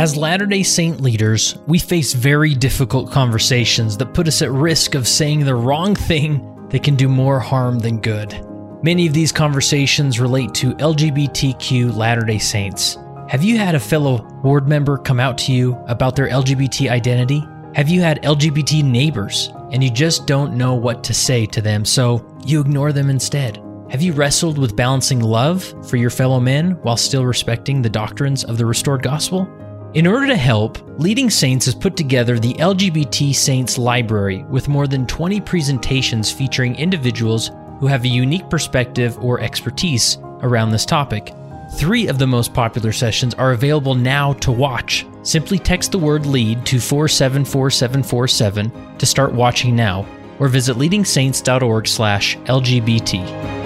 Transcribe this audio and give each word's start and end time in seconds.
As 0.00 0.16
Latter 0.16 0.46
day 0.46 0.62
Saint 0.62 1.02
leaders, 1.02 1.58
we 1.66 1.78
face 1.78 2.14
very 2.14 2.54
difficult 2.54 3.10
conversations 3.10 3.98
that 3.98 4.14
put 4.14 4.28
us 4.28 4.40
at 4.40 4.50
risk 4.50 4.94
of 4.94 5.06
saying 5.06 5.44
the 5.44 5.54
wrong 5.54 5.94
thing 5.94 6.66
that 6.70 6.82
can 6.82 6.96
do 6.96 7.06
more 7.06 7.38
harm 7.38 7.78
than 7.78 8.00
good. 8.00 8.34
Many 8.82 9.06
of 9.06 9.12
these 9.12 9.30
conversations 9.30 10.18
relate 10.18 10.54
to 10.54 10.72
LGBTQ 10.76 11.94
Latter 11.94 12.22
day 12.22 12.38
Saints. 12.38 12.96
Have 13.28 13.44
you 13.44 13.58
had 13.58 13.74
a 13.74 13.78
fellow 13.78 14.22
board 14.42 14.66
member 14.66 14.96
come 14.96 15.20
out 15.20 15.36
to 15.36 15.52
you 15.52 15.74
about 15.86 16.16
their 16.16 16.30
LGBT 16.30 16.90
identity? 16.90 17.46
Have 17.74 17.90
you 17.90 18.00
had 18.00 18.22
LGBT 18.22 18.82
neighbors 18.82 19.50
and 19.70 19.84
you 19.84 19.90
just 19.90 20.26
don't 20.26 20.56
know 20.56 20.72
what 20.72 21.04
to 21.04 21.12
say 21.12 21.44
to 21.44 21.60
them, 21.60 21.84
so 21.84 22.26
you 22.46 22.62
ignore 22.62 22.94
them 22.94 23.10
instead? 23.10 23.62
Have 23.90 24.00
you 24.00 24.14
wrestled 24.14 24.56
with 24.56 24.76
balancing 24.76 25.20
love 25.20 25.62
for 25.90 25.98
your 25.98 26.08
fellow 26.08 26.40
men 26.40 26.70
while 26.84 26.96
still 26.96 27.26
respecting 27.26 27.82
the 27.82 27.90
doctrines 27.90 28.44
of 28.44 28.56
the 28.56 28.64
restored 28.64 29.02
gospel? 29.02 29.46
In 29.92 30.06
order 30.06 30.28
to 30.28 30.36
help, 30.36 30.78
Leading 31.00 31.28
Saints 31.28 31.64
has 31.64 31.74
put 31.74 31.96
together 31.96 32.38
the 32.38 32.54
LGBT 32.54 33.34
Saints 33.34 33.76
Library 33.76 34.44
with 34.44 34.68
more 34.68 34.86
than 34.86 35.04
20 35.04 35.40
presentations 35.40 36.30
featuring 36.30 36.76
individuals 36.76 37.50
who 37.80 37.88
have 37.88 38.04
a 38.04 38.08
unique 38.08 38.48
perspective 38.48 39.18
or 39.18 39.40
expertise 39.40 40.18
around 40.42 40.70
this 40.70 40.86
topic. 40.86 41.34
Three 41.74 42.06
of 42.06 42.20
the 42.20 42.26
most 42.28 42.54
popular 42.54 42.92
sessions 42.92 43.34
are 43.34 43.50
available 43.50 43.96
now 43.96 44.34
to 44.34 44.52
watch. 44.52 45.04
Simply 45.24 45.58
text 45.58 45.90
the 45.90 45.98
word 45.98 46.24
LEAD 46.24 46.64
to 46.66 46.78
474747 46.78 48.96
to 48.96 49.06
start 49.06 49.32
watching 49.32 49.74
now, 49.74 50.06
or 50.38 50.46
visit 50.46 50.76
leadingsaints.org/lgbt. 50.76 53.59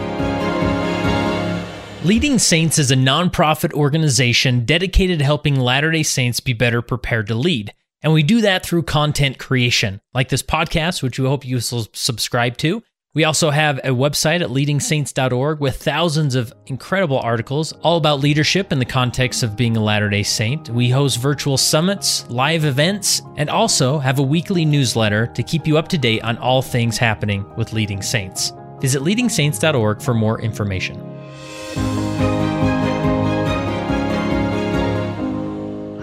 Leading 2.04 2.38
Saints 2.38 2.78
is 2.78 2.90
a 2.90 2.96
nonprofit 2.96 3.72
organization 3.72 4.66
dedicated 4.66 5.20
to 5.20 5.24
helping 5.24 5.58
Latter 5.58 5.90
day 5.90 6.02
Saints 6.02 6.38
be 6.38 6.52
better 6.52 6.82
prepared 6.82 7.28
to 7.28 7.34
lead. 7.34 7.72
And 8.02 8.12
we 8.12 8.22
do 8.22 8.42
that 8.42 8.62
through 8.62 8.82
content 8.82 9.38
creation, 9.38 10.02
like 10.12 10.28
this 10.28 10.42
podcast, 10.42 11.02
which 11.02 11.18
we 11.18 11.26
hope 11.26 11.46
you 11.46 11.60
subscribe 11.60 12.58
to. 12.58 12.82
We 13.14 13.24
also 13.24 13.48
have 13.48 13.78
a 13.78 13.88
website 13.88 14.42
at 14.42 14.50
leadingsaints.org 14.50 15.60
with 15.60 15.76
thousands 15.76 16.34
of 16.34 16.52
incredible 16.66 17.20
articles 17.20 17.72
all 17.80 17.96
about 17.96 18.20
leadership 18.20 18.70
in 18.70 18.80
the 18.80 18.84
context 18.84 19.42
of 19.42 19.56
being 19.56 19.74
a 19.74 19.82
Latter 19.82 20.10
day 20.10 20.24
Saint. 20.24 20.68
We 20.68 20.90
host 20.90 21.18
virtual 21.18 21.56
summits, 21.56 22.28
live 22.28 22.66
events, 22.66 23.22
and 23.38 23.48
also 23.48 23.98
have 23.98 24.18
a 24.18 24.22
weekly 24.22 24.66
newsletter 24.66 25.28
to 25.28 25.42
keep 25.42 25.66
you 25.66 25.78
up 25.78 25.88
to 25.88 25.96
date 25.96 26.22
on 26.22 26.36
all 26.36 26.60
things 26.60 26.98
happening 26.98 27.46
with 27.56 27.72
Leading 27.72 28.02
Saints. 28.02 28.52
Visit 28.80 29.00
leadingsaints.org 29.00 30.02
for 30.02 30.12
more 30.12 30.38
information. 30.42 31.13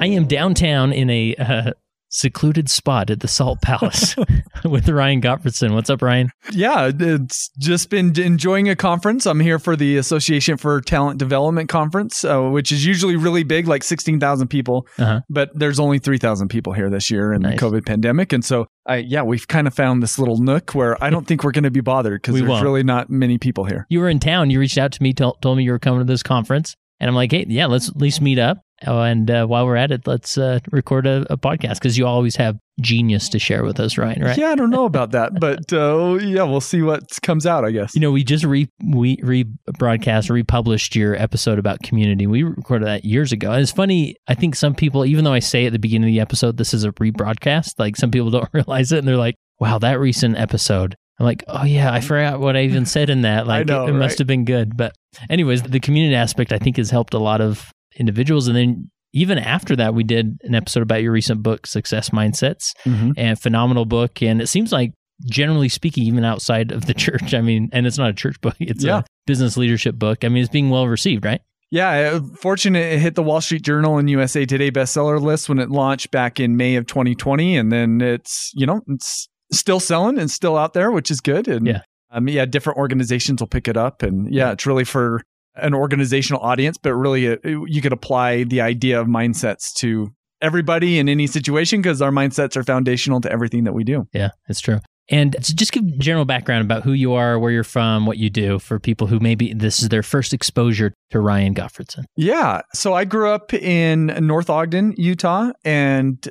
I 0.01 0.07
am 0.07 0.25
downtown 0.25 0.93
in 0.93 1.09
a 1.09 1.35
uh, 1.35 1.71
secluded 2.11 2.69
spot 2.69 3.09
at 3.09 3.21
the 3.21 3.27
Salt 3.27 3.61
Palace 3.61 4.15
with 4.65 4.87
Ryan 4.87 5.21
Gottfredson. 5.21 5.73
What's 5.73 5.89
up, 5.89 6.01
Ryan? 6.01 6.29
Yeah, 6.51 6.91
it's 6.93 7.49
just 7.57 7.89
been 7.89 8.19
enjoying 8.19 8.69
a 8.69 8.75
conference. 8.75 9.25
I'm 9.25 9.39
here 9.39 9.57
for 9.57 9.75
the 9.75 9.97
Association 9.97 10.57
for 10.57 10.81
Talent 10.81 11.17
Development 11.17 11.69
Conference, 11.69 12.23
uh, 12.23 12.41
which 12.41 12.71
is 12.71 12.85
usually 12.85 13.15
really 13.15 13.43
big, 13.43 13.67
like 13.67 13.83
16,000 13.83 14.49
people, 14.49 14.85
uh-huh. 14.99 15.21
but 15.29 15.49
there's 15.55 15.79
only 15.79 15.99
3,000 15.99 16.49
people 16.49 16.73
here 16.73 16.89
this 16.89 17.09
year 17.09 17.33
in 17.33 17.41
nice. 17.41 17.59
the 17.59 17.65
COVID 17.65 17.85
pandemic. 17.85 18.33
And 18.33 18.43
so, 18.43 18.67
I, 18.85 18.97
yeah, 18.97 19.23
we've 19.23 19.47
kind 19.47 19.67
of 19.67 19.73
found 19.73 20.03
this 20.03 20.19
little 20.19 20.37
nook 20.37 20.75
where 20.75 21.01
I 21.03 21.09
don't 21.09 21.25
think 21.25 21.43
we're 21.43 21.51
going 21.51 21.63
to 21.63 21.71
be 21.71 21.81
bothered 21.81 22.21
because 22.21 22.35
there's 22.37 22.47
won't. 22.47 22.63
really 22.63 22.83
not 22.83 23.09
many 23.09 23.37
people 23.37 23.63
here. 23.63 23.87
You 23.89 23.99
were 24.01 24.09
in 24.09 24.19
town. 24.19 24.49
You 24.49 24.59
reached 24.59 24.77
out 24.77 24.91
to 24.91 25.01
me, 25.03 25.13
told, 25.13 25.41
told 25.41 25.57
me 25.57 25.63
you 25.63 25.71
were 25.71 25.79
coming 25.79 25.99
to 25.99 26.05
this 26.05 26.23
conference. 26.23 26.75
And 26.99 27.09
I'm 27.09 27.15
like, 27.15 27.31
hey, 27.31 27.45
yeah, 27.47 27.65
let's 27.65 27.89
at 27.89 27.97
least 27.97 28.21
meet 28.21 28.37
up. 28.37 28.59
Oh, 28.87 29.01
and 29.01 29.29
uh, 29.29 29.45
while 29.45 29.65
we're 29.65 29.75
at 29.75 29.91
it, 29.91 30.07
let's 30.07 30.37
uh, 30.37 30.59
record 30.71 31.05
a, 31.05 31.25
a 31.29 31.37
podcast 31.37 31.75
because 31.75 31.97
you 31.97 32.05
always 32.05 32.35
have 32.37 32.57
genius 32.79 33.29
to 33.29 33.39
share 33.39 33.63
with 33.63 33.79
us, 33.79 33.97
Ryan. 33.97 34.23
Right? 34.23 34.37
Yeah, 34.37 34.49
I 34.49 34.55
don't 34.55 34.71
know 34.71 34.85
about 34.85 35.11
that, 35.11 35.39
but 35.39 35.71
uh, 35.71 36.17
yeah, 36.21 36.43
we'll 36.43 36.61
see 36.61 36.81
what 36.81 37.03
comes 37.21 37.45
out. 37.45 37.63
I 37.63 37.71
guess. 37.71 37.93
You 37.93 38.01
know, 38.01 38.11
we 38.11 38.23
just 38.23 38.43
re 38.43 38.67
we 38.83 39.17
rebroadcast, 39.17 40.29
republished 40.29 40.95
your 40.95 41.15
episode 41.15 41.59
about 41.59 41.81
community. 41.83 42.25
We 42.25 42.43
recorded 42.43 42.87
that 42.87 43.05
years 43.05 43.31
ago, 43.31 43.51
and 43.51 43.61
it's 43.61 43.71
funny. 43.71 44.15
I 44.27 44.33
think 44.33 44.55
some 44.55 44.73
people, 44.73 45.05
even 45.05 45.25
though 45.25 45.33
I 45.33 45.39
say 45.39 45.65
at 45.65 45.73
the 45.73 45.79
beginning 45.79 46.09
of 46.09 46.13
the 46.13 46.21
episode, 46.21 46.57
this 46.57 46.73
is 46.73 46.83
a 46.83 46.91
rebroadcast, 46.93 47.73
like 47.77 47.97
some 47.97 48.11
people 48.11 48.29
don't 48.31 48.49
realize 48.53 48.91
it, 48.91 48.99
and 48.99 49.07
they're 49.07 49.17
like, 49.17 49.35
"Wow, 49.59 49.77
that 49.79 49.99
recent 49.99 50.37
episode." 50.37 50.95
I'm 51.19 51.25
like, 51.25 51.43
oh 51.47 51.65
yeah, 51.65 51.93
I 51.93 52.01
forgot 52.01 52.39
what 52.39 52.57
I 52.57 52.61
even 52.63 52.87
said 52.87 53.11
in 53.11 53.21
that. 53.21 53.45
Like, 53.51 53.67
know, 53.67 53.85
it, 53.85 53.89
it 53.89 53.91
right? 53.91 53.99
must 53.99 54.17
have 54.17 54.27
been 54.27 54.45
good. 54.45 54.75
But, 54.75 54.95
anyways, 55.29 55.61
the 55.61 55.79
community 55.79 56.15
aspect 56.15 56.51
I 56.51 56.57
think 56.57 56.77
has 56.77 56.89
helped 56.89 57.13
a 57.13 57.19
lot 57.19 57.41
of 57.41 57.71
individuals. 57.97 58.47
And 58.47 58.55
then 58.55 58.91
even 59.13 59.37
after 59.37 59.75
that, 59.75 59.93
we 59.93 60.03
did 60.03 60.39
an 60.43 60.55
episode 60.55 60.83
about 60.83 61.01
your 61.01 61.11
recent 61.11 61.43
book, 61.43 61.67
Success 61.67 62.11
Mindsets, 62.11 62.73
mm-hmm. 62.85 63.11
and 63.17 63.39
phenomenal 63.39 63.85
book. 63.85 64.21
And 64.21 64.41
it 64.41 64.47
seems 64.47 64.71
like, 64.71 64.93
generally 65.29 65.69
speaking, 65.69 66.03
even 66.05 66.23
outside 66.23 66.71
of 66.71 66.85
the 66.85 66.93
church, 66.95 67.33
I 67.33 67.41
mean, 67.41 67.69
and 67.73 67.85
it's 67.85 67.97
not 67.97 68.09
a 68.09 68.13
church 68.13 68.39
book, 68.41 68.55
it's 68.59 68.83
yeah. 68.83 68.99
a 68.99 69.03
business 69.25 69.57
leadership 69.57 69.95
book. 69.95 70.23
I 70.23 70.29
mean, 70.29 70.43
it's 70.43 70.51
being 70.51 70.69
well 70.69 70.87
received, 70.87 71.25
right? 71.25 71.41
Yeah, 71.71 72.19
fortunate 72.35 72.79
it 72.79 72.99
hit 72.99 73.15
the 73.15 73.23
Wall 73.23 73.39
Street 73.39 73.61
Journal 73.61 73.97
and 73.97 74.09
USA 74.09 74.45
Today 74.45 74.71
bestseller 74.71 75.21
list 75.21 75.47
when 75.47 75.57
it 75.57 75.69
launched 75.69 76.11
back 76.11 76.37
in 76.37 76.57
May 76.57 76.75
of 76.75 76.85
2020, 76.85 77.55
and 77.55 77.71
then 77.71 78.01
it's 78.01 78.51
you 78.53 78.65
know 78.65 78.81
it's 78.89 79.29
still 79.53 79.79
selling 79.79 80.19
and 80.19 80.29
still 80.29 80.57
out 80.57 80.73
there, 80.73 80.91
which 80.91 81.09
is 81.09 81.21
good. 81.21 81.47
And 81.47 81.65
yeah, 81.65 81.81
um, 82.11 82.27
yeah, 82.27 82.43
different 82.45 82.77
organizations 82.77 83.41
will 83.41 83.47
pick 83.47 83.69
it 83.69 83.77
up, 83.77 84.03
and 84.03 84.33
yeah, 84.33 84.51
it's 84.51 84.65
really 84.65 84.83
for 84.83 85.21
an 85.55 85.73
organizational 85.73 86.41
audience, 86.41 86.77
but 86.77 86.93
really 86.93 87.27
uh, 87.29 87.37
you 87.43 87.81
could 87.81 87.93
apply 87.93 88.43
the 88.43 88.61
idea 88.61 88.99
of 88.99 89.07
mindsets 89.07 89.73
to 89.75 90.11
everybody 90.41 90.97
in 90.97 91.07
any 91.07 91.27
situation 91.27 91.81
because 91.81 92.01
our 92.01 92.11
mindsets 92.11 92.55
are 92.55 92.63
foundational 92.63 93.21
to 93.21 93.31
everything 93.31 93.63
that 93.65 93.73
we 93.73 93.83
do. 93.83 94.07
Yeah, 94.13 94.29
it's 94.47 94.59
true. 94.59 94.79
And 95.09 95.35
just 95.41 95.73
give 95.73 95.83
general 95.99 96.23
background 96.23 96.63
about 96.63 96.83
who 96.83 96.93
you 96.93 97.13
are, 97.13 97.37
where 97.37 97.51
you're 97.51 97.65
from, 97.65 98.05
what 98.05 98.17
you 98.17 98.29
do 98.29 98.59
for 98.59 98.79
people 98.79 99.07
who 99.07 99.19
maybe 99.19 99.53
this 99.53 99.81
is 99.81 99.89
their 99.89 100.03
first 100.03 100.33
exposure 100.33 100.93
to 101.09 101.19
Ryan 101.19 101.53
Gottfredson. 101.53 102.05
Yeah. 102.15 102.61
So 102.73 102.93
I 102.93 103.03
grew 103.03 103.29
up 103.29 103.53
in 103.53 104.05
North 104.25 104.49
Ogden, 104.49 104.93
Utah, 104.97 105.51
and 105.65 106.29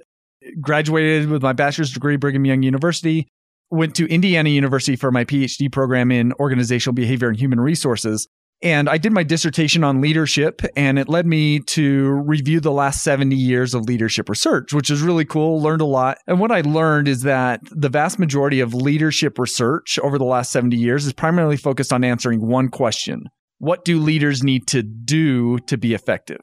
graduated 0.62 1.28
with 1.28 1.42
my 1.42 1.52
bachelor's 1.52 1.92
degree, 1.92 2.16
Brigham 2.16 2.46
Young 2.46 2.62
University. 2.62 3.28
Went 3.70 3.94
to 3.96 4.06
Indiana 4.06 4.48
University 4.48 4.96
for 4.96 5.12
my 5.12 5.24
PhD 5.24 5.70
program 5.70 6.10
in 6.10 6.32
organizational 6.34 6.94
behavior 6.94 7.28
and 7.28 7.38
human 7.38 7.60
resources. 7.60 8.26
And 8.62 8.90
I 8.90 8.98
did 8.98 9.12
my 9.12 9.22
dissertation 9.22 9.84
on 9.84 10.02
leadership, 10.02 10.60
and 10.76 10.98
it 10.98 11.08
led 11.08 11.26
me 11.26 11.60
to 11.60 12.10
review 12.10 12.60
the 12.60 12.72
last 12.72 13.02
70 13.02 13.34
years 13.34 13.72
of 13.72 13.86
leadership 13.86 14.28
research, 14.28 14.74
which 14.74 14.90
is 14.90 15.00
really 15.00 15.24
cool. 15.24 15.62
Learned 15.62 15.80
a 15.80 15.86
lot. 15.86 16.18
And 16.26 16.38
what 16.38 16.52
I 16.52 16.60
learned 16.60 17.08
is 17.08 17.22
that 17.22 17.60
the 17.70 17.88
vast 17.88 18.18
majority 18.18 18.60
of 18.60 18.74
leadership 18.74 19.38
research 19.38 19.98
over 20.02 20.18
the 20.18 20.24
last 20.24 20.52
70 20.52 20.76
years 20.76 21.06
is 21.06 21.14
primarily 21.14 21.56
focused 21.56 21.92
on 21.92 22.04
answering 22.04 22.46
one 22.46 22.68
question 22.68 23.30
What 23.58 23.84
do 23.84 23.98
leaders 23.98 24.42
need 24.42 24.66
to 24.68 24.82
do 24.82 25.58
to 25.60 25.78
be 25.78 25.94
effective? 25.94 26.40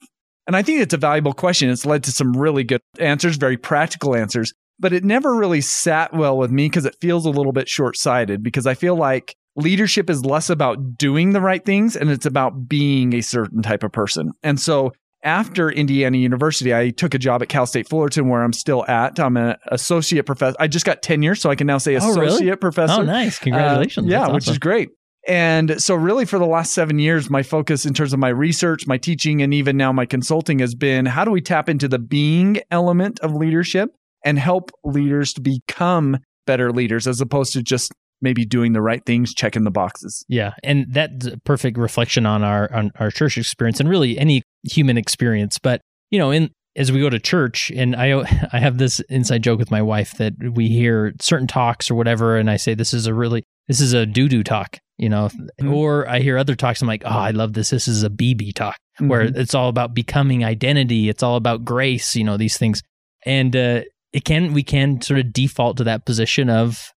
And 0.48 0.56
I 0.56 0.64
think 0.64 0.82
it's 0.82 0.94
a 0.94 0.98
valuable 0.98 1.34
question. 1.34 1.70
It's 1.70 1.86
led 1.86 2.04
to 2.06 2.12
some 2.12 2.36
really 2.36 2.64
good 2.64 2.82
answers, 3.00 3.36
very 3.36 3.58
practical 3.58 4.16
answers, 4.16 4.54
but 4.80 4.94
it 4.94 5.04
never 5.04 5.36
really 5.36 5.62
sat 5.62 6.14
well 6.14 6.38
with 6.38 6.52
me 6.52 6.66
because 6.66 6.86
it 6.86 6.96
feels 7.00 7.26
a 7.26 7.30
little 7.30 7.52
bit 7.52 7.68
short 7.68 7.98
sighted 7.98 8.42
because 8.42 8.66
I 8.66 8.74
feel 8.74 8.96
like 8.96 9.36
leadership 9.58 10.10
is 10.10 10.24
less 10.24 10.50
about 10.50 10.98
doing 10.98 11.34
the 11.34 11.42
right 11.42 11.66
things 11.66 11.96
and 11.96 12.10
it's 12.10 12.26
about 12.26 12.70
being 12.70 13.14
a 13.14 13.22
certain 13.22 13.62
type 13.62 13.84
of 13.84 13.92
person. 13.92 14.32
And 14.44 14.60
so 14.60 14.94
after 15.24 15.70
Indiana 15.70 16.18
University, 16.18 16.74
I 16.74 16.92
took 16.92 17.14
a 17.14 17.18
job 17.18 17.42
at 17.42 17.50
Cal 17.50 17.66
State 17.66 17.90
Fullerton 17.90 18.30
where 18.30 18.44
I'm 18.44 18.54
still 18.54 18.86
at. 18.86 19.20
I'm 19.20 19.36
an 19.36 19.56
associate 19.68 20.26
professor. 20.26 20.56
I 20.60 20.68
just 20.68 20.86
got 20.86 21.02
tenure, 21.02 21.36
so 21.36 21.50
I 21.50 21.56
can 21.56 21.68
now 21.68 21.80
say 21.80 21.96
associate 21.96 22.30
oh, 22.30 22.38
really? 22.38 22.56
professor. 22.56 23.02
Oh, 23.02 23.04
nice. 23.04 23.40
Congratulations. 23.40 24.08
Uh, 24.08 24.10
yeah, 24.10 24.28
which 24.30 24.48
is 24.48 24.60
great. 24.60 24.90
And 25.28 25.82
so, 25.82 25.96
really, 25.96 26.24
for 26.24 26.40
the 26.40 26.46
last 26.46 26.74
seven 26.74 27.00
years, 27.00 27.30
my 27.30 27.44
focus 27.44 27.86
in 27.86 27.94
terms 27.94 28.14
of 28.14 28.20
my 28.20 28.30
research, 28.30 28.88
my 28.88 28.98
teaching, 28.98 29.42
and 29.42 29.54
even 29.54 29.76
now 29.76 29.92
my 29.92 30.06
consulting 30.06 30.60
has 30.60 30.74
been 30.74 31.06
how 31.06 31.26
do 31.26 31.32
we 31.32 31.42
tap 31.42 31.68
into 31.68 31.90
the 31.90 32.00
being 32.00 32.62
element 32.72 33.20
of 33.20 33.34
leadership 33.34 33.90
and 34.24 34.40
help 34.40 34.72
leaders 34.86 35.34
to 35.34 35.42
become 35.42 36.20
better 36.46 36.72
leaders 36.72 37.08
as 37.08 37.20
opposed 37.20 37.52
to 37.54 37.62
just 37.62 37.92
maybe 38.22 38.46
doing 38.46 38.74
the 38.74 38.82
right 38.82 39.06
things, 39.06 39.34
checking 39.34 39.64
the 39.64 39.72
boxes. 39.72 40.26
Yeah, 40.28 40.54
and 40.64 40.86
that's 40.90 41.28
a 41.28 41.38
perfect 41.40 41.78
reflection 41.78 42.26
on 42.26 42.44
our 42.44 42.74
on 42.74 42.92
our 43.00 43.12
church 43.12 43.38
experience 43.38 43.80
and 43.80 43.90
really 43.90 44.18
any 44.18 44.44
human 44.64 44.98
experience. 44.98 45.60
But 45.60 45.82
you 46.12 46.20
know, 46.20 46.32
in 46.32 46.52
as 46.76 46.92
we 46.92 47.00
go 47.00 47.10
to 47.10 47.20
church, 47.20 47.72
and 47.76 47.96
I 47.96 48.20
I 48.54 48.60
have 48.60 48.78
this 48.78 49.00
inside 49.10 49.44
joke 49.44 49.60
with 49.60 49.72
my 49.72 49.82
wife 49.82 50.18
that 50.18 50.34
we 50.54 50.68
hear 50.68 51.14
certain 51.20 51.48
talks 51.48 51.92
or 51.92 51.96
whatever, 51.96 52.38
and 52.38 52.50
I 52.50 52.58
say 52.58 52.74
this 52.74 52.94
is 52.94 53.08
a 53.08 53.14
really 53.14 53.44
this 53.68 53.82
is 53.82 53.94
a 53.94 54.06
doo 54.06 54.30
doo 54.30 54.44
talk, 54.44 54.78
you 54.98 55.10
know, 55.10 55.30
mm-hmm. 55.30 55.74
or 55.74 56.08
I 56.08 56.20
hear 56.20 56.38
other 56.38 56.56
talks. 56.56 56.82
I'm 56.82 56.88
like, 56.88 57.04
oh, 57.06 57.10
I 57.10 57.32
love 57.32 57.54
this. 57.54 57.72
This 57.72 57.88
is 57.88 58.04
a 58.04 58.10
BB 58.10 58.54
talk 58.54 58.78
mm-hmm. 58.96 59.10
where 59.10 59.22
it's 59.22 59.56
all 59.56 59.70
about 59.70 59.94
becoming 59.94 60.46
identity. 60.46 61.10
It's 61.10 61.24
all 61.24 61.36
about 61.36 61.66
grace, 61.66 62.16
you 62.16 62.24
know, 62.24 62.38
these 62.38 62.58
things, 62.58 62.82
and 63.26 63.56
uh, 63.56 63.82
it 64.14 64.24
can 64.24 64.54
we 64.54 64.64
can 64.64 65.02
sort 65.02 65.20
of 65.20 65.34
default 65.34 65.78
to 65.78 65.84
that 65.86 66.06
position 66.06 66.50
of 66.50 66.92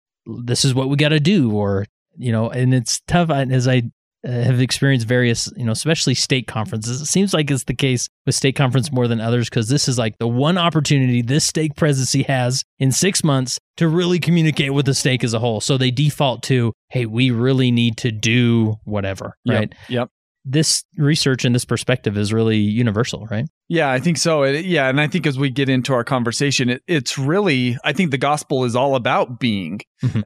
this 0.45 0.65
is 0.65 0.75
what 0.75 0.89
we 0.89 0.97
got 0.97 1.11
to 1.11 1.21
do, 1.21 1.53
or 1.53 1.87
you 2.17 2.33
know, 2.33 2.51
and 2.51 2.75
it's 2.75 3.01
tough 3.07 3.31
as 3.31 3.67
I 3.67 3.91
uh, 4.27 4.31
have 4.31 4.61
experienced 4.61 5.07
various, 5.07 5.51
you 5.57 5.65
know, 5.65 5.73
especially 5.73 6.15
stake 6.15 6.49
conferences. 6.49 7.01
It 7.01 7.07
seems 7.07 7.33
like 7.33 7.51
it's 7.51 7.65
the 7.65 7.75
case 7.75 8.09
with 8.27 8.35
stake 8.35 8.57
conference 8.57 8.91
more 8.91 9.07
than 9.07 9.21
others 9.21 9.49
because 9.49 9.69
this 9.69 9.87
is 9.87 9.97
like 9.97 10.19
the 10.19 10.27
one 10.27 10.59
opportunity 10.59 11.23
this 11.23 11.45
stake 11.45 11.77
presidency 11.77 12.25
has 12.25 12.65
in 12.81 12.91
six 12.91 13.23
months 13.23 13.61
to 13.77 13.87
really 13.87 14.19
communicate 14.19 14.75
with 14.75 14.87
the 14.87 14.95
stake 14.95 15.23
as 15.23 15.35
a 15.35 15.39
whole. 15.39 15.61
So 15.61 15.79
they 15.79 15.93
default 15.93 16.43
to, 16.45 16.73
hey, 16.89 17.07
we 17.07 17.31
really 17.31 17.71
need 17.71 17.97
to 17.99 18.11
do 18.11 18.75
whatever, 18.85 19.37
right? 19.47 19.73
Yep. 19.89 20.11
This 20.51 20.83
research 20.97 21.45
and 21.45 21.55
this 21.55 21.65
perspective 21.65 22.17
is 22.17 22.33
really 22.33 22.57
universal, 22.57 23.27
right? 23.31 23.45
Yeah, 23.69 23.91
I 23.91 23.99
think 23.99 24.17
so. 24.17 24.43
It, 24.45 24.65
yeah, 24.65 24.89
and 24.89 25.01
I 25.01 25.07
think 25.07 25.27
as 25.27 25.39
we 25.39 25.51
get 25.51 25.69
into 25.69 25.93
our 25.93 26.05
conversation, 26.05 26.71
it, 26.71 26.83
it's 26.87 27.19
really, 27.19 27.77
I 27.85 27.93
think 27.93 28.11
the 28.11 28.19
gospel 28.19 28.65
is 28.65 28.75
all 28.75 28.95
about 28.95 29.39
being. 29.39 29.81
Mm-hmm 30.03 30.21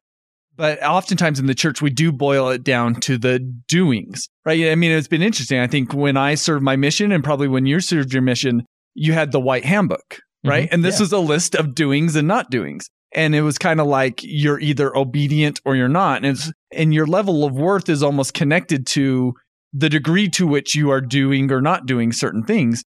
but 0.56 0.82
oftentimes 0.82 1.40
in 1.40 1.46
the 1.46 1.54
church 1.54 1.80
we 1.80 1.90
do 1.90 2.12
boil 2.12 2.48
it 2.50 2.62
down 2.62 2.94
to 2.94 3.18
the 3.18 3.38
doings 3.68 4.28
right 4.44 4.70
i 4.70 4.74
mean 4.74 4.92
it's 4.92 5.08
been 5.08 5.22
interesting 5.22 5.58
i 5.58 5.66
think 5.66 5.92
when 5.92 6.16
i 6.16 6.34
served 6.34 6.62
my 6.62 6.76
mission 6.76 7.12
and 7.12 7.24
probably 7.24 7.48
when 7.48 7.66
you 7.66 7.80
served 7.80 8.12
your 8.12 8.22
mission 8.22 8.62
you 8.94 9.12
had 9.12 9.32
the 9.32 9.40
white 9.40 9.64
handbook 9.64 10.18
right 10.44 10.64
mm-hmm. 10.66 10.74
and 10.74 10.84
this 10.84 10.98
yeah. 10.98 11.04
was 11.04 11.12
a 11.12 11.18
list 11.18 11.54
of 11.54 11.74
doings 11.74 12.16
and 12.16 12.28
not 12.28 12.50
doings 12.50 12.88
and 13.14 13.34
it 13.34 13.42
was 13.42 13.58
kind 13.58 13.80
of 13.80 13.86
like 13.86 14.20
you're 14.22 14.60
either 14.60 14.96
obedient 14.96 15.60
or 15.64 15.76
you're 15.76 15.88
not 15.88 16.18
and 16.18 16.26
it's 16.26 16.52
and 16.72 16.94
your 16.94 17.06
level 17.06 17.44
of 17.44 17.54
worth 17.54 17.88
is 17.88 18.02
almost 18.02 18.34
connected 18.34 18.86
to 18.86 19.34
the 19.72 19.88
degree 19.88 20.28
to 20.28 20.46
which 20.46 20.74
you 20.74 20.90
are 20.90 21.00
doing 21.00 21.50
or 21.50 21.60
not 21.60 21.86
doing 21.86 22.12
certain 22.12 22.42
things 22.42 22.84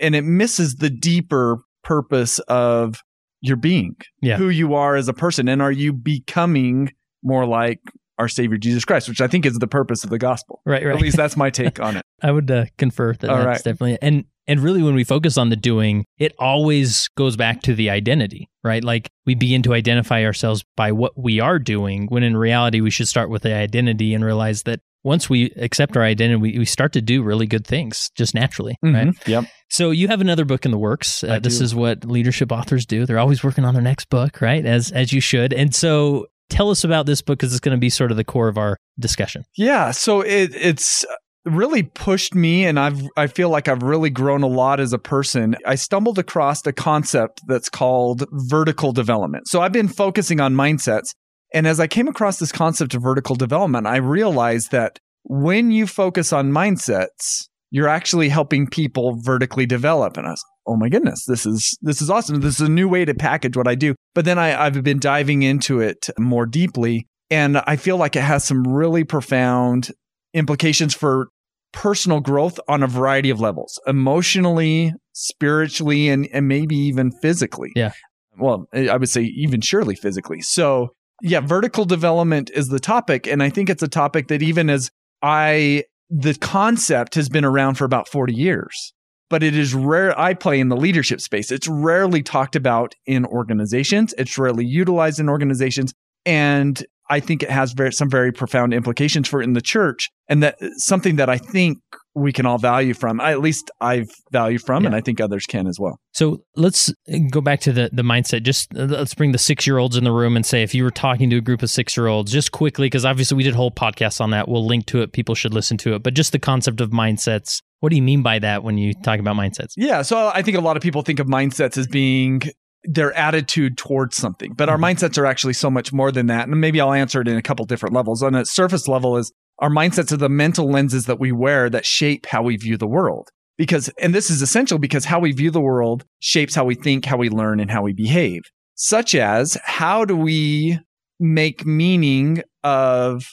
and 0.00 0.14
it 0.14 0.22
misses 0.22 0.76
the 0.76 0.90
deeper 0.90 1.58
purpose 1.82 2.38
of 2.40 3.02
your 3.40 3.56
being 3.56 3.96
yeah. 4.20 4.36
who 4.36 4.48
you 4.48 4.74
are 4.74 4.96
as 4.96 5.08
a 5.08 5.14
person 5.14 5.48
and 5.48 5.62
are 5.62 5.72
you 5.72 5.92
becoming 5.92 6.92
more 7.22 7.46
like 7.46 7.80
our 8.20 8.28
Savior 8.28 8.58
Jesus 8.58 8.84
Christ, 8.84 9.08
which 9.08 9.22
I 9.22 9.26
think 9.26 9.46
is 9.46 9.58
the 9.58 9.66
purpose 9.66 10.04
of 10.04 10.10
the 10.10 10.18
gospel. 10.18 10.60
Right, 10.66 10.84
right. 10.84 10.94
At 10.94 11.00
least 11.00 11.16
that's 11.16 11.38
my 11.38 11.48
take 11.50 11.80
on 11.80 11.96
it. 11.96 12.04
I 12.22 12.30
would 12.30 12.50
uh, 12.50 12.66
confer 12.76 13.14
that 13.14 13.30
All 13.30 13.36
that's 13.38 13.46
right. 13.46 13.64
definitely 13.64 13.98
and 14.02 14.24
and 14.46 14.60
really 14.60 14.82
when 14.82 14.94
we 14.94 15.04
focus 15.04 15.38
on 15.38 15.48
the 15.48 15.56
doing, 15.56 16.04
it 16.18 16.34
always 16.38 17.08
goes 17.16 17.36
back 17.36 17.62
to 17.62 17.74
the 17.74 17.88
identity, 17.88 18.50
right? 18.64 18.82
Like 18.82 19.08
we 19.24 19.34
begin 19.34 19.62
to 19.62 19.74
identify 19.74 20.24
ourselves 20.24 20.64
by 20.76 20.92
what 20.92 21.12
we 21.16 21.40
are 21.40 21.58
doing, 21.58 22.06
when 22.08 22.22
in 22.22 22.36
reality 22.36 22.80
we 22.80 22.90
should 22.90 23.06
start 23.06 23.30
with 23.30 23.42
the 23.42 23.54
identity 23.54 24.12
and 24.12 24.24
realize 24.24 24.64
that 24.64 24.80
once 25.02 25.30
we 25.30 25.50
accept 25.56 25.96
our 25.96 26.02
identity, 26.02 26.36
we, 26.36 26.58
we 26.58 26.64
start 26.64 26.92
to 26.92 27.00
do 27.00 27.22
really 27.22 27.46
good 27.46 27.66
things 27.66 28.10
just 28.14 28.34
naturally, 28.34 28.76
mm-hmm. 28.84 28.94
right? 28.94 29.28
Yep. 29.28 29.44
So 29.68 29.90
you 29.90 30.08
have 30.08 30.20
another 30.20 30.44
book 30.44 30.64
in 30.64 30.70
the 30.70 30.78
works. 30.78 31.22
Uh, 31.24 31.38
this 31.38 31.60
is 31.60 31.74
what 31.74 32.04
leadership 32.04 32.52
authors 32.52 32.84
do. 32.86 33.06
They're 33.06 33.18
always 33.18 33.42
working 33.42 33.64
on 33.64 33.74
their 33.74 33.82
next 33.82 34.10
book, 34.10 34.40
right? 34.40 34.64
As 34.64 34.90
as 34.90 35.12
you 35.12 35.20
should. 35.20 35.52
And 35.52 35.74
so 35.74 36.26
tell 36.48 36.70
us 36.70 36.84
about 36.84 37.06
this 37.06 37.22
book 37.22 37.38
because 37.38 37.52
it's 37.52 37.60
going 37.60 37.76
to 37.76 37.80
be 37.80 37.90
sort 37.90 38.10
of 38.10 38.16
the 38.16 38.24
core 38.24 38.48
of 38.48 38.58
our 38.58 38.76
discussion. 38.98 39.44
Yeah, 39.56 39.92
so 39.92 40.20
it, 40.20 40.50
it's 40.54 41.06
really 41.46 41.82
pushed 41.82 42.34
me 42.34 42.66
and 42.66 42.78
I've 42.78 43.00
I 43.16 43.26
feel 43.26 43.48
like 43.48 43.66
I've 43.66 43.82
really 43.82 44.10
grown 44.10 44.42
a 44.42 44.48
lot 44.48 44.78
as 44.80 44.92
a 44.92 44.98
person. 44.98 45.56
I 45.64 45.76
stumbled 45.76 46.18
across 46.18 46.66
a 46.66 46.72
concept 46.72 47.40
that's 47.46 47.70
called 47.70 48.24
vertical 48.30 48.92
development. 48.92 49.48
So 49.48 49.62
I've 49.62 49.72
been 49.72 49.88
focusing 49.88 50.40
on 50.40 50.54
mindsets 50.54 51.14
and 51.52 51.66
as 51.66 51.80
I 51.80 51.86
came 51.86 52.08
across 52.08 52.38
this 52.38 52.52
concept 52.52 52.94
of 52.94 53.02
vertical 53.02 53.36
development, 53.36 53.86
I 53.86 53.96
realized 53.96 54.70
that 54.72 54.98
when 55.24 55.70
you 55.70 55.86
focus 55.86 56.32
on 56.32 56.50
mindsets, 56.52 57.48
you're 57.70 57.88
actually 57.88 58.28
helping 58.28 58.66
people 58.66 59.16
vertically 59.20 59.66
develop. 59.66 60.16
And 60.16 60.26
I 60.26 60.30
was 60.30 60.44
oh 60.66 60.76
my 60.76 60.88
goodness, 60.88 61.24
this 61.24 61.46
is 61.46 61.76
this 61.82 62.00
is 62.00 62.10
awesome. 62.10 62.40
This 62.40 62.60
is 62.60 62.66
a 62.66 62.70
new 62.70 62.88
way 62.88 63.04
to 63.04 63.14
package 63.14 63.56
what 63.56 63.68
I 63.68 63.74
do. 63.74 63.94
But 64.14 64.24
then 64.24 64.38
I, 64.38 64.66
I've 64.66 64.82
been 64.82 65.00
diving 65.00 65.42
into 65.42 65.80
it 65.80 66.08
more 66.18 66.46
deeply, 66.46 67.06
and 67.30 67.58
I 67.58 67.76
feel 67.76 67.96
like 67.96 68.16
it 68.16 68.22
has 68.22 68.44
some 68.44 68.62
really 68.64 69.04
profound 69.04 69.90
implications 70.32 70.94
for 70.94 71.28
personal 71.72 72.20
growth 72.20 72.58
on 72.68 72.82
a 72.82 72.86
variety 72.86 73.30
of 73.30 73.40
levels 73.40 73.80
emotionally, 73.86 74.92
spiritually, 75.12 76.08
and, 76.08 76.28
and 76.32 76.48
maybe 76.48 76.76
even 76.76 77.10
physically. 77.10 77.72
Yeah. 77.76 77.92
Well, 78.38 78.66
I 78.72 78.96
would 78.96 79.08
say 79.08 79.22
even 79.22 79.60
surely 79.60 79.94
physically. 79.94 80.40
So, 80.40 80.90
yeah, 81.22 81.40
vertical 81.40 81.84
development 81.84 82.50
is 82.54 82.68
the 82.68 82.80
topic. 82.80 83.26
And 83.26 83.42
I 83.42 83.50
think 83.50 83.70
it's 83.70 83.82
a 83.82 83.88
topic 83.88 84.28
that 84.28 84.42
even 84.42 84.70
as 84.70 84.90
I, 85.22 85.84
the 86.08 86.34
concept 86.34 87.14
has 87.14 87.28
been 87.28 87.44
around 87.44 87.74
for 87.74 87.84
about 87.84 88.08
40 88.08 88.34
years 88.34 88.92
but 89.30 89.44
it 89.44 89.56
is 89.56 89.72
rare. 89.72 90.18
I 90.18 90.34
play 90.34 90.60
in 90.60 90.68
the 90.68 90.76
leadership 90.76 91.20
space. 91.20 91.50
It's 91.50 91.68
rarely 91.68 92.22
talked 92.22 92.56
about 92.56 92.94
in 93.06 93.24
organizations. 93.24 94.12
It's 94.18 94.36
rarely 94.36 94.66
utilized 94.66 95.20
in 95.20 95.28
organizations. 95.28 95.94
And 96.26 96.84
I 97.08 97.20
think 97.20 97.42
it 97.42 97.50
has 97.50 97.72
very, 97.72 97.92
some 97.92 98.10
very 98.10 98.32
profound 98.32 98.74
implications 98.74 99.28
for 99.28 99.40
in 99.40 99.54
the 99.54 99.62
church 99.62 100.10
and 100.28 100.42
that 100.42 100.58
something 100.76 101.16
that 101.16 101.30
I 101.30 101.38
think 101.38 101.78
we 102.14 102.32
can 102.32 102.46
all 102.46 102.58
value 102.58 102.94
from. 102.94 103.20
I, 103.20 103.32
at 103.32 103.40
least 103.40 103.70
I 103.80 104.04
value 104.32 104.58
from, 104.58 104.82
yeah. 104.82 104.88
and 104.88 104.96
I 104.96 105.00
think 105.00 105.20
others 105.20 105.46
can 105.46 105.66
as 105.66 105.78
well. 105.78 106.00
So 106.12 106.42
let's 106.56 106.92
go 107.30 107.40
back 107.40 107.60
to 107.60 107.72
the 107.72 107.90
the 107.92 108.02
mindset. 108.02 108.42
Just 108.42 108.74
uh, 108.76 108.84
let's 108.84 109.14
bring 109.14 109.32
the 109.32 109.38
six 109.38 109.66
year 109.66 109.78
olds 109.78 109.96
in 109.96 110.04
the 110.04 110.12
room 110.12 110.36
and 110.36 110.44
say 110.44 110.62
if 110.62 110.74
you 110.74 110.84
were 110.84 110.90
talking 110.90 111.30
to 111.30 111.36
a 111.36 111.40
group 111.40 111.62
of 111.62 111.70
six 111.70 111.96
year 111.96 112.08
olds, 112.08 112.32
just 112.32 112.52
quickly 112.52 112.86
because 112.86 113.04
obviously 113.04 113.36
we 113.36 113.42
did 113.42 113.54
whole 113.54 113.70
podcasts 113.70 114.20
on 114.20 114.30
that. 114.30 114.48
We'll 114.48 114.66
link 114.66 114.86
to 114.86 115.02
it. 115.02 115.12
People 115.12 115.34
should 115.34 115.54
listen 115.54 115.76
to 115.78 115.94
it. 115.94 116.02
But 116.02 116.14
just 116.14 116.32
the 116.32 116.38
concept 116.38 116.80
of 116.80 116.90
mindsets. 116.90 117.62
What 117.80 117.90
do 117.90 117.96
you 117.96 118.02
mean 118.02 118.22
by 118.22 118.38
that 118.40 118.62
when 118.62 118.76
you 118.76 118.92
talk 118.92 119.20
about 119.20 119.36
mindsets? 119.36 119.72
Yeah, 119.74 120.02
so 120.02 120.30
I 120.34 120.42
think 120.42 120.58
a 120.58 120.60
lot 120.60 120.76
of 120.76 120.82
people 120.82 121.00
think 121.00 121.18
of 121.18 121.26
mindsets 121.26 121.78
as 121.78 121.86
being 121.86 122.42
their 122.84 123.12
attitude 123.14 123.78
towards 123.78 124.16
something. 124.16 124.52
But 124.52 124.68
our 124.68 124.76
mm-hmm. 124.76 124.84
mindsets 124.84 125.18
are 125.18 125.26
actually 125.26 125.52
so 125.54 125.70
much 125.70 125.92
more 125.92 126.10
than 126.12 126.26
that. 126.26 126.48
And 126.48 126.60
maybe 126.60 126.80
I'll 126.80 126.92
answer 126.92 127.20
it 127.20 127.28
in 127.28 127.36
a 127.36 127.42
couple 127.42 127.64
different 127.64 127.94
levels. 127.94 128.22
On 128.22 128.34
a 128.34 128.44
surface 128.44 128.88
level 128.88 129.16
is 129.16 129.32
our 129.60 129.70
mindsets 129.70 130.10
are 130.12 130.16
the 130.16 130.28
mental 130.28 130.70
lenses 130.70 131.06
that 131.06 131.20
we 131.20 131.32
wear 131.32 131.70
that 131.70 131.86
shape 131.86 132.26
how 132.26 132.42
we 132.42 132.56
view 132.56 132.76
the 132.76 132.86
world. 132.86 133.28
Because, 133.58 133.90
and 134.00 134.14
this 134.14 134.30
is 134.30 134.40
essential 134.40 134.78
because 134.78 135.04
how 135.04 135.20
we 135.20 135.32
view 135.32 135.50
the 135.50 135.60
world 135.60 136.04
shapes 136.18 136.54
how 136.54 136.64
we 136.64 136.74
think, 136.74 137.04
how 137.04 137.18
we 137.18 137.28
learn, 137.28 137.60
and 137.60 137.70
how 137.70 137.82
we 137.82 137.92
behave. 137.92 138.40
Such 138.74 139.14
as, 139.14 139.58
how 139.62 140.06
do 140.06 140.16
we 140.16 140.78
make 141.18 141.66
meaning 141.66 142.42
of 142.64 143.26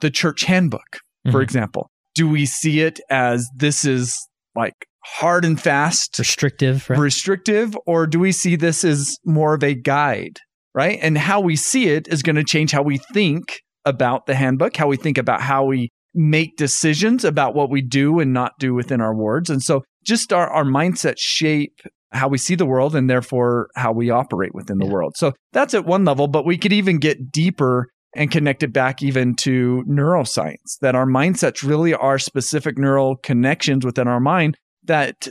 the 0.00 0.10
church 0.10 0.42
handbook, 0.42 0.98
for 1.24 1.30
mm-hmm. 1.30 1.40
example? 1.40 1.90
Do 2.14 2.28
we 2.28 2.44
see 2.44 2.80
it 2.80 3.00
as 3.08 3.48
this 3.56 3.86
is 3.86 4.18
like 4.54 4.74
hard 5.02 5.46
and 5.46 5.58
fast, 5.58 6.18
restrictive, 6.18 6.90
right? 6.90 6.98
restrictive, 6.98 7.74
or 7.86 8.06
do 8.06 8.20
we 8.20 8.32
see 8.32 8.56
this 8.56 8.84
as 8.84 9.16
more 9.24 9.54
of 9.54 9.64
a 9.64 9.74
guide, 9.74 10.40
right? 10.74 10.98
And 11.00 11.16
how 11.16 11.40
we 11.40 11.56
see 11.56 11.88
it 11.88 12.06
is 12.08 12.22
going 12.22 12.36
to 12.36 12.44
change 12.44 12.72
how 12.72 12.82
we 12.82 12.98
think 13.14 13.60
about 13.84 14.26
the 14.26 14.34
handbook, 14.34 14.76
how 14.76 14.86
we 14.86 14.96
think 14.96 15.18
about 15.18 15.40
how 15.40 15.64
we 15.64 15.90
make 16.14 16.56
decisions 16.56 17.24
about 17.24 17.54
what 17.54 17.70
we 17.70 17.80
do 17.80 18.18
and 18.18 18.32
not 18.32 18.52
do 18.58 18.74
within 18.74 19.00
our 19.00 19.14
wards. 19.14 19.48
And 19.48 19.62
so 19.62 19.82
just 20.04 20.32
our, 20.32 20.48
our 20.48 20.64
mindset 20.64 21.14
shape 21.18 21.80
how 22.12 22.28
we 22.28 22.38
see 22.38 22.56
the 22.56 22.66
world 22.66 22.96
and 22.96 23.08
therefore 23.08 23.68
how 23.76 23.92
we 23.92 24.10
operate 24.10 24.54
within 24.54 24.78
the 24.78 24.86
yeah. 24.86 24.92
world. 24.92 25.14
So 25.16 25.32
that's 25.52 25.74
at 25.74 25.86
one 25.86 26.04
level, 26.04 26.26
but 26.26 26.44
we 26.44 26.58
could 26.58 26.72
even 26.72 26.98
get 26.98 27.30
deeper 27.30 27.86
and 28.16 28.30
connect 28.30 28.64
it 28.64 28.72
back 28.72 29.02
even 29.02 29.36
to 29.36 29.84
neuroscience 29.88 30.78
that 30.80 30.96
our 30.96 31.06
mindsets 31.06 31.62
really 31.62 31.94
are 31.94 32.18
specific 32.18 32.76
neural 32.76 33.16
connections 33.16 33.86
within 33.86 34.08
our 34.08 34.18
mind 34.18 34.56
that 34.84 35.28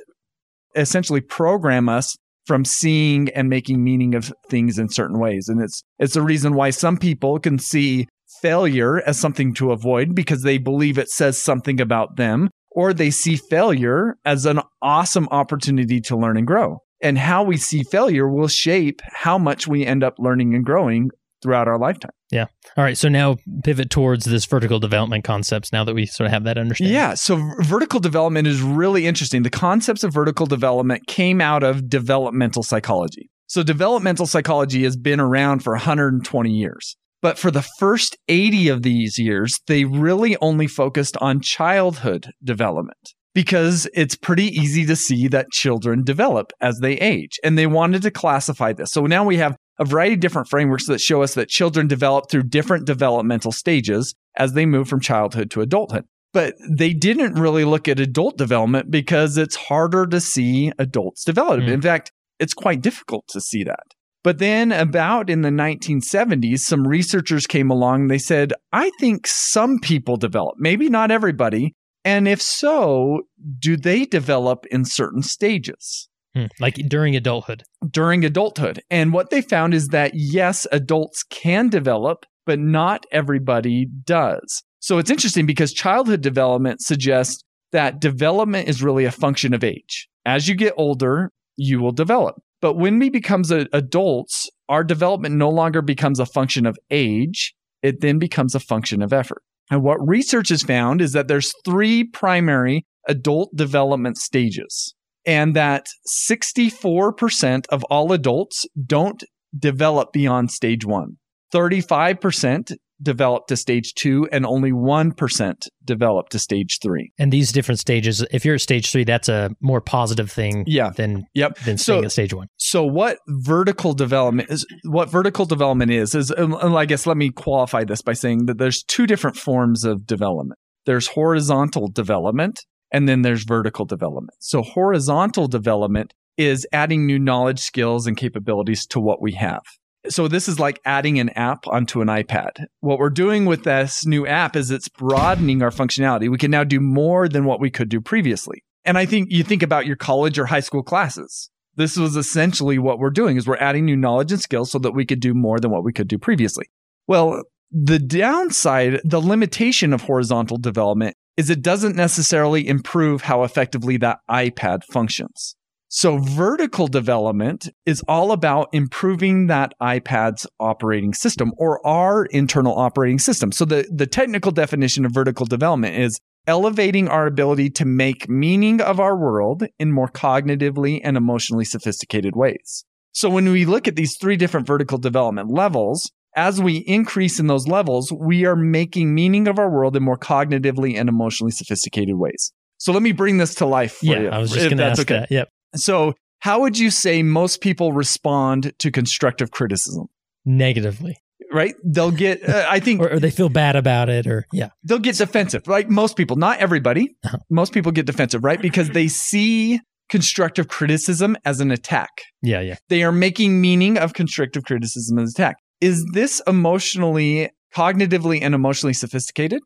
essentially 0.76 1.20
program 1.20 1.90
us 1.90 2.16
from 2.46 2.64
seeing 2.64 3.30
and 3.32 3.50
making 3.50 3.84
meaning 3.84 4.16
of 4.16 4.32
things 4.50 4.80
in 4.80 4.88
certain 4.90 5.20
ways. 5.20 5.50
And 5.50 5.62
it's 5.62 5.84
it's 6.00 6.14
the 6.14 6.22
reason 6.22 6.54
why 6.54 6.70
some 6.70 6.98
people 6.98 7.38
can 7.40 7.60
see 7.60 8.08
failure 8.42 9.02
as 9.06 9.20
something 9.20 9.54
to 9.56 9.72
avoid 9.72 10.16
because 10.16 10.44
they 10.44 10.58
believe 10.58 10.98
it 10.98 11.10
says 11.10 11.42
something 11.42 11.80
about 11.80 12.16
them, 12.16 12.50
or 12.72 12.94
they 12.94 13.12
see 13.12 13.36
failure 13.36 14.18
as 14.26 14.46
an 14.46 14.62
awesome 14.82 15.28
opportunity 15.32 16.02
to 16.02 16.18
learn 16.18 16.38
and 16.38 16.48
grow. 16.48 16.80
And 17.02 17.18
how 17.18 17.44
we 17.44 17.58
see 17.58 17.84
failure 17.84 18.28
will 18.28 18.48
shape 18.48 19.02
how 19.14 19.38
much 19.38 19.68
we 19.68 19.86
end 19.86 20.04
up 20.04 20.16
learning 20.20 20.54
and 20.54 20.66
growing 20.66 21.10
throughout 21.42 21.68
our 21.68 21.80
lifetime. 21.80 22.12
Yeah. 22.32 22.46
All 22.78 22.84
right. 22.84 22.98
So 22.98 23.08
now 23.08 23.38
pivot 23.64 23.90
towards 23.90 24.26
this 24.26 24.46
vertical 24.46 24.80
development 24.80 25.24
concepts 25.24 25.72
now 25.72 25.84
that 25.86 25.96
we 25.96 26.06
sort 26.06 26.26
of 26.26 26.34
have 26.34 26.44
that 26.44 26.58
understanding. 26.58 26.94
Yeah. 26.94 27.14
So 27.14 27.38
vertical 27.62 28.00
development 28.00 28.48
is 28.48 28.62
really 28.62 29.08
interesting. 29.08 29.44
The 29.44 29.50
concepts 29.50 30.04
of 30.04 30.14
vertical 30.14 30.46
development 30.46 31.08
came 31.08 31.42
out 31.42 31.64
of 31.64 31.90
developmental 31.90 32.62
psychology. 32.62 33.30
So 33.48 33.64
developmental 33.64 34.28
psychology 34.28 34.84
has 34.84 34.96
been 34.96 35.20
around 35.20 35.64
for 35.64 35.74
120 35.74 36.52
years. 36.52 36.98
But 37.22 37.38
for 37.38 37.52
the 37.52 37.66
first 37.80 38.18
80 38.28 38.70
of 38.70 38.84
these 38.84 39.18
years, 39.18 39.60
they 39.68 39.86
really 39.86 40.38
only 40.38 40.68
focused 40.68 41.18
on 41.18 41.42
childhood 41.42 42.32
development 42.44 43.14
because 43.34 43.88
it's 43.94 44.16
pretty 44.16 44.48
easy 44.48 44.86
to 44.86 44.96
see 44.96 45.28
that 45.28 45.52
children 45.52 46.04
develop 46.04 46.52
as 46.62 46.80
they 46.80 46.94
age. 46.94 47.40
And 47.44 47.58
they 47.58 47.68
wanted 47.68 48.02
to 48.04 48.12
classify 48.12 48.74
this. 48.74 48.92
So 48.92 49.06
now 49.06 49.24
we 49.24 49.38
have 49.38 49.56
a 49.80 49.86
variety 49.86 50.16
of 50.16 50.20
different 50.20 50.50
frameworks 50.50 50.88
that 50.88 51.00
show 51.00 51.22
us 51.24 51.36
that 51.36 51.50
children 51.50 51.88
develop 51.88 52.30
through 52.30 52.44
different 52.44 52.86
developmental 52.86 53.52
stages 53.52 54.14
as 54.38 54.54
they 54.54 54.66
move 54.66 54.88
from 54.88 55.00
childhood 55.00 55.52
to 55.52 55.62
adulthood. 55.62 56.06
But 56.32 56.56
they 56.70 56.94
didn't 56.94 57.34
really 57.34 57.66
look 57.66 57.88
at 57.88 58.00
adult 58.00 58.38
development 58.38 58.92
because 58.92 59.38
it's 59.38 59.56
harder 59.56 60.06
to 60.08 60.20
see 60.20 60.72
adults 60.78 61.24
develop. 61.24 61.62
Mm. 61.62 61.70
In 61.70 61.82
fact, 61.82 62.12
it's 62.40 62.54
quite 62.54 62.82
difficult 62.82 63.26
to 63.30 63.42
see 63.42 63.64
that. 63.64 63.84
But 64.24 64.40
then, 64.40 64.72
about 64.72 65.30
in 65.30 65.42
the 65.42 65.50
1970s, 65.50 66.60
some 66.60 66.86
researchers 66.86 67.48
came 67.48 67.72
along. 67.72 68.08
They 68.08 68.18
said, 68.18 68.54
I 68.74 68.92
think 69.00 69.26
some 69.26 69.80
people 69.80 70.18
develop, 70.18 70.56
maybe 70.58 70.90
not 70.90 71.12
everybody. 71.12 71.74
And 72.04 72.28
if 72.28 72.42
so, 72.42 73.22
do 73.60 73.78
they 73.78 74.06
develop 74.06 74.66
in 74.72 74.84
certain 74.86 75.22
stages? 75.22 76.10
Hmm. 76.36 76.46
Like 76.60 76.76
during 76.88 77.16
adulthood. 77.16 77.64
During 77.90 78.24
adulthood. 78.26 78.82
And 78.90 79.14
what 79.14 79.30
they 79.30 79.42
found 79.42 79.74
is 79.74 79.88
that 79.88 80.12
yes, 80.14 80.68
adults 80.72 81.24
can 81.24 81.70
develop, 81.70 82.26
but 82.46 82.60
not 82.60 83.06
everybody 83.12 83.88
does. 84.06 84.64
So 84.80 84.98
it's 84.98 85.12
interesting 85.12 85.46
because 85.46 85.74
childhood 85.74 86.22
development 86.22 86.82
suggests 86.82 87.44
that 87.72 88.00
development 88.00 88.68
is 88.68 88.84
really 88.84 89.06
a 89.06 89.12
function 89.12 89.54
of 89.54 89.64
age. 89.64 90.08
As 90.26 90.48
you 90.48 90.56
get 90.56 90.74
older, 90.78 91.32
you 91.58 91.80
will 91.80 91.92
develop. 91.92 92.36
But 92.62 92.76
when 92.76 93.00
we 93.00 93.10
become 93.10 93.44
adults, 93.74 94.50
our 94.68 94.84
development 94.84 95.36
no 95.36 95.50
longer 95.50 95.82
becomes 95.82 96.20
a 96.20 96.26
function 96.26 96.66
of 96.66 96.78
age. 96.90 97.54
It 97.82 98.02
then 98.02 98.20
becomes 98.20 98.56
a 98.56 98.60
function 98.60 99.02
of 99.02 99.14
effort. 99.14 99.42
And 99.72 99.84
what 99.84 100.06
research 100.06 100.50
has 100.50 100.64
found 100.64 101.02
is 101.02 101.14
that 101.14 101.28
there's 101.28 101.54
three 101.64 102.04
primary 102.04 102.86
adult 103.08 103.56
development 103.56 104.18
stages 104.18 104.94
and 105.26 105.56
that 105.56 105.86
64% 106.08 107.66
of 107.70 107.84
all 107.86 108.12
adults 108.12 108.66
don't 108.86 109.24
develop 109.58 110.12
beyond 110.12 110.52
stage 110.52 110.86
1. 110.86 111.18
35% 111.54 112.76
develop 113.02 113.48
to 113.48 113.56
stage 113.56 113.94
two 113.94 114.28
and 114.32 114.46
only 114.46 114.72
1% 114.72 115.68
develop 115.86 116.30
to 116.30 116.40
stage 116.40 116.80
three. 116.82 117.12
And 117.18 117.32
these 117.32 117.52
different 117.52 117.80
stages, 117.80 118.26
if 118.32 118.46
you're 118.46 118.56
at 118.56 118.62
stage 118.62 118.92
three, 118.92 119.04
that's 119.04 119.30
a 119.30 119.52
more 119.62 119.82
positive 119.82 120.32
thing 120.32 120.64
yeah. 120.68 120.90
than, 120.90 121.24
yep. 121.34 121.58
than 121.60 121.78
staying 121.78 122.02
so, 122.02 122.06
at 122.06 122.12
stage 122.12 122.34
one. 122.34 122.48
So 122.58 122.84
what 122.84 123.20
vertical 123.28 123.94
development 123.94 124.50
is, 124.50 124.66
what 124.84 125.10
vertical 125.10 125.46
development 125.46 125.92
is, 125.92 126.16
is, 126.16 126.32
um, 126.38 126.54
um, 126.56 126.76
I 126.76 126.86
guess 126.86 127.06
let 127.06 127.18
me 127.18 127.32
qualify 127.32 127.84
this 127.84 128.02
by 128.02 128.14
saying 128.14 128.46
that 128.46 128.58
there's 128.58 128.84
two 128.84 129.08
different 129.08 129.38
forms 129.38 129.86
of 129.86 130.06
development. 130.06 130.60
There's 130.86 131.08
horizontal 131.08 131.90
development 131.90 132.60
and 132.92 133.08
then 133.08 133.22
there's 133.22 133.44
vertical 133.44 133.86
development. 133.86 134.38
So 134.40 134.62
horizontal 134.62 135.48
development 135.48 136.14
is 136.38 136.66
adding 136.72 137.06
new 137.06 137.20
knowledge, 137.20 137.60
skills, 137.60 138.08
and 138.08 138.16
capabilities 138.16 138.86
to 138.88 139.00
what 139.00 139.22
we 139.22 139.34
have. 139.34 139.62
So 140.08 140.28
this 140.28 140.48
is 140.48 140.60
like 140.60 140.80
adding 140.86 141.20
an 141.20 141.30
app 141.30 141.68
onto 141.68 142.02
an 142.02 142.08
iPad. 142.08 142.52
What 142.80 143.00
we're 143.00 143.10
doing 143.10 143.46
with 143.46 143.64
this 143.64 144.06
new 144.06 144.26
app 144.26 144.56
is 144.56 144.72
it's 144.72 144.88
broadening 144.88 145.62
our 145.62 145.72
functionality. 145.72 146.30
We 146.32 146.38
can 146.38 146.52
now 146.52 146.64
do 146.64 146.80
more 146.80 147.28
than 147.28 147.44
what 147.44 147.60
we 147.60 147.70
could 147.70 147.90
do 147.90 148.00
previously. 148.00 148.64
And 148.86 148.98
I 148.98 149.06
think 149.06 149.30
you 149.30 149.44
think 149.44 149.62
about 149.62 149.86
your 149.86 149.98
college 149.98 150.40
or 150.40 150.46
high 150.46 150.62
school 150.62 150.84
classes. 150.84 151.50
This 151.76 151.98
was 151.98 152.16
essentially 152.16 152.80
what 152.80 153.00
we're 153.00 153.10
doing 153.10 153.38
is 153.38 153.46
we're 153.46 153.58
adding 153.58 153.86
new 153.86 153.98
knowledge 153.98 154.32
and 154.32 154.42
skills 154.42 154.72
so 154.72 154.80
that 154.80 154.92
we 154.92 155.06
could 155.06 155.20
do 155.20 155.34
more 155.34 155.60
than 155.60 155.72
what 155.72 155.84
we 155.84 155.94
could 155.94 156.08
do 156.08 156.18
previously. 156.18 156.70
Well, 157.08 157.44
the 157.72 158.00
downside, 158.00 159.02
the 159.04 159.22
limitation 159.22 159.94
of 159.94 160.02
horizontal 160.02 160.58
development 160.58 161.16
is 161.38 161.50
it 161.50 161.62
doesn't 161.62 161.96
necessarily 161.96 162.68
improve 162.68 163.22
how 163.22 163.44
effectively 163.44 163.98
that 163.98 164.20
iPad 164.30 164.84
functions. 164.84 165.56
So 165.92 166.20
vertical 166.20 166.88
development 166.88 167.68
is 167.88 168.04
all 168.08 168.32
about 168.32 168.70
improving 168.74 169.48
that 169.48 169.74
iPad's 169.82 170.46
operating 170.60 171.16
system 171.16 171.52
or 171.58 171.86
our 171.86 172.26
internal 172.26 172.78
operating 172.78 173.18
system. 173.18 173.52
So 173.52 173.66
the, 173.66 173.90
the 173.92 174.06
technical 174.06 174.52
definition 174.52 175.04
of 175.04 175.12
vertical 175.12 175.48
development 175.48 175.96
is 175.96 176.20
elevating 176.46 177.08
our 177.08 177.26
ability 177.26 177.72
to 177.72 177.86
make 177.86 178.30
meaning 178.30 178.82
of 178.82 179.00
our 179.00 179.18
world 179.18 179.64
in 179.80 179.92
more 179.92 180.08
cognitively 180.08 181.02
and 181.04 181.18
emotionally 181.18 181.66
sophisticated 181.66 182.36
ways. 182.36 182.86
So 183.12 183.28
when 183.28 183.50
we 183.50 183.66
look 183.66 183.88
at 183.88 183.96
these 183.96 184.16
three 184.16 184.38
different 184.38 184.68
vertical 184.68 185.00
development 185.00 185.50
levels, 185.50 186.12
as 186.36 186.62
we 186.62 186.78
increase 186.78 187.40
in 187.40 187.48
those 187.48 187.68
levels, 187.68 188.12
we 188.12 188.46
are 188.46 188.56
making 188.56 189.16
meaning 189.16 189.48
of 189.48 189.58
our 189.58 189.70
world 189.70 189.96
in 189.96 190.04
more 190.04 190.20
cognitively 190.20 190.96
and 190.96 191.10
emotionally 191.10 191.52
sophisticated 191.52 192.16
ways. 192.16 192.54
So 192.78 192.94
let 192.94 193.02
me 193.02 193.12
bring 193.12 193.40
this 193.40 193.56
to 193.56 193.66
life 193.66 193.94
for 193.94 194.06
yeah, 194.06 194.20
you. 194.20 194.30
I 194.30 194.38
was 194.38 194.52
just 194.52 194.68
going 194.68 194.78
to 194.78 194.86
ask 194.86 195.02
okay. 195.02 195.22
that. 195.22 195.32
Yep. 195.32 195.50
So, 195.76 196.14
how 196.40 196.62
would 196.62 196.78
you 196.78 196.90
say 196.90 197.22
most 197.22 197.62
people 197.62 197.92
respond 197.92 198.74
to 198.80 198.92
constructive 198.92 199.52
criticism? 199.52 200.08
Negatively. 200.46 201.18
Right? 201.52 201.76
They'll 201.84 202.12
get, 202.12 202.44
uh, 202.50 202.66
I 202.70 202.80
think. 202.80 203.02
or, 203.02 203.14
or, 203.14 203.20
they 203.20 203.32
feel 203.32 203.50
bad 203.50 203.76
about 203.76 204.10
it, 204.10 204.28
or, 204.28 204.46
yeah. 204.54 204.70
They'll 204.84 205.00
get 205.00 205.18
defensive. 205.18 205.68
Like 205.68 205.90
most 205.90 206.16
people, 206.16 206.38
not 206.38 206.60
everybody. 206.60 207.16
Uh-huh. 207.26 207.40
Most 207.50 207.74
people 207.74 207.92
get 207.92 208.06
defensive, 208.06 208.44
right? 208.44 208.62
Because 208.62 208.90
they 208.90 209.08
see 209.08 209.80
constructive 210.10 210.68
criticism 210.68 211.38
as 211.46 211.60
an 211.60 211.72
attack. 211.72 212.10
Yeah, 212.42 212.62
yeah. 212.62 212.76
They 212.90 213.04
are 213.04 213.12
making 213.12 213.62
meaning 213.62 213.98
of 213.98 214.14
constructive 214.14 214.64
criticism 214.64 215.20
as 215.20 215.32
attack. 215.32 215.58
Is 215.82 216.06
this 216.14 216.42
emotionally, 216.48 217.50
cognitively, 217.74 218.40
and 218.42 218.54
emotionally 218.54 218.94
sophisticated? 218.94 219.62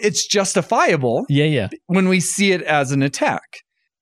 It's 0.00 0.26
justifiable. 0.26 1.26
Yeah, 1.28 1.46
yeah. 1.46 1.68
When 1.86 2.08
we 2.08 2.20
see 2.20 2.52
it 2.52 2.62
as 2.62 2.92
an 2.92 3.02
attack 3.02 3.42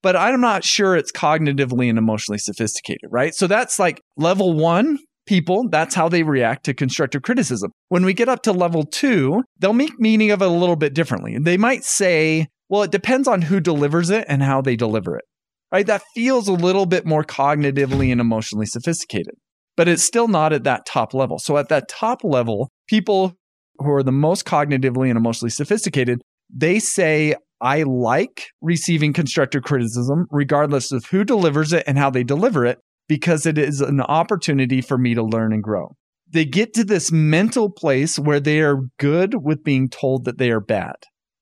but 0.07 0.15
I'm 0.15 0.41
not 0.41 0.63
sure 0.63 0.95
it's 0.95 1.11
cognitively 1.11 1.89
and 1.89 1.99
emotionally 1.99 2.39
sophisticated, 2.39 3.11
right? 3.11 3.35
So 3.35 3.49
that's 3.49 3.81
like 3.81 4.01
level 4.17 4.53
one 4.53 5.01
people, 5.27 5.69
that's 5.69 5.97
how 5.97 6.09
they 6.09 6.23
react 6.23 6.67
to 6.67 6.75
constructive 6.75 7.23
criticism. 7.23 7.73
When 7.89 8.05
we 8.05 8.15
get 8.15 8.29
up 8.29 8.43
to 8.43 8.53
level 8.53 8.85
two, 8.85 9.43
they'll 9.59 9.73
make 9.73 9.99
meaning 9.99 10.31
of 10.31 10.43
it 10.43 10.47
a 10.47 10.49
little 10.49 10.77
bit 10.77 10.95
differently. 10.95 11.39
They 11.41 11.57
might 11.57 11.83
say, 11.83 12.47
well, 12.69 12.85
it 12.85 12.93
depends 12.93 13.27
on 13.27 13.43
who 13.43 13.59
delivers 13.59 14.09
it 14.11 14.25
and 14.29 14.45
how 14.45 14.61
they 14.61 14.77
deliver 14.77 15.17
it, 15.17 15.25
right? 15.73 15.85
That 15.85 16.05
feels 16.15 16.47
a 16.47 16.53
little 16.53 16.87
bit 16.87 17.05
more 17.05 17.25
cognitively 17.25 18.13
and 18.13 18.21
emotionally 18.21 18.67
sophisticated, 18.67 19.35
but 19.77 19.89
it's 19.89 20.05
still 20.05 20.29
not 20.29 20.53
at 20.53 20.63
that 20.63 20.87
top 20.87 21.15
level. 21.15 21.41
So 21.41 21.57
at 21.57 21.69
that 21.71 21.89
top 21.89 22.23
level, 22.23 22.71
people 22.87 23.35
who 23.79 23.91
are 23.91 24.05
the 24.05 24.13
most 24.13 24.45
cognitively 24.45 25.09
and 25.09 25.17
emotionally 25.17 25.51
sophisticated, 25.51 26.23
they 26.49 26.79
say, 26.79 27.35
I 27.61 27.85
like 27.85 28.49
receiving 28.61 29.13
constructive 29.13 29.63
criticism, 29.63 30.27
regardless 30.31 30.93
of 30.93 31.07
who 31.07 31.25
delivers 31.25 31.73
it 31.73 31.85
and 31.87 31.99
how 31.99 32.11
they 32.11 32.25
deliver 32.25 32.65
it, 32.67 32.79
because 33.09 33.47
it 33.47 33.59
is 33.59 33.81
an 33.81 34.01
opportunity 34.01 34.81
for 34.81 34.99
me 34.99 35.15
to 35.15 35.23
learn 35.23 35.53
and 35.53 35.63
grow. 35.63 35.95
They 36.29 36.45
get 36.45 36.75
to 36.75 36.85
this 36.85 37.13
mental 37.13 37.71
place 37.71 38.19
where 38.19 38.41
they 38.41 38.61
are 38.61 38.81
good 38.99 39.35
with 39.43 39.63
being 39.63 39.89
told 39.89 40.25
that 40.25 40.39
they 40.39 40.51
are 40.51 40.61
bad. 40.61 40.97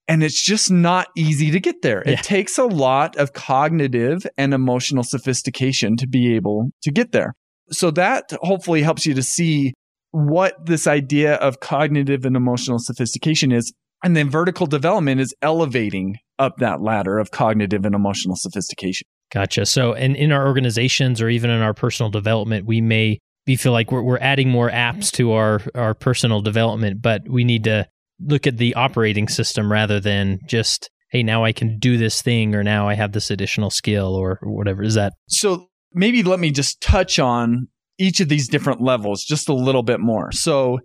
And 0.07 0.23
it's 0.23 0.43
just 0.43 0.71
not 0.71 1.09
easy 1.17 1.51
to 1.51 1.59
get 1.59 1.81
there. 1.83 2.03
Yeah. 2.05 2.13
It 2.13 2.23
takes 2.23 2.59
a 2.59 2.65
lot 2.65 3.17
of 3.17 3.33
cognitive 3.33 4.27
and 4.37 4.53
emotional 4.53 5.03
sophistication 5.03 5.97
to 5.97 6.07
be 6.07 6.35
able 6.35 6.71
to 6.83 6.93
get 6.93 7.13
there. 7.13 7.35
So 7.71 7.91
that 7.93 8.31
hopefully 8.43 8.83
helps 8.83 9.07
you 9.07 9.15
to 9.15 9.23
see 9.23 9.73
what 10.11 10.67
this 10.67 10.87
idea 10.87 11.37
of 11.37 11.61
cognitive 11.61 12.27
and 12.27 12.37
emotional 12.37 12.79
sophistication 12.79 13.51
is 13.51 13.73
and 14.05 14.15
then 14.15 14.31
vertical 14.31 14.67
development 14.67 15.21
is 15.21 15.35
elevating 15.41 16.19
up 16.39 16.59
that 16.59 16.83
ladder 16.83 17.19
of 17.19 17.31
cognitive 17.31 17.87
and 17.87 17.95
emotional 17.95 18.37
sophistication. 18.37 19.07
Gotcha. 19.33 19.65
So, 19.65 19.95
and 19.95 20.15
in 20.15 20.31
our 20.31 20.47
organizations 20.47 21.23
or 21.23 21.29
even 21.31 21.51
in 21.51 21.63
our 21.63 21.73
personal 21.73 22.11
development, 22.11 22.67
we 22.67 22.83
may 22.83 23.19
be 23.47 23.57
feel 23.57 23.73
like 23.73 23.91
we're, 23.91 24.03
we're 24.03 24.19
adding 24.19 24.51
more 24.51 24.71
apps 24.71 25.07
mm-hmm. 25.07 25.17
to 25.17 25.33
our, 25.33 25.61
our 25.75 25.95
personal 25.95 26.43
development, 26.43 27.01
but 27.01 27.29
we 27.29 27.45
need 27.45 27.65
to 27.65 27.89
look 28.21 28.47
at 28.47 28.59
the 28.59 28.75
operating 28.75 29.27
system 29.27 29.73
rather 29.73 30.01
than 30.01 30.39
just, 30.47 30.91
hey, 31.11 31.23
now 31.23 31.45
I 31.45 31.53
can 31.53 31.79
do 31.79 31.97
this 31.97 32.21
thing 32.21 32.55
or 32.55 32.63
now 32.63 32.89
I 32.89 32.95
have 32.95 33.13
this 33.13 33.31
additional 33.31 33.71
skill 33.71 34.15
or, 34.15 34.39
or 34.43 34.55
whatever. 34.55 34.83
Is 34.83 34.95
that? 34.95 35.15
So, 35.29 35.69
maybe 35.95 36.23
let 36.23 36.41
me 36.41 36.51
just 36.51 36.81
touch 36.83 37.19
on 37.19 37.69
each 37.99 38.21
of 38.21 38.29
these 38.29 38.49
different 38.49 38.83
levels 38.83 39.25
just 39.25 39.49
a 39.49 39.55
little 39.55 39.83
bit 39.83 40.01
more. 40.01 40.31
So, 40.33 40.81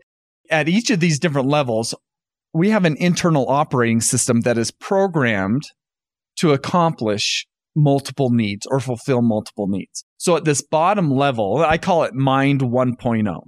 at 0.49 0.69
each 0.69 0.89
of 0.89 0.99
these 0.99 1.19
different 1.19 1.47
levels, 1.47 1.93
we 2.53 2.69
have 2.69 2.85
an 2.85 2.95
internal 2.97 3.47
operating 3.49 4.01
system 4.01 4.41
that 4.41 4.57
is 4.57 4.71
programmed 4.71 5.63
to 6.37 6.51
accomplish 6.51 7.45
multiple 7.75 8.29
needs 8.31 8.65
or 8.65 8.79
fulfill 8.79 9.21
multiple 9.21 9.67
needs. 9.67 10.03
So 10.17 10.35
at 10.35 10.45
this 10.45 10.61
bottom 10.61 11.11
level, 11.11 11.57
I 11.57 11.77
call 11.77 12.03
it 12.03 12.13
mind 12.13 12.61
1.0. 12.61 13.41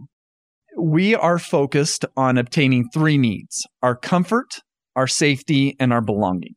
We 0.80 1.16
are 1.16 1.40
focused 1.40 2.06
on 2.16 2.38
obtaining 2.38 2.90
three 2.94 3.18
needs 3.18 3.66
our 3.82 3.96
comfort, 3.96 4.60
our 4.96 5.08
safety, 5.08 5.76
and 5.80 5.92
our 5.92 6.02
belonging. 6.02 6.56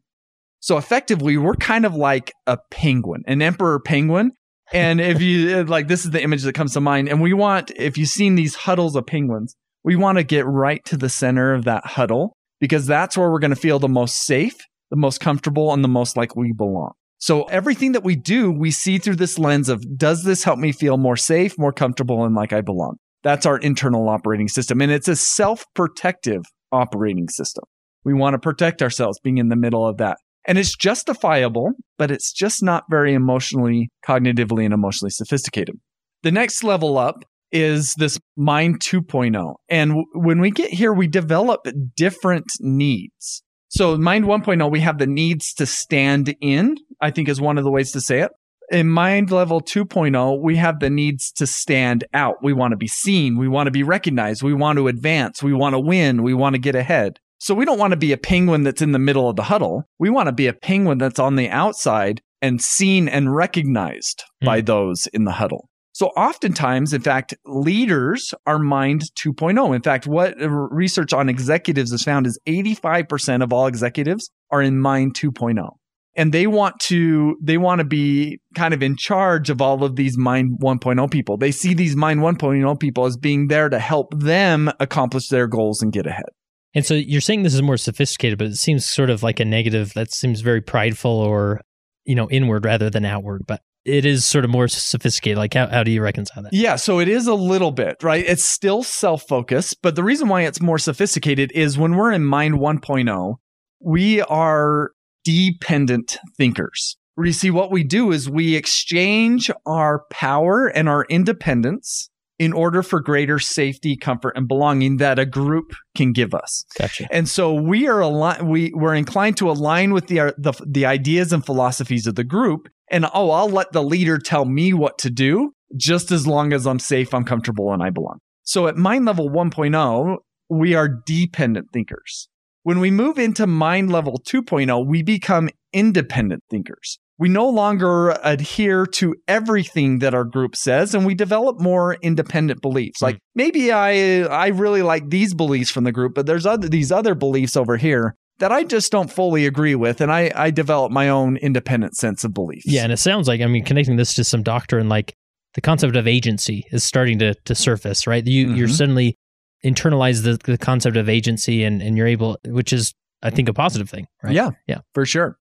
So 0.61 0.79
effectively, 0.79 1.37
we're 1.37 1.57
kind 1.57 1.85
of 1.85 1.95
like 1.95 2.33
a 2.47 2.59
penguin, 2.71 3.23
an 3.27 3.43
emperor 3.43 3.81
penguin. 3.81 4.33
And 4.73 5.01
if 5.01 5.21
you 5.21 5.65
like, 5.65 5.89
this 5.89 6.05
is 6.05 6.11
the 6.11 6.23
image 6.23 6.43
that 6.45 6.55
comes 6.55 6.75
to 6.75 6.81
mind. 6.81 7.09
And 7.09 7.21
we 7.21 7.33
want, 7.33 7.71
if 7.77 7.99
you've 7.99 8.09
seen 8.09 8.35
these 8.35 8.55
huddles 8.55 8.97
of 8.97 9.07
penguins, 9.07 9.57
we 9.85 9.97
want 9.97 10.19
to 10.19 10.25
get 10.25 10.47
right 10.47 10.85
to 10.87 10.97
the 10.97 11.09
center 11.09 11.53
of 11.53 11.65
that 11.65 11.87
huddle 11.87 12.37
because 12.61 12.87
that's 12.87 13.17
where 13.17 13.31
we're 13.31 13.39
going 13.39 13.51
to 13.51 13.57
feel 13.57 13.79
the 13.79 13.89
most 13.89 14.25
safe, 14.25 14.57
the 14.91 14.97
most 14.97 15.21
comfortable, 15.21 15.73
and 15.73 15.85
the 15.85 15.89
most 15.89 16.17
like 16.17 16.35
we 16.35 16.53
belong. 16.53 16.93
So 17.19 17.45
everything 17.45 17.93
that 17.93 18.05
we 18.05 18.17
do, 18.17 18.51
we 18.51 18.71
see 18.71 18.99
through 18.99 19.17
this 19.17 19.39
lens 19.39 19.69
of 19.69 19.83
does 19.97 20.25
this 20.25 20.45
help 20.45 20.59
me 20.59 20.73
feel 20.73 20.97
more 20.97 21.17
safe, 21.17 21.59
more 21.59 21.73
comfortable, 21.73 22.25
and 22.25 22.35
like 22.35 22.53
I 22.53 22.61
belong? 22.61 22.97
That's 23.23 23.47
our 23.47 23.59
internal 23.59 24.09
operating 24.09 24.49
system. 24.49 24.81
And 24.81 24.91
it's 24.91 25.09
a 25.09 25.17
self 25.17 25.65
protective 25.75 26.43
operating 26.73 27.29
system. 27.29 27.65
We 28.05 28.13
want 28.13 28.35
to 28.35 28.39
protect 28.39 28.83
ourselves 28.83 29.19
being 29.23 29.39
in 29.39 29.49
the 29.49 29.57
middle 29.57 29.87
of 29.87 29.97
that. 29.99 30.19
And 30.47 30.59
it's 30.59 30.77
justifiable, 30.77 31.71
but 31.97 32.11
it's 32.11 32.33
just 32.33 32.63
not 32.63 32.85
very 32.91 33.15
emotionally, 33.15 33.89
cognitively, 34.07 34.65
and 34.65 34.75
emotionally 34.75 35.11
sophisticated. 35.11 35.77
The 36.23 36.33
next 36.33 36.63
level 36.63 36.99
up 36.99 37.25
is 37.55 37.95
this 37.97 38.19
Mind 38.37 38.81
2.0. 38.81 39.55
And 39.71 39.91
w- 39.93 40.07
when 40.15 40.41
we 40.41 40.51
get 40.51 40.71
here, 40.71 40.93
we 40.93 41.07
develop 41.07 41.67
different 41.97 42.45
needs. 42.61 43.43
So, 43.69 43.97
Mind 43.97 44.25
1.0, 44.27 44.71
we 44.71 44.81
have 44.81 44.99
the 44.99 45.07
needs 45.07 45.55
to 45.55 45.65
stand 45.67 46.35
in, 46.41 46.77
I 47.01 47.11
think 47.11 47.29
is 47.29 47.41
one 47.41 47.57
of 47.57 47.65
the 47.65 47.71
ways 47.71 47.93
to 47.93 48.01
say 48.01 48.21
it. 48.21 48.31
In 48.71 48.89
Mind 48.89 49.31
Level 49.31 49.61
2.0, 49.61 50.41
we 50.43 50.57
have 50.57 50.81
the 50.81 50.91
needs 50.91 51.31
to 51.33 51.47
stand 51.47 52.05
out. 52.15 52.37
We 52.43 52.53
want 52.53 52.73
to 52.73 52.77
be 52.77 52.87
seen. 52.89 53.37
We 53.39 53.47
want 53.49 53.67
to 53.69 53.71
be 53.71 53.83
recognized. 53.83 54.43
We 54.43 54.55
want 54.55 54.79
to 54.79 54.89
advance. 54.89 55.43
We 55.43 55.53
want 55.53 55.75
to 55.75 55.81
win. 55.81 56.23
We 56.23 56.35
want 56.35 56.55
to 56.55 56.61
get 56.61 56.75
ahead. 56.75 57.19
So, 57.39 57.55
we 57.55 57.65
don't 57.65 57.79
want 57.79 57.93
to 57.93 57.97
be 57.99 58.13
a 58.13 58.17
penguin 58.17 58.63
that's 58.63 58.81
in 58.83 58.93
the 58.93 58.99
middle 58.99 59.29
of 59.29 59.37
the 59.37 59.43
huddle. 59.45 59.85
We 59.99 60.09
want 60.11 60.27
to 60.29 60.33
be 60.33 60.47
a 60.47 60.53
penguin 60.55 60.99
that's 60.99 61.19
on 61.19 61.37
the 61.37 61.51
outside 61.51 62.21
and 62.43 62.61
seen 62.61 63.09
and 63.09 63.35
recognized 63.35 64.23
Mm. 64.43 64.47
by 64.47 64.61
those 64.61 65.07
in 65.13 65.25
the 65.25 65.33
huddle. 65.33 65.69
So 65.95 66.09
oftentimes, 66.09 66.93
in 66.93 67.03
fact, 67.03 67.35
leaders 67.47 68.35
are 68.47 68.59
mind 68.59 69.05
2.0. 69.25 69.77
In 69.77 69.81
fact, 69.81 70.09
what 70.09 70.41
uh, 70.43 70.51
research 70.51 71.13
on 71.13 71.29
executives 71.29 71.93
has 71.93 72.03
found 72.03 72.27
is 72.27 72.37
85% 72.49 73.45
of 73.45 73.53
all 73.53 73.69
executives 73.69 74.29
are 74.51 74.61
in 74.61 74.81
mind 74.81 75.15
2.0. 75.15 75.69
And 76.17 76.33
they 76.33 76.49
want 76.49 76.81
to 76.81 77.37
they 77.43 77.59
want 77.59 77.79
to 77.79 77.85
be 77.85 78.41
kind 78.57 78.75
of 78.75 78.83
in 78.83 78.97
charge 78.97 79.51
of 79.51 79.61
all 79.61 79.83
of 79.85 79.95
these 79.95 80.19
mind 80.19 80.59
1.0 80.61 81.11
people. 81.11 81.37
They 81.37 81.53
see 81.53 81.75
these 81.75 81.97
mind 81.97 82.21
1.0 82.21 82.81
people 82.81 83.07
as 83.07 83.17
being 83.17 83.47
there 83.47 83.69
to 83.69 83.79
help 83.79 84.13
them 84.19 84.71
accomplish 84.81 85.29
their 85.29 85.47
goals 85.47 85.81
and 85.81 85.93
get 85.93 86.07
ahead. 86.07 86.31
And 86.75 86.85
so 86.85 86.95
you're 86.95 87.21
saying 87.21 87.45
this 87.45 87.55
is 87.55 87.63
more 87.63 87.77
sophisticated, 87.77 88.39
but 88.39 88.49
it 88.49 88.57
seems 88.57 88.85
sort 88.85 89.11
of 89.11 89.23
like 89.23 89.39
a 89.39 89.45
negative 89.45 89.93
that 89.95 90.13
seems 90.13 90.41
very 90.41 90.61
prideful 90.61 91.11
or, 91.11 91.61
you 92.05 92.17
know, 92.17 92.29
inward 92.31 92.65
rather 92.65 92.91
than 92.91 93.05
outward. 93.05 93.43
But 93.47 93.63
it 93.85 94.05
is 94.05 94.25
sort 94.25 94.45
of 94.45 94.51
more 94.51 94.69
sophisticated. 94.69 95.39
Like, 95.39 95.55
how, 95.55 95.67
how 95.67 95.83
do 95.83 95.91
you 95.91 96.03
reconcile 96.03 96.43
that? 96.43 96.53
Yeah, 96.53 96.77
so 96.77 97.01
it 97.01 97.09
is 97.09 97.27
a 97.27 97.35
little 97.35 97.71
bit, 97.71 98.03
right? 98.03 98.25
It's 98.27 98.45
still 98.45 98.83
self 98.83 99.25
focused, 99.29 99.83
but 99.83 99.97
the 99.97 100.03
reason 100.03 100.29
why 100.29 100.43
it's 100.43 100.61
more 100.61 100.79
sophisticated 100.79 101.53
is 101.55 101.79
when 101.79 101.95
we're 101.95 102.13
in 102.13 102.25
Mind 102.25 102.55
1.0, 102.55 103.35
we 103.81 104.23
are 104.23 104.93
dependent 105.25 106.19
thinkers. 106.37 106.97
You 107.17 107.33
see, 107.33 107.51
what 107.51 107.71
we 107.71 107.85
do 107.85 108.11
is 108.11 108.29
we 108.29 108.57
exchange 108.57 109.51
our 109.67 110.05
power 110.11 110.67
and 110.67 110.89
our 110.89 111.05
independence 111.09 112.11
in 112.39 112.53
order 112.53 112.83
for 112.83 113.01
greater 113.01 113.39
safety, 113.39 113.97
comfort, 113.97 114.37
and 114.37 114.49
belonging 114.49 114.97
that 114.97 115.19
a 115.19 115.27
group 115.27 115.73
can 115.97 116.13
give 116.13 116.35
us. 116.35 116.65
Gotcha. 116.77 117.07
And 117.13 117.29
so 117.29 117.55
we 117.55 117.87
are 117.87 118.03
ali- 118.03 118.43
we 118.43 118.73
we're 118.75 118.95
inclined 118.95 119.37
to 119.37 119.51
align 119.51 119.93
with 119.93 120.09
the, 120.09 120.35
the 120.37 120.53
the 120.67 120.87
ideas 120.87 121.33
and 121.33 121.45
philosophies 121.45 122.07
of 122.07 122.17
the 122.17 122.25
group. 122.25 122.69
And 122.91 123.07
oh, 123.15 123.31
I'll 123.31 123.49
let 123.49 123.73
the 123.73 123.83
leader 123.83 124.19
tell 124.19 124.45
me 124.45 124.73
what 124.73 124.99
to 124.99 125.11
do, 125.11 125.53
just 125.77 126.11
as 126.11 126.27
long 126.27 126.53
as 126.53 126.67
I'm 126.67 126.79
safe, 126.79 127.15
I'm 127.15 127.25
comfortable, 127.25 127.73
and 127.73 127.83
I 127.83 127.91
belong. 127.91 128.19
So 128.43 128.67
at 128.69 128.77
mind 128.77 129.07
level 129.07 129.31
1.0, 129.31 130.19
we 130.51 130.75
are 130.75 130.89
dependent 130.89 131.69
thinkers. 131.73 132.29
When 132.63 132.81
we 132.81 132.91
move 132.91 133.19
into 133.19 133.47
mind 133.47 133.91
level 133.91 134.21
2.0, 134.27 134.87
we 134.87 135.03
become 135.03 135.49
independent 135.73 136.43
thinkers. 136.51 136.99
We 137.19 137.29
no 137.29 137.49
longer 137.49 138.17
adhere 138.25 138.87
to 138.87 139.15
everything 139.29 140.01
that 140.01 140.15
our 140.15 140.25
group 140.25 140.57
says 140.57 140.95
and 140.95 141.07
we 141.07 141.15
develop 141.15 141.61
more 141.61 141.95
independent 141.95 142.61
beliefs. 142.61 143.01
Hmm. 143.01 143.05
Like 143.05 143.19
maybe 143.35 143.71
I 143.71 144.23
I 144.23 144.49
really 144.49 144.83
like 144.83 145.11
these 145.11 145.35
beliefs 145.35 145.71
from 145.71 145.85
the 145.85 145.93
group, 145.93 146.15
but 146.15 146.27
there's 146.27 146.47
other 146.47 146.69
these 146.69 146.91
other 146.91 147.15
beliefs 147.15 147.57
over 147.57 147.77
here 147.77 148.17
that 148.39 148.51
I 148.53 148.65
just 148.65 148.91
don't 148.93 149.11
fully 149.11 149.47
agree 149.47 149.75
with 149.75 150.01
and 150.01 150.11
I 150.13 150.31
I 150.35 150.51
develop 150.51 150.91
my 150.93 151.09
own 151.09 151.37
independent 151.37 151.97
sense 151.97 152.25
of 152.25 152.35
beliefs. 152.35 152.67
Yeah, 152.67 152.83
and 152.85 152.93
it 152.93 152.99
sounds 152.99 153.29
like 153.29 153.41
I 153.41 153.47
mean 153.47 153.65
connecting 153.65 153.97
this 153.97 154.15
to 154.15 154.25
some 154.25 154.43
doctrine, 154.43 154.89
like 154.89 155.15
the 155.55 155.61
concept 155.61 155.95
of 155.97 156.07
agency 156.09 156.65
is 156.73 156.83
starting 156.85 157.19
to 157.21 157.35
to 157.35 157.55
surface, 157.55 158.07
right? 158.07 158.27
You 158.27 158.53
you're 158.55 158.69
Mhm. 158.69 158.73
suddenly 158.77 159.19
internalize 159.65 160.23
the, 160.25 160.39
the 160.45 160.59
concept 160.59 160.97
of 160.97 161.09
agency, 161.09 161.65
and 161.65 161.81
and 161.83 161.97
you're 161.97 162.07
able, 162.07 162.39
which 162.47 162.73
is 162.73 162.93
I 163.23 163.31
think 163.31 163.49
a 163.49 163.55
positive 163.55 163.89
thing, 163.89 164.07
right? 164.23 164.35
Yeah. 164.35 164.51
Yeah. 164.67 164.79
For 164.93 165.07
sure. 165.07 165.39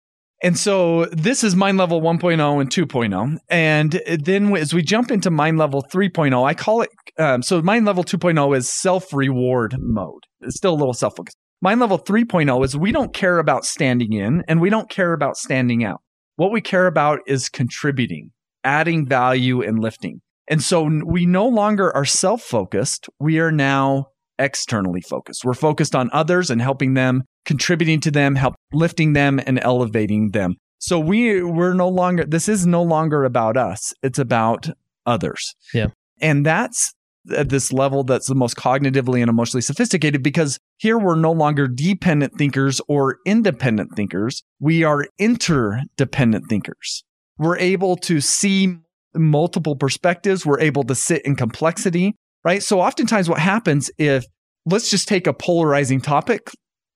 And 0.43 0.57
so 0.59 1.07
this 1.07 1.43
is 1.43 1.57
mind 1.57 1.79
level 1.79 2.03
1.0 2.03 2.61
and 2.61 2.71
2.0. 2.71 3.39
And 3.49 4.01
then 4.23 4.55
as 4.55 4.75
we 4.75 4.83
jump 4.83 5.11
into 5.11 5.31
mind 5.31 5.57
level 5.57 5.83
3.0, 5.91 6.45
I 6.47 6.53
call 6.55 6.83
it 6.83 6.91
um, 7.19 7.43
so 7.43 7.61
mind 7.63 7.87
level 7.87 8.05
2.0 8.05 8.57
is 8.57 8.69
self 8.71 9.13
reward 9.15 9.77
mode. 9.79 10.23
It's 10.43 10.57
still 10.57 10.75
a 10.75 10.77
little 10.77 10.93
self 10.95 11.17
focused. 11.17 11.37
Mind 11.63 11.81
level 11.81 11.99
3.0 11.99 12.65
is 12.65 12.77
we 12.77 12.93
don't 12.93 13.15
care 13.15 13.39
about 13.39 13.65
standing 13.65 14.13
in 14.13 14.43
and 14.47 14.61
we 14.61 14.71
don't 14.71 14.91
care 14.91 15.13
about 15.13 15.37
standing 15.37 15.85
out. 15.85 16.03
What 16.37 16.53
we 16.53 16.61
care 16.61 16.87
about 16.87 17.21
is 17.27 17.49
contributing, 17.49 18.31
adding 18.63 19.07
value, 19.07 19.63
and 19.63 19.79
lifting. 19.79 20.21
And 20.49 20.63
so 20.63 20.89
we 21.05 21.27
no 21.27 21.49
longer 21.49 21.95
are 21.97 22.05
self 22.05 22.43
focused. 22.43 23.09
We 23.19 23.41
are 23.41 23.51
now 23.51 24.09
externally 24.39 25.01
focused. 25.01 25.45
We're 25.45 25.55
focused 25.55 25.95
on 25.95 26.11
others 26.13 26.51
and 26.51 26.61
helping 26.61 26.95
them, 26.95 27.23
contributing 27.47 28.01
to 28.03 28.11
them, 28.11 28.37
help 28.37 28.55
lifting 28.73 29.15
them 29.15 29.41
and 29.47 29.59
elevating 29.63 30.33
them. 30.33 30.57
So 30.79 31.01
we 31.01 31.43
we're 31.43 31.73
no 31.73 31.89
longer 31.89 32.25
this 32.25 32.49
is 32.49 32.67
no 32.67 32.83
longer 32.83 33.25
about 33.25 33.57
us. 33.57 33.95
It's 34.03 34.19
about 34.19 34.69
others. 35.07 35.55
Yeah. 35.73 35.89
And 36.21 36.45
that's 36.45 36.95
at 37.35 37.49
this 37.49 37.73
level 37.73 38.05
that's 38.05 38.27
the 38.27 38.35
most 38.35 38.57
cognitively 38.57 39.21
and 39.21 39.29
emotionally 39.29 39.63
sophisticated 39.63 40.23
because 40.23 40.59
here 40.79 40.99
we're 40.99 41.17
no 41.17 41.33
longer 41.33 41.67
dependent 41.69 42.35
thinkers 42.39 42.81
or 42.89 43.19
independent 43.27 43.95
thinkers. 43.97 44.43
We 44.61 44.85
are 44.85 45.07
interdependent 45.19 46.49
thinkers. 46.49 47.05
We're 47.39 47.59
able 47.59 47.97
to 47.99 48.21
see 48.21 48.77
multiple 49.15 49.77
perspectives. 49.77 50.45
We're 50.45 50.61
able 50.61 50.85
to 50.85 50.95
sit 50.95 51.25
in 51.25 51.37
complexity, 51.37 52.15
right? 52.45 52.63
So 52.63 52.81
oftentimes 52.81 53.29
what 53.29 53.39
happens 53.41 53.91
if 53.99 54.25
let's 54.67 54.91
just 54.91 55.09
take 55.09 55.27
a 55.27 55.33
polarizing 55.33 56.01
topic 56.01 56.51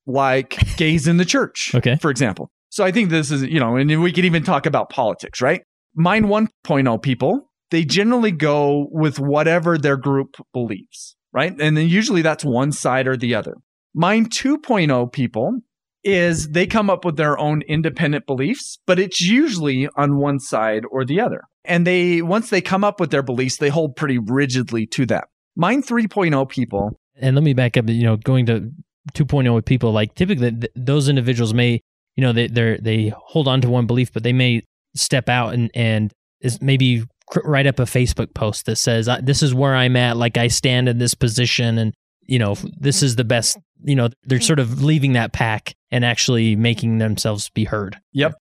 like 0.07 0.59
gays 0.77 1.07
in 1.07 1.17
the 1.17 1.25
church, 1.25 1.73
Okay. 1.75 1.97
for 1.97 2.11
example. 2.11 2.51
So 2.71 2.85
I 2.85 2.93
think 2.93 3.11
this 3.11 3.31
is, 3.31 3.43
you 3.43 3.59
know, 3.59 3.77
and 3.77 4.03
we 4.03 4.13
could 4.13 4.25
even 4.25 4.43
talk 4.45 4.67
about 4.67 4.91
politics, 4.91 5.41
right? 5.41 5.63
Mind 5.95 6.27
1.0 6.27 7.03
people, 7.03 7.50
they 7.71 7.85
generally 7.85 8.33
go 8.33 8.89
with 8.91 9.19
whatever 9.19 9.79
their 9.79 9.97
group 9.97 10.37
believes, 10.53 11.17
right? 11.33 11.53
And 11.59 11.77
then 11.77 11.89
usually 11.89 12.23
that's 12.23 12.45
one 12.45 12.73
side 12.73 13.07
or 13.07 13.17
the 13.17 13.35
other. 13.35 13.55
Mind 13.95 14.31
2.0 14.31 15.13
people 15.13 15.61
is 16.03 16.51
they 16.51 16.67
come 16.67 16.89
up 16.89 17.05
with 17.05 17.17
their 17.17 17.39
own 17.39 17.63
independent 17.63 18.27
beliefs, 18.27 18.79
but 18.87 18.99
it's 18.99 19.21
usually 19.21 19.89
on 19.97 20.17
one 20.17 20.39
side 20.39 20.85
or 20.91 21.05
the 21.05 21.21
other. 21.21 21.43
And 21.65 21.87
they, 21.87 22.23
once 22.23 22.51
they 22.51 22.61
come 22.61 22.85
up 22.85 23.01
with 23.01 23.11
their 23.11 23.23
beliefs, 23.23 23.59
they 23.59 23.69
hold 23.69 23.97
pretty 23.97 24.19
rigidly 24.19 24.87
to 24.87 25.07
that. 25.07 25.29
Mind 25.57 25.87
3.0 25.87 26.49
people, 26.49 26.99
And 27.21 27.37
let 27.37 27.43
me 27.43 27.53
back 27.53 27.77
up. 27.77 27.89
You 27.89 28.05
know, 28.05 28.17
going 28.17 28.47
to 28.47 28.71
2.0 29.13 29.55
with 29.55 29.65
people, 29.65 29.93
like 29.93 30.15
typically 30.15 30.53
th- 30.53 30.73
those 30.75 31.09
individuals 31.09 31.53
may, 31.53 31.81
you 32.17 32.23
know, 32.23 32.33
they 32.33 32.47
they 32.47 32.79
they 32.81 33.13
hold 33.15 33.47
on 33.49 33.61
to 33.61 33.69
one 33.69 33.87
belief, 33.87 34.13
but 34.13 34.23
they 34.23 34.33
may 34.33 34.63
step 34.95 35.29
out 35.29 35.53
and 35.53 35.71
and 35.75 36.13
is 36.41 36.63
maybe 36.63 37.05
write 37.45 37.67
up 37.67 37.79
a 37.79 37.85
Facebook 37.85 38.35
post 38.35 38.67
that 38.67 38.77
says, 38.77 39.09
"This 39.23 39.43
is 39.43 39.55
where 39.55 39.75
I'm 39.75 39.97
at. 39.97 40.17
Like 40.17 40.37
I 40.37 40.49
stand 40.49 40.89
in 40.89 40.99
this 40.99 41.15
position, 41.15 41.79
and 41.79 41.95
you 42.27 42.39
know, 42.39 42.57
this 42.79 43.03
is 43.03 43.17
the 43.17 43.25
best." 43.25 43.59
You 43.83 43.95
know, 43.97 44.09
they're 44.25 44.41
sort 44.41 44.59
of 44.59 44.83
leaving 44.83 45.15
that 45.15 45.33
pack 45.33 45.75
and 45.91 46.05
actually 46.05 46.55
making 46.57 46.99
themselves 46.99 47.49
be 47.51 47.65
heard. 47.65 47.99
Yep. 48.13 48.35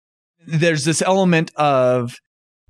There's 0.45 0.83
this 0.85 1.01
element 1.01 1.51
of 1.55 2.15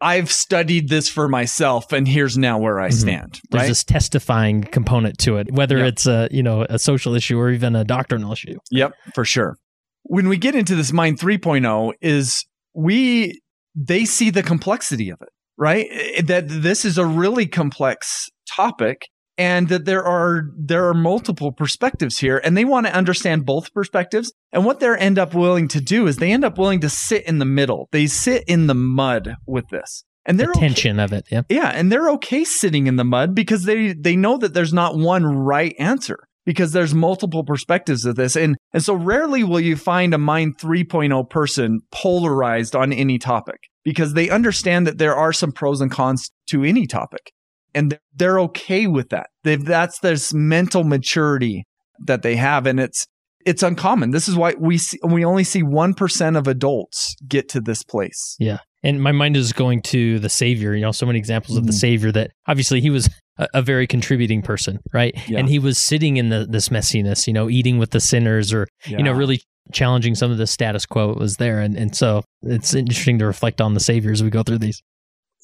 I've 0.02 0.32
studied 0.32 0.88
this 0.88 1.10
for 1.10 1.28
myself 1.28 1.92
and 1.92 2.08
here's 2.08 2.38
now 2.38 2.58
where 2.58 2.80
I 2.80 2.88
Mhm. 2.90 2.94
stand, 2.94 3.40
There's 3.50 3.62
right? 3.64 3.68
this 3.68 3.84
testifying 3.84 4.64
component 4.64 5.18
to 5.20 5.36
it, 5.38 5.52
whether 5.52 5.80
Yep. 5.80 5.88
it's 5.88 6.06
a 6.06 6.30
you 6.32 6.42
know 6.44 6.66
a 6.70 6.80
social 6.80 7.16
issue 7.16 7.38
or 7.38 7.50
even 7.52 7.76
a 7.76 7.84
doctrinal 7.84 8.32
issue. 8.32 8.56
Yep, 8.72 8.94
for 9.14 9.26
sure. 9.26 9.58
When 10.04 10.30
we 10.30 10.38
get 10.38 10.56
into 10.56 10.76
this 10.76 10.94
mind 10.94 11.20
3.0 11.20 11.92
is 12.02 12.46
we 12.74 13.42
they 13.76 14.06
see 14.06 14.30
the 14.30 14.44
complexity 14.44 15.10
of 15.10 15.20
it, 15.22 15.30
right? 15.60 15.88
That 16.26 16.46
this 16.48 16.86
is 16.86 16.98
a 16.98 17.06
really 17.06 17.46
complex 17.46 18.30
topic 18.56 19.08
and 19.38 19.70
that 19.70 19.86
there 19.86 20.04
are 20.04 20.50
there 20.58 20.88
are 20.90 20.94
multiple 20.94 21.52
perspectives 21.52 22.18
here 22.18 22.42
and 22.44 22.58
they 22.58 22.66
want 22.66 22.88
to 22.88 22.94
understand 22.96 23.46
both 23.46 23.72
perspectives 23.74 24.34
and 24.52 24.66
what 24.66 24.80
they 24.80 24.88
end 24.98 25.20
up 25.20 25.34
willing 25.36 25.68
to 25.70 25.80
do 25.80 26.08
is 26.08 26.18
they 26.18 26.32
end 26.32 26.44
up 26.44 26.58
willing 26.58 26.80
to 26.82 26.90
sit 26.90 27.26
in 27.28 27.38
the 27.40 27.46
middle. 27.46 27.88
They 27.92 28.08
sit 28.08 28.44
in 28.48 28.66
the 28.68 28.74
mud 28.74 29.36
with 29.46 29.68
this. 29.70 30.04
And 30.26 30.38
The 30.40 30.44
they're 30.44 30.52
okay- 30.52 30.60
tension 30.68 31.00
of 31.00 31.14
it. 31.14 31.26
Yeah. 31.32 31.42
Yeah, 31.50 31.70
and 31.74 31.92
they're 31.92 32.10
okay 32.12 32.44
sitting 32.44 32.88
in 32.88 32.96
the 32.98 33.04
mud 33.06 33.34
because 33.36 33.64
they 33.64 33.94
they 33.94 34.16
know 34.16 34.38
that 34.38 34.54
there's 34.54 34.74
not 34.74 34.98
one 34.98 35.26
right 35.26 35.76
answer 35.80 36.20
because 36.50 36.72
there's 36.72 36.96
multiple 36.96 37.44
perspectives 37.44 38.06
of 38.06 38.16
this. 38.16 38.36
And 38.36 38.58
and 38.74 38.84
so 38.84 38.96
rarely 38.96 39.44
will 39.44 39.60
you 39.60 39.76
find 39.76 40.16
a 40.16 40.18
mind 40.18 40.58
3.0 40.58 41.30
person 41.30 41.82
polarized 41.92 42.76
on 42.76 42.92
any 42.92 43.20
topic 43.20 43.60
because 43.84 44.16
they 44.16 44.32
understand 44.32 44.88
that 44.88 44.98
there 44.98 45.16
are 45.16 45.32
some 45.32 45.52
pros 45.52 45.80
and 45.80 45.92
cons 45.92 46.32
to 46.48 46.64
any 46.64 46.88
topic. 46.88 47.32
And 47.76 48.00
they're, 48.16 48.40
okay 48.40 48.88
with 48.88 49.10
that. 49.10 49.28
They've 49.44 49.64
that's 49.64 50.00
this 50.00 50.34
mental 50.34 50.84
maturity 50.84 51.66
that 52.08 52.24
they 52.24 52.36
have 52.36 52.66
and 52.66 52.80
it's 52.80 53.06
it's 53.46 53.62
uncommon. 53.62 54.10
This 54.10 54.28
is 54.28 54.36
why 54.36 54.56
we 54.58 54.80
see, 54.80 54.98
we 55.04 55.24
only 55.24 55.44
see 55.44 55.62
1% 55.62 56.38
of 56.38 56.48
adults 56.48 57.16
get 57.28 57.48
to 57.50 57.62
this 57.62 57.84
place. 57.84 58.36
Yeah. 58.40 58.58
And 58.84 59.02
my 59.02 59.12
mind 59.12 59.36
is 59.36 59.52
going 59.54 59.82
to 59.84 60.20
the 60.20 60.30
Savior, 60.30 60.74
you 60.74 60.82
know, 60.82 60.92
so 60.92 61.06
many 61.06 61.20
examples 61.20 61.58
of 61.58 61.66
the 61.66 61.74
Mhm. 61.74 61.80
Savior 61.80 62.12
that 62.14 62.32
obviously 62.48 62.80
he 62.80 62.90
was 62.90 63.10
a, 63.38 63.48
a 63.56 63.62
very 63.62 63.86
contributing 63.88 64.42
person, 64.42 64.80
right? 64.94 65.14
Yeah. 65.28 65.40
And 65.40 65.50
he 65.50 65.60
was 65.60 65.78
sitting 65.78 66.18
in 66.18 66.30
the, 66.30 66.46
this 66.50 66.70
messiness, 66.70 67.28
you 67.28 67.34
know, 67.34 67.50
eating 67.50 67.78
with 67.78 67.92
the 67.92 68.00
sinners 68.00 68.54
or, 68.54 68.68
you 68.86 69.04
know, 69.04 69.12
really 69.12 69.42
challenging 69.74 70.16
some 70.16 70.32
of 70.32 70.38
the 70.38 70.48
status 70.48 70.86
quo 70.86 71.10
that 71.14 71.20
was 71.20 71.36
there. 71.38 71.60
And, 71.60 71.76
and 71.78 71.96
so 71.96 72.24
it's 72.42 72.74
interesting 72.74 73.20
to 73.20 73.26
reflect 73.26 73.60
on 73.62 73.74
the 73.74 73.80
Savior 73.82 74.12
as 74.12 74.24
we 74.24 74.30
go 74.30 74.44
through 74.44 74.60
these. 74.60 74.82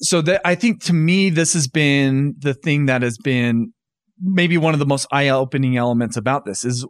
so 0.00 0.20
that 0.22 0.40
I 0.44 0.54
think 0.54 0.82
to 0.84 0.92
me 0.92 1.30
this 1.30 1.52
has 1.54 1.68
been 1.68 2.34
the 2.38 2.54
thing 2.54 2.86
that 2.86 3.02
has 3.02 3.18
been 3.18 3.72
maybe 4.20 4.56
one 4.58 4.72
of 4.74 4.78
the 4.80 4.86
most 4.86 5.06
eye-opening 5.12 5.76
elements 5.76 6.16
about 6.16 6.44
this 6.46 6.64
is 6.64 6.86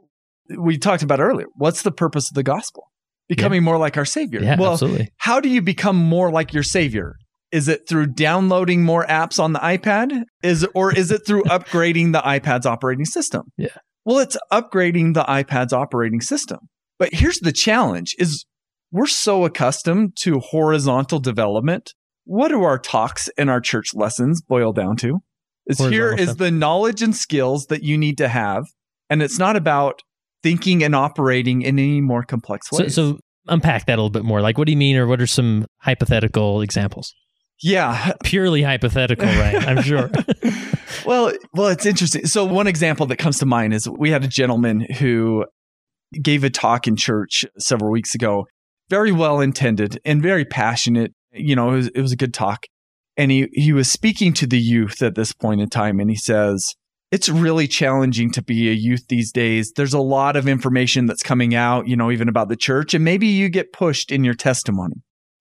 we 0.56 0.78
talked 0.78 1.02
about 1.02 1.18
earlier. 1.20 1.46
What's 1.56 1.82
the 1.82 1.90
purpose 1.92 2.30
of 2.30 2.34
the 2.34 2.42
gospel? 2.44 2.84
Becoming 3.28 3.64
more 3.64 3.78
like 3.78 3.96
our 3.96 4.04
Savior. 4.04 4.40
Yeah, 4.40 4.56
well, 4.58 4.72
absolutely. 4.72 5.08
how 5.16 5.40
do 5.40 5.48
you 5.48 5.60
become 5.60 5.96
more 5.96 6.30
like 6.30 6.52
your 6.52 6.62
Savior? 6.62 7.16
Is 7.52 7.68
it 7.68 7.88
through 7.88 8.08
downloading 8.08 8.84
more 8.84 9.06
apps 9.06 9.38
on 9.38 9.52
the 9.52 9.58
iPad? 9.60 10.24
Is 10.42 10.66
or 10.74 10.94
is 10.94 11.10
it 11.10 11.26
through 11.26 11.42
upgrading 11.44 12.12
the 12.12 12.20
iPad's 12.20 12.66
operating 12.66 13.04
system? 13.04 13.42
Yeah. 13.56 13.68
Well, 14.04 14.18
it's 14.18 14.36
upgrading 14.52 15.14
the 15.14 15.24
iPad's 15.24 15.72
operating 15.72 16.20
system. 16.20 16.58
But 16.98 17.10
here's 17.12 17.38
the 17.40 17.52
challenge 17.52 18.14
is 18.18 18.44
we're 18.92 19.06
so 19.06 19.44
accustomed 19.44 20.16
to 20.20 20.38
horizontal 20.38 21.18
development. 21.18 21.92
What 22.24 22.48
do 22.48 22.62
our 22.62 22.78
talks 22.78 23.28
and 23.36 23.50
our 23.50 23.60
church 23.60 23.88
lessons 23.94 24.42
boil 24.42 24.72
down 24.72 24.96
to? 24.98 25.20
Is 25.66 25.78
here 25.78 26.12
is 26.12 26.36
the 26.36 26.50
knowledge 26.50 27.02
and 27.02 27.14
skills 27.14 27.66
that 27.66 27.82
you 27.82 27.98
need 27.98 28.18
to 28.18 28.28
have. 28.28 28.64
And 29.10 29.22
it's 29.22 29.38
not 29.38 29.56
about 29.56 30.02
thinking 30.46 30.84
and 30.84 30.94
operating 30.94 31.62
in 31.62 31.76
any 31.76 32.00
more 32.00 32.22
complex 32.22 32.68
So, 32.70 32.86
so 32.86 33.18
unpack 33.48 33.86
that 33.86 33.94
a 33.94 33.96
little 33.96 34.10
bit 34.10 34.24
more. 34.24 34.40
Like, 34.40 34.58
what 34.58 34.66
do 34.66 34.70
you 34.70 34.78
mean, 34.78 34.96
or 34.96 35.08
what 35.08 35.20
are 35.20 35.26
some 35.26 35.66
hypothetical 35.78 36.60
examples? 36.60 37.12
yeah, 37.62 38.12
Purely 38.22 38.62
hypothetical, 38.62 39.26
right? 39.26 39.66
I'm 39.66 39.82
sure. 39.82 40.08
well, 41.06 41.32
well, 41.52 41.68
it's 41.68 41.84
interesting. 41.86 42.26
So 42.26 42.44
one 42.44 42.68
example 42.68 43.06
that 43.06 43.16
comes 43.16 43.38
to 43.38 43.46
mind 43.46 43.74
is 43.74 43.88
we 43.88 44.10
had 44.10 44.22
a 44.22 44.28
gentleman 44.28 44.86
who 44.98 45.46
gave 46.22 46.44
a 46.44 46.50
talk 46.50 46.86
in 46.86 46.94
church 46.96 47.44
several 47.58 47.90
weeks 47.90 48.14
ago, 48.14 48.46
very 48.88 49.10
well 49.10 49.40
intended 49.40 49.98
and 50.04 50.22
very 50.22 50.44
passionate. 50.44 51.12
You 51.32 51.56
know, 51.56 51.72
it 51.72 51.76
was, 51.76 51.88
it 51.88 52.00
was 52.00 52.12
a 52.12 52.16
good 52.16 52.34
talk. 52.34 52.66
And 53.16 53.32
he, 53.32 53.48
he 53.52 53.72
was 53.72 53.90
speaking 53.90 54.32
to 54.34 54.46
the 54.46 54.60
youth 54.60 55.02
at 55.02 55.16
this 55.16 55.32
point 55.32 55.60
in 55.60 55.70
time. 55.70 55.98
And 55.98 56.08
he 56.10 56.16
says, 56.16 56.74
it's 57.16 57.30
really 57.30 57.66
challenging 57.66 58.30
to 58.30 58.42
be 58.42 58.68
a 58.68 58.74
youth 58.74 59.08
these 59.08 59.32
days. 59.32 59.72
There's 59.74 59.94
a 59.94 59.98
lot 59.98 60.36
of 60.36 60.46
information 60.46 61.06
that's 61.06 61.22
coming 61.22 61.54
out, 61.54 61.88
you 61.88 61.96
know, 61.96 62.10
even 62.10 62.28
about 62.28 62.50
the 62.50 62.56
church, 62.56 62.92
and 62.92 63.02
maybe 63.02 63.26
you 63.26 63.48
get 63.48 63.72
pushed 63.72 64.12
in 64.12 64.22
your 64.22 64.34
testimony. 64.34 64.96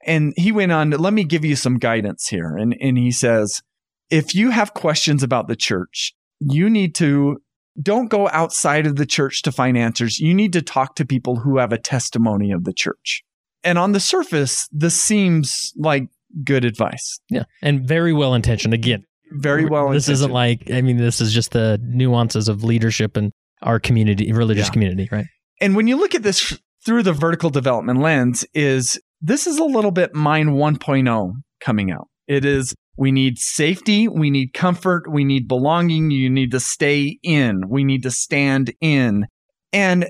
And 0.06 0.34
he 0.38 0.54
went 0.54 0.72
on, 0.72 0.92
let 0.92 1.12
me 1.12 1.26
give 1.26 1.44
you 1.44 1.58
some 1.58 1.78
guidance 1.78 2.30
here. 2.30 2.56
And, 2.56 2.78
and 2.80 2.98
he 2.98 3.12
says, 3.12 3.62
if 4.10 4.34
you 4.34 4.52
have 4.52 4.74
questions 4.74 5.22
about 5.22 5.50
the 5.50 5.56
church, 5.58 6.14
you 6.40 6.70
need 6.70 6.96
to 6.96 7.42
don't 7.82 8.08
go 8.08 8.30
outside 8.30 8.88
of 8.88 8.96
the 8.96 9.06
church 9.06 9.42
to 9.42 9.52
find 9.52 9.78
answers. 9.78 10.18
You 10.18 10.34
need 10.34 10.54
to 10.54 10.62
talk 10.62 10.96
to 10.96 11.06
people 11.06 11.36
who 11.36 11.58
have 11.58 11.74
a 11.74 11.78
testimony 11.78 12.54
of 12.54 12.64
the 12.64 12.72
church. 12.72 13.22
And 13.66 13.78
on 13.78 13.92
the 13.92 14.00
surface, 14.00 14.70
this 14.72 14.96
seems 14.96 15.74
like 15.76 16.08
good 16.46 16.64
advice. 16.64 17.20
yeah. 17.30 17.44
And 17.62 17.86
very 17.86 18.14
well 18.14 18.34
intentioned. 18.34 18.74
Again, 18.74 19.04
Very 19.32 19.66
well. 19.66 19.90
This 19.90 20.10
isn't 20.10 20.32
like, 20.32 20.70
I 20.72 20.82
mean, 20.82 20.98
this 20.98 21.20
is 21.22 21.34
just 21.34 21.52
the 21.52 21.80
nuances 21.84 22.48
of 22.48 22.64
leadership 22.64 23.18
and 23.18 23.32
our 23.62 23.80
community, 23.80 24.32
religious 24.32 24.68
Yeah. 24.68 24.74
community, 24.74 25.10
right? 25.12 25.26
and 25.62 25.76
when 25.76 25.88
you 25.88 25.96
look 25.96 26.14
at 26.14 26.22
this 26.24 26.60
through 26.86 27.02
the 27.02 27.14
vertical 27.14 27.50
development 27.50 28.00
lens 28.02 28.46
is 28.54 29.00
this 29.22 29.48
is 29.48 29.58
a 29.58 29.64
little 29.64 29.92
bit 29.92 30.14
mind 30.14 30.50
1.0 30.50 31.32
coming 31.62 31.90
out 31.92 32.08
it 32.28 32.44
is 32.44 32.76
we 32.98 33.10
need 33.10 33.38
safety 33.38 34.08
we 34.10 34.30
need 34.30 34.54
comfort 34.54 35.10
we 35.10 35.24
need 35.24 35.48
belonging 35.48 36.12
you 36.12 36.30
need 36.30 36.52
to 36.52 36.60
stay 36.60 37.18
in 37.24 37.62
we 37.70 37.86
need 37.86 38.04
to 38.04 38.12
stand 38.12 38.74
in 38.82 39.26
and 39.72 40.10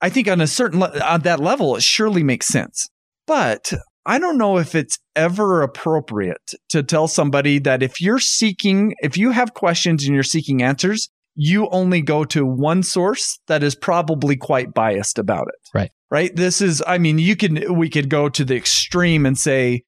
i 0.00 0.08
think 0.08 0.26
on 0.28 0.40
a 0.40 0.46
certain 0.46 0.80
le- 0.80 0.98
on 1.00 1.20
that 1.20 1.40
level 1.40 1.76
it 1.76 1.82
surely 1.82 2.22
makes 2.22 2.46
sense 2.46 2.88
but 3.26 3.74
i 4.06 4.18
don't 4.18 4.38
know 4.38 4.58
if 4.58 4.74
it's 4.74 4.98
ever 5.14 5.62
appropriate 5.62 6.54
to 6.68 6.82
tell 6.82 7.08
somebody 7.08 7.58
that 7.58 7.82
if 7.82 8.00
you're 8.00 8.18
seeking 8.18 8.94
if 9.00 9.18
you 9.18 9.30
have 9.30 9.54
questions 9.54 10.04
and 10.04 10.14
you're 10.14 10.22
seeking 10.22 10.62
answers 10.62 11.10
you 11.36 11.68
only 11.68 12.00
go 12.00 12.24
to 12.24 12.44
one 12.44 12.82
source 12.82 13.38
that 13.46 13.62
is 13.62 13.74
probably 13.74 14.36
quite 14.36 14.72
biased 14.72 15.18
about 15.18 15.48
it. 15.48 15.68
Right. 15.74 15.90
Right. 16.10 16.34
This 16.34 16.62
is, 16.62 16.82
I 16.86 16.98
mean, 16.98 17.18
you 17.18 17.36
can, 17.36 17.76
we 17.76 17.90
could 17.90 18.08
go 18.08 18.28
to 18.30 18.44
the 18.44 18.56
extreme 18.56 19.26
and 19.26 19.38
say, 19.38 19.82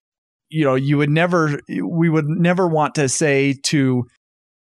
you 0.49 0.63
know, 0.63 0.75
you 0.75 0.97
would 0.97 1.09
never, 1.09 1.59
we 1.83 2.09
would 2.09 2.27
never 2.27 2.67
want 2.67 2.95
to 2.95 3.09
say 3.09 3.55
to 3.67 4.05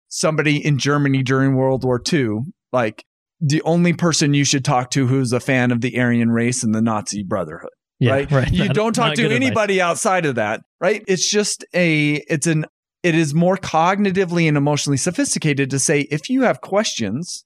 somebody 0.09 0.65
in 0.65 0.79
Germany 0.79 1.23
during 1.23 1.55
World 1.55 1.85
War 1.85 2.03
II, 2.13 2.41
like, 2.73 3.05
the 3.45 3.63
only 3.63 3.93
person 3.93 4.35
you 4.35 4.45
should 4.45 4.65
talk 4.65 4.91
to 4.93 5.09
who's 5.09 5.33
a 5.33 5.41
fan 5.41 5.73
of 5.73 5.81
the 5.81 5.99
Aryan 5.99 6.31
race 6.31 6.63
and 6.63 6.73
the 6.73 6.81
Nazi 6.81 7.25
Brotherhood 7.25 7.71
Yeah, 8.03 8.13
right? 8.13 8.31
right. 8.31 8.53
You 8.53 8.67
Not- 8.67 8.75
don't 8.77 8.93
talk 8.95 9.15
to 9.15 9.23
good 9.23 9.33
advice. 9.33 9.47
anybody 9.47 9.81
outside 9.81 10.27
of 10.27 10.35
that, 10.37 10.61
right? 10.81 11.03
It's 11.07 11.29
just 11.29 11.65
a, 11.75 12.15
it's 12.29 12.47
an, 12.47 12.67
it 13.03 13.15
is 13.15 13.35
more 13.35 13.57
cognitively 13.57 14.47
and 14.49 14.57
emotionally 14.57 14.97
sophisticated 14.97 15.71
to 15.71 15.79
say 15.79 16.01
if 16.11 16.29
you 16.31 16.43
have 16.43 16.61
questions, 16.61 17.45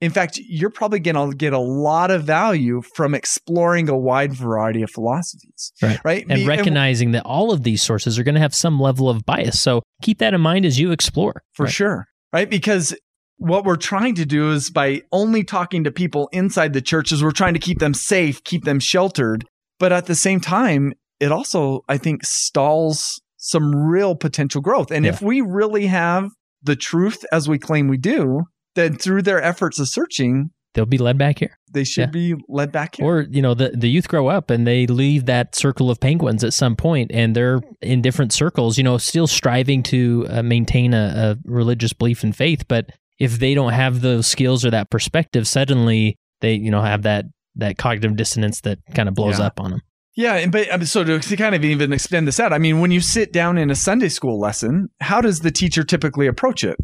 in 0.00 0.10
fact, 0.12 0.38
you're 0.38 0.70
probably 0.70 1.00
going 1.00 1.16
to 1.30 1.36
get 1.36 1.52
a 1.52 1.58
lot 1.58 2.10
of 2.12 2.22
value 2.22 2.82
from 2.94 3.14
exploring 3.14 3.88
a 3.88 3.96
wide 3.98 4.32
variety 4.32 4.82
of 4.82 4.90
philosophies, 4.90 5.72
Right. 5.82 5.98
Right? 6.04 6.24
And 6.28 6.40
Be- 6.40 6.46
recognizing 6.46 7.10
that 7.12 7.24
all 7.24 7.52
of 7.52 7.64
these 7.64 7.82
sources 7.82 8.18
are 8.18 8.22
going 8.22 8.36
to 8.36 8.40
have 8.40 8.54
some 8.54 8.78
level 8.78 9.10
of 9.10 9.24
bias. 9.26 9.60
So 9.60 9.82
keep 10.02 10.18
that 10.18 10.34
in 10.34 10.40
mind 10.40 10.64
as 10.66 10.78
you 10.78 10.92
explore. 10.92 11.42
for 11.54 11.64
right? 11.64 11.72
sure, 11.72 12.06
right? 12.32 12.48
Because 12.48 12.94
what 13.38 13.64
we're 13.64 13.76
trying 13.76 14.14
to 14.16 14.24
do 14.26 14.52
is 14.52 14.70
by 14.70 15.02
only 15.10 15.42
talking 15.44 15.84
to 15.84 15.90
people 15.90 16.28
inside 16.32 16.72
the 16.74 16.82
churches, 16.82 17.22
we're 17.22 17.30
trying 17.30 17.54
to 17.54 17.60
keep 17.60 17.78
them 17.78 17.94
safe, 17.94 18.42
keep 18.44 18.64
them 18.64 18.78
sheltered. 18.80 19.44
But 19.78 19.92
at 19.92 20.06
the 20.06 20.14
same 20.14 20.40
time, 20.40 20.92
it 21.20 21.32
also, 21.32 21.84
I 21.88 21.98
think, 21.98 22.24
stalls 22.24 23.20
some 23.36 23.74
real 23.74 24.14
potential 24.16 24.60
growth. 24.60 24.90
And 24.90 25.06
if 25.06 25.22
we 25.22 25.40
really 25.40 25.86
have 25.86 26.30
the 26.62 26.76
truth 26.76 27.24
as 27.32 27.48
we 27.48 27.58
claim 27.58 27.88
we 27.88 27.96
do, 27.96 28.42
then 28.74 28.96
through 28.96 29.22
their 29.22 29.42
efforts 29.42 29.78
of 29.78 29.88
searching, 29.88 30.50
They'll 30.74 30.86
be 30.86 30.98
led 30.98 31.18
back 31.18 31.38
here. 31.38 31.58
they 31.72 31.82
should 31.82 32.12
be 32.12 32.34
led 32.48 32.70
back 32.70 32.96
here. 32.96 33.06
Or, 33.06 33.20
you 33.22 33.42
know, 33.42 33.54
the, 33.54 33.70
the 33.70 33.88
youth 33.88 34.06
grow 34.06 34.28
up 34.28 34.50
and 34.50 34.66
they 34.66 34.86
leave 34.86 35.26
that 35.26 35.54
circle 35.56 35.90
of 35.90 35.98
penguins 35.98 36.44
at 36.44 36.52
some 36.52 36.76
point 36.76 37.10
and 37.12 37.34
they're 37.34 37.60
in 37.80 38.02
different 38.02 38.32
circles, 38.32 38.76
you 38.78 38.84
know, 38.84 38.98
still 38.98 39.26
striving 39.26 39.82
to 39.84 40.26
uh, 40.28 40.42
maintain 40.42 40.94
a, 40.94 41.36
a 41.46 41.50
religious 41.50 41.92
belief 41.92 42.22
and 42.22 42.36
faith. 42.36 42.66
But 42.68 42.90
if 43.18 43.38
they 43.40 43.54
don't 43.54 43.72
have 43.72 44.02
those 44.02 44.26
skills 44.26 44.64
or 44.64 44.70
that 44.70 44.90
perspective, 44.90 45.48
suddenly 45.48 46.16
they, 46.40 46.54
you 46.54 46.70
know, 46.70 46.82
have 46.82 47.02
that, 47.02 47.24
that 47.58 47.76
cognitive 47.78 48.16
dissonance 48.16 48.60
that 48.62 48.78
kind 48.94 49.08
of 49.08 49.14
blows 49.14 49.38
Yeah. 49.38 49.46
up 49.46 49.60
on 49.60 49.70
them. 49.72 49.80
Yeah, 50.16 50.34
and 50.34 50.50
but 50.50 50.68
um, 50.72 50.84
so 50.84 51.04
to, 51.04 51.36
kind 51.36 51.54
of 51.54 51.64
even 51.64 51.92
extend 51.92 52.26
this 52.26 52.40
out, 52.40 52.52
I 52.52 52.58
mean, 52.58 52.80
when 52.80 52.90
you 52.90 53.00
sit 53.00 53.32
down 53.32 53.56
in 53.56 53.70
a 53.70 53.76
Sunday 53.76 54.08
school 54.08 54.40
lesson, 54.40 54.88
how 55.00 55.20
does 55.20 55.40
the 55.40 55.52
teacher 55.52 55.84
typically 55.84 56.26
approach 56.26 56.64
it? 56.64 56.76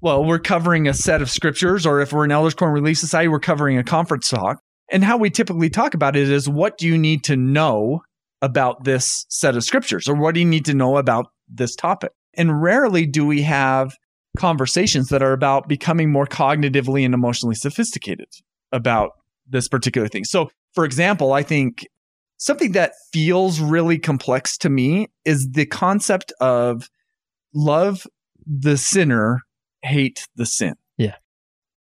Well, 0.00 0.24
we're 0.24 0.38
covering 0.38 0.88
a 0.88 0.94
set 0.94 1.20
of 1.20 1.28
scriptures, 1.28 1.84
or 1.84 2.00
if 2.00 2.10
we're 2.10 2.24
an 2.24 2.32
Elders 2.32 2.54
Quorum 2.54 2.72
Relief 2.72 2.96
Society, 2.96 3.28
we're 3.28 3.38
covering 3.38 3.76
a 3.76 3.84
conference 3.84 4.28
talk. 4.28 4.62
And 4.90 5.04
how 5.04 5.18
we 5.18 5.28
typically 5.28 5.68
talk 5.68 5.92
about 5.92 6.16
it 6.16 6.30
is 6.30 6.48
what 6.48 6.78
do 6.78 6.86
you 6.86 6.96
need 6.96 7.22
to 7.24 7.36
know 7.36 8.00
about 8.40 8.84
this 8.84 9.26
set 9.28 9.56
of 9.56 9.62
scriptures, 9.62 10.08
or 10.08 10.14
what 10.14 10.32
do 10.34 10.40
you 10.40 10.46
need 10.46 10.64
to 10.64 10.74
know 10.74 10.96
about 10.96 11.26
this 11.48 11.76
topic? 11.76 12.12
And 12.34 12.62
rarely 12.62 13.04
do 13.04 13.26
we 13.26 13.42
have 13.42 13.94
conversations 14.38 15.08
that 15.08 15.22
are 15.22 15.32
about 15.32 15.68
becoming 15.68 16.10
more 16.10 16.26
cognitively 16.26 17.04
and 17.04 17.12
emotionally 17.12 17.54
sophisticated 17.56 18.28
about 18.72 19.10
this 19.50 19.68
particular 19.68 20.08
thing. 20.08 20.24
So, 20.24 20.50
for 20.74 20.84
example, 20.84 21.32
I 21.32 21.42
think 21.42 21.86
something 22.38 22.72
that 22.72 22.92
feels 23.12 23.60
really 23.60 23.98
complex 23.98 24.56
to 24.58 24.70
me 24.70 25.08
is 25.24 25.50
the 25.50 25.66
concept 25.66 26.32
of 26.40 26.88
love 27.54 28.06
the 28.46 28.76
sinner, 28.76 29.40
hate 29.82 30.26
the 30.34 30.46
sin. 30.46 30.74
Yeah. 30.96 31.16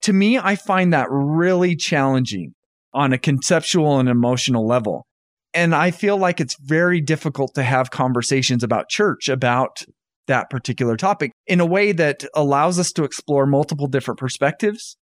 To 0.02 0.12
me, 0.12 0.38
I 0.38 0.56
find 0.56 0.92
that 0.92 1.08
really 1.10 1.76
challenging 1.76 2.54
on 2.92 3.12
a 3.12 3.18
conceptual 3.18 3.98
and 3.98 4.08
emotional 4.08 4.66
level. 4.66 5.06
And 5.54 5.74
I 5.74 5.90
feel 5.90 6.16
like 6.16 6.40
it's 6.40 6.56
very 6.60 7.00
difficult 7.00 7.54
to 7.54 7.62
have 7.62 7.90
conversations 7.90 8.62
about 8.62 8.88
church 8.88 9.28
about 9.28 9.82
that 10.26 10.48
particular 10.48 10.96
topic 10.96 11.32
in 11.46 11.60
a 11.60 11.66
way 11.66 11.92
that 11.92 12.24
allows 12.34 12.78
us 12.78 12.92
to 12.92 13.04
explore 13.04 13.46
multiple 13.46 13.88
different 13.88 14.18
perspectives 14.18 14.96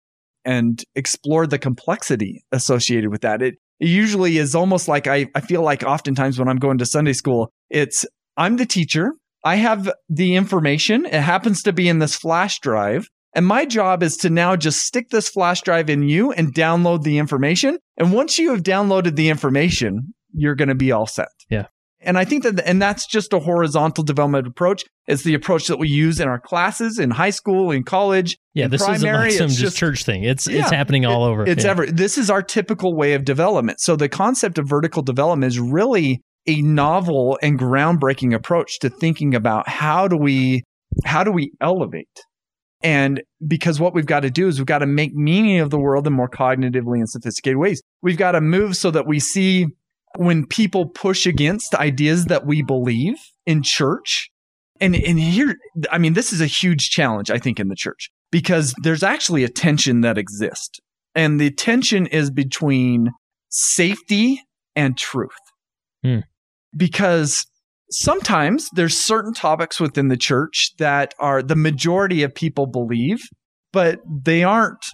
and 0.48 0.82
explore 0.94 1.46
the 1.46 1.58
complexity 1.58 2.42
associated 2.52 3.10
with 3.10 3.20
that. 3.20 3.42
It, 3.42 3.56
usually 3.80 4.38
is 4.38 4.56
almost 4.56 4.88
like 4.88 5.06
I, 5.06 5.28
I 5.36 5.40
feel 5.40 5.62
like 5.62 5.84
oftentimes 5.84 6.36
when 6.36 6.48
I'm 6.48 6.56
going 6.56 6.78
to 6.78 6.86
Sunday 6.86 7.12
school, 7.12 7.52
it's 7.70 8.04
I'm 8.36 8.56
the 8.56 8.66
teacher. 8.66 9.12
I 9.44 9.54
have 9.54 9.92
the 10.08 10.34
information. 10.34 11.06
It 11.06 11.20
happens 11.20 11.62
to 11.62 11.72
be 11.72 11.88
in 11.88 12.00
this 12.00 12.16
flash 12.16 12.58
drive. 12.58 13.06
And 13.34 13.46
my 13.46 13.64
job 13.66 14.02
is 14.02 14.16
to 14.16 14.30
now 14.30 14.56
just 14.56 14.80
stick 14.80 15.10
this 15.10 15.28
flash 15.28 15.60
drive 15.62 15.88
in 15.88 16.08
you 16.08 16.32
and 16.32 16.52
download 16.52 17.04
the 17.04 17.18
information. 17.18 17.78
And 17.96 18.12
once 18.12 18.36
you 18.36 18.50
have 18.50 18.64
downloaded 18.64 19.14
the 19.14 19.28
information, 19.28 20.12
you're 20.32 20.56
going 20.56 20.70
to 20.70 20.74
be 20.74 20.90
all 20.90 21.06
set. 21.06 21.28
And 22.08 22.16
I 22.16 22.24
think 22.24 22.42
that, 22.44 22.66
and 22.66 22.80
that's 22.80 23.06
just 23.06 23.34
a 23.34 23.38
horizontal 23.38 24.02
development 24.02 24.46
approach. 24.46 24.82
It's 25.06 25.24
the 25.24 25.34
approach 25.34 25.66
that 25.66 25.78
we 25.78 25.88
use 25.88 26.20
in 26.20 26.26
our 26.26 26.40
classes 26.40 26.98
in 26.98 27.10
high 27.10 27.30
school, 27.30 27.70
in 27.70 27.84
college. 27.84 28.38
Yeah, 28.54 28.64
in 28.64 28.70
this 28.70 28.82
primary. 28.82 29.28
isn't 29.28 29.30
like 29.30 29.32
some 29.32 29.48
just, 29.48 29.60
just- 29.60 29.76
church 29.76 30.04
thing. 30.04 30.24
It's 30.24 30.48
Yeah, 30.48 30.62
it's 30.62 30.70
happening 30.70 31.04
all 31.04 31.22
over. 31.22 31.44
It's 31.46 31.64
Yeah. 31.64 31.70
ever. 31.72 31.86
This 31.86 32.16
is 32.16 32.30
our 32.30 32.42
typical 32.42 32.96
way 32.96 33.12
of 33.12 33.26
development. 33.26 33.80
So 33.80 33.94
the 33.94 34.08
concept 34.08 34.56
of 34.56 34.66
vertical 34.66 35.02
development 35.02 35.52
is 35.52 35.60
really 35.60 36.22
a 36.46 36.62
novel 36.62 37.38
and 37.42 37.58
groundbreaking 37.58 38.34
approach 38.34 38.78
to 38.78 38.88
thinking 38.88 39.34
about 39.34 39.68
how 39.68 40.08
do 40.08 40.16
we 40.16 40.64
how 41.04 41.22
do 41.22 41.30
we 41.30 41.52
elevate 41.60 42.08
and 42.82 43.20
because 43.46 43.78
what 43.78 43.94
we've 43.94 44.06
got 44.06 44.20
to 44.20 44.30
do 44.30 44.48
is 44.48 44.58
we've 44.58 44.64
got 44.66 44.78
to 44.78 44.86
make 44.86 45.12
meaning 45.14 45.60
of 45.60 45.68
the 45.68 45.78
world 45.78 46.06
in 46.06 46.12
more 46.14 46.28
cognitively 46.28 46.98
and 46.98 47.08
sophisticated 47.10 47.58
ways 47.58 47.82
we've 48.02 48.16
got 48.16 48.32
to 48.32 48.40
move 48.40 48.76
so 48.76 48.90
that 48.90 49.06
we 49.06 49.20
see 49.20 49.66
when 50.18 50.44
people 50.44 50.86
push 50.86 51.26
against 51.26 51.76
ideas 51.76 52.24
that 52.24 52.44
we 52.44 52.60
believe 52.60 53.14
in 53.46 53.62
church. 53.62 54.30
And 54.80 54.94
and 54.94 55.18
here 55.18 55.56
i 55.90 55.98
mean 55.98 56.12
this 56.12 56.32
is 56.32 56.40
a 56.40 56.46
huge 56.46 56.90
challenge 56.90 57.32
i 57.32 57.38
think 57.38 57.58
in 57.58 57.66
the 57.66 57.74
church 57.74 58.10
because 58.30 58.74
there's 58.82 59.02
actually 59.02 59.42
a 59.44 59.48
tension 59.48 60.02
that 60.02 60.18
exists. 60.18 60.78
And 61.14 61.40
the 61.40 61.50
tension 61.50 62.06
is 62.06 62.30
between 62.30 63.10
safety 63.48 64.40
and 64.76 64.96
truth. 64.96 65.30
Hmm. 66.04 66.20
because 66.76 67.44
sometimes 67.90 68.68
there's 68.74 68.96
certain 68.96 69.32
topics 69.34 69.80
within 69.80 70.08
the 70.08 70.16
church 70.16 70.70
that 70.78 71.12
are 71.18 71.42
the 71.42 71.56
majority 71.56 72.22
of 72.22 72.34
people 72.34 72.66
believe 72.66 73.18
but 73.72 73.98
they 74.24 74.44
aren't 74.44 74.84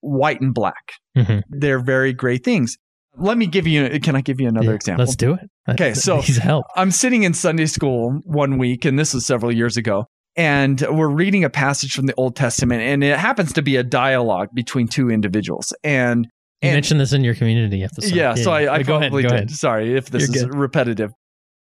white 0.00 0.40
and 0.40 0.54
black. 0.54 0.92
Mhm. 1.16 1.42
they're 1.48 1.82
very 1.82 2.12
gray 2.12 2.38
things 2.38 2.76
let 3.16 3.38
me 3.38 3.46
give 3.46 3.66
you 3.66 4.00
can 4.00 4.16
i 4.16 4.20
give 4.20 4.40
you 4.40 4.48
another 4.48 4.68
Yeah, 4.70 4.74
example 4.74 5.04
Let's 5.04 5.16
do 5.16 5.34
it. 5.34 5.48
Okay, 5.70 5.94
so- 5.94 6.20
Please 6.22 6.38
help. 6.38 6.66
I'm 6.76 6.90
sitting 6.90 7.22
in 7.22 7.32
Sunday 7.34 7.66
school 7.66 8.20
one 8.24 8.58
week, 8.58 8.84
and 8.84 8.98
this 8.98 9.14
was 9.14 9.24
several 9.26 9.50
years 9.52 9.76
ago, 9.76 10.06
and 10.36 10.80
we're 10.90 11.08
reading 11.08 11.44
a 11.44 11.50
passage 11.50 11.92
from 11.94 12.06
the 12.06 12.14
Old 12.16 12.36
Testament, 12.36 12.82
and 12.82 13.02
it 13.04 13.18
happens 13.18 13.52
to 13.54 13.62
be 13.62 13.76
a 13.76 13.82
dialogue 13.82 14.48
between 14.54 14.88
two 14.88 15.10
individuals. 15.10 15.72
And 15.82 16.26
You 16.62 16.68
and- 16.70 16.76
mentioned 16.76 17.00
this 17.00 17.12
in 17.12 17.24
your 17.24 17.34
community 17.34 17.82
episode. 17.84 18.14
yeah, 18.14 18.34
so 18.34 18.50
I, 18.52 18.74
I 18.74 18.82
go 18.82 18.98
probably 18.98 19.06
ahead, 19.06 19.12
go 19.12 19.20
did. 19.20 19.32
ahead. 19.32 19.50
Sorry 19.52 19.94
if 19.96 20.10
this 20.10 20.34
You're 20.34 20.48
is 20.50 20.56
repetitive. 20.56 21.10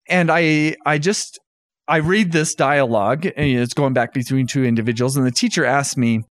And 0.07 0.29
I 0.31 0.75
I 0.85 0.97
just 0.97 1.39
I 1.87 1.97
read 1.97 2.31
this 2.31 2.53
dialogue, 2.53 3.25
and 3.25 3.33
it's 3.47 3.73
going 3.73 3.93
back 3.93 4.13
between 4.13 4.45
two 4.45 4.63
individuals, 4.65 5.15
and 5.17 5.25
the 5.25 5.31
teacher 5.31 5.65
asked 5.65 5.97
me, 5.97 6.21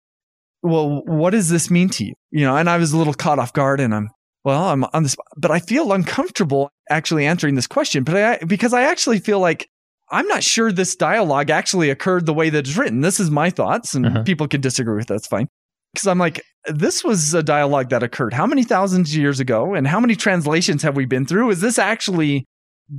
"Well, 0.62 1.02
what 1.06 1.30
does 1.30 1.48
this 1.48 1.70
mean 1.70 1.88
to 1.90 2.04
you?" 2.04 2.12
You 2.30 2.44
know, 2.44 2.56
and 2.56 2.68
I 2.70 2.76
was 2.76 2.92
a 2.92 2.96
little 2.98 3.14
caught 3.14 3.38
off 3.38 3.52
guard, 3.52 3.80
and 3.80 3.94
I'm 3.94 4.08
well, 4.44 4.64
I'm 4.64 4.84
on 4.92 5.02
this, 5.02 5.16
but 5.36 5.50
I 5.50 5.58
feel 5.58 5.92
uncomfortable 5.92 6.70
actually 6.90 7.26
answering 7.26 7.54
this 7.54 7.66
question, 7.66 8.04
but 8.04 8.16
I 8.16 8.44
because 8.44 8.72
I 8.72 8.82
actually 8.82 9.18
feel 9.18 9.40
like 9.40 9.68
I'm 10.10 10.26
not 10.26 10.42
sure 10.42 10.72
this 10.72 10.96
dialogue 10.96 11.50
actually 11.50 11.90
occurred 11.90 12.24
the 12.26 12.32
way 12.34 12.48
that 12.50 12.60
it's 12.66 12.76
written. 12.76 13.02
This 13.02 13.20
is 13.20 13.30
my 13.30 13.50
thoughts, 13.50 13.94
and 13.94 14.06
Uh-huh. 14.06 14.22
people 14.22 14.48
can 14.48 14.60
disagree 14.60 14.96
with 14.96 15.08
that. 15.08 15.14
That's 15.14 15.26
fine. 15.26 15.48
Because 15.92 16.06
I'm 16.06 16.18
like, 16.18 16.42
this 16.66 17.02
was 17.02 17.34
a 17.34 17.42
dialogue 17.42 17.90
that 17.90 18.02
occurred 18.02 18.34
how 18.34 18.46
many 18.46 18.62
thousands 18.62 19.10
of 19.10 19.16
years 19.16 19.40
ago, 19.40 19.74
and 19.74 19.86
how 19.86 20.00
many 20.00 20.14
translations 20.16 20.82
have 20.82 20.96
we 20.96 21.04
been 21.04 21.26
through? 21.26 21.50
Is 21.50 21.60
this 21.60 21.78
actually 21.78 22.46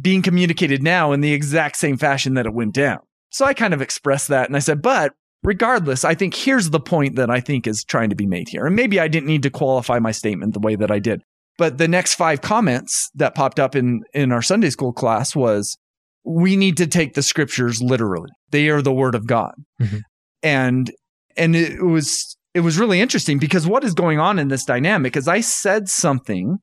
being 0.02 0.22
communicated 0.22 0.84
now 0.84 1.12
in 1.12 1.22
the 1.22 1.34
exact 1.34 1.78
same 1.78 1.98
fashion 1.98 2.36
that 2.36 2.46
it 2.46 2.54
went 2.54 2.74
down? 2.74 3.00
So 3.32 3.46
I 3.46 3.54
kind 3.54 3.74
of 3.74 3.82
expressed 3.82 4.28
that, 4.30 4.48
and 4.48 4.56
I 4.56 4.60
said, 4.60 4.82
but 4.82 5.14
regardless, 5.44 6.04
I 6.04 6.16
think 6.16 6.36
here's 6.36 6.70
the 6.70 6.80
point 6.80 7.16
that 7.16 7.30
I 7.30 7.40
think 7.40 7.68
is 7.68 7.84
trying 7.84 8.10
to 8.10 8.16
be 8.16 8.28
made 8.28 8.50
here. 8.50 8.66
And 8.66 8.76
maybe 8.76 9.00
I 9.00 9.08
didn't 9.08 9.28
need 9.28 9.44
to 9.44 9.50
qualify 9.50 10.00
my 10.00 10.12
statement 10.12 10.54
the 10.54 10.60
way 10.60 10.76
that 10.76 10.92
I 10.92 11.00
did. 11.00 11.22
But 11.58 11.78
the 11.78 11.88
next 11.88 12.16
five 12.16 12.42
comments 12.42 13.10
that 13.16 13.36
popped 13.36 13.60
up 13.60 13.76
in, 13.76 14.02
in 14.14 14.32
our 14.32 14.42
Sunday 14.42 14.70
school 14.70 14.94
class 14.94 15.36
was, 15.36 15.78
we 16.26 16.56
need 16.56 16.78
to 16.78 16.88
take 16.88 17.14
the 17.14 17.24
scriptures 17.24 17.82
literally. 17.82 18.30
They 18.52 18.70
are 18.70 18.82
the 18.82 18.94
word 18.94 19.16
of 19.16 19.28
God. 19.28 19.54
Mhm. 19.82 20.02
And, 20.44 20.92
and 21.36 21.56
it 21.56 21.82
was, 21.82 22.38
it 22.54 22.62
was 22.62 22.78
really 22.78 23.02
interesting 23.02 23.40
because 23.40 23.68
what 23.68 23.84
is 23.84 23.94
going 23.94 24.20
on 24.20 24.40
in 24.40 24.48
this 24.48 24.66
dynamic 24.66 25.16
is 25.18 25.28
I 25.28 25.42
said 25.42 25.90
something 25.90 26.58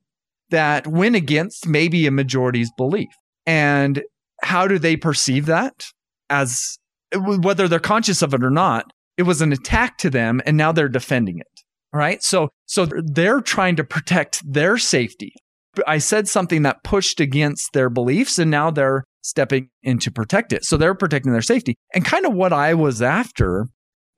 that 0.51 0.87
went 0.87 1.17
against 1.17 1.67
maybe 1.67 2.07
a 2.07 2.11
majority's 2.11 2.71
belief. 2.77 3.09
And 3.45 4.03
how 4.43 4.67
do 4.67 4.79
they 4.79 4.97
perceive 4.97 5.47
that 5.47 5.87
as 6.31 6.79
whether 7.14 7.69
they're 7.69 7.79
conscious 7.79 8.23
of 8.23 8.35
it 8.35 8.45
or 8.45 8.51
not? 8.51 8.90
It 9.16 9.23
was 9.23 9.40
an 9.40 9.53
attack 9.53 9.99
to 9.99 10.11
them 10.11 10.40
and 10.45 10.57
now 10.57 10.73
they're 10.73 10.88
defending 10.88 11.38
it. 11.38 11.47
Right. 11.92 12.23
So, 12.23 12.51
so 12.66 12.87
they're 12.87 13.40
trying 13.40 13.77
to 13.77 13.85
protect 13.85 14.42
their 14.45 14.77
safety. 14.77 15.33
I 15.87 15.99
said 15.99 16.29
something 16.29 16.62
that 16.62 16.85
pushed 16.85 17.21
against 17.21 17.73
their 17.73 17.88
beliefs 17.88 18.38
and 18.38 18.51
now 18.51 18.71
they're 18.71 19.05
stepping 19.23 19.71
in 19.83 19.99
to 20.01 20.11
protect 20.11 20.53
it. 20.53 20.64
So 20.64 20.77
they're 20.77 20.95
protecting 20.95 21.33
their 21.33 21.42
safety. 21.42 21.77
And 21.95 22.05
kind 22.05 22.27
of 22.27 22.35
what 22.35 22.53
I 22.53 22.75
was 22.75 23.03
after 23.03 23.69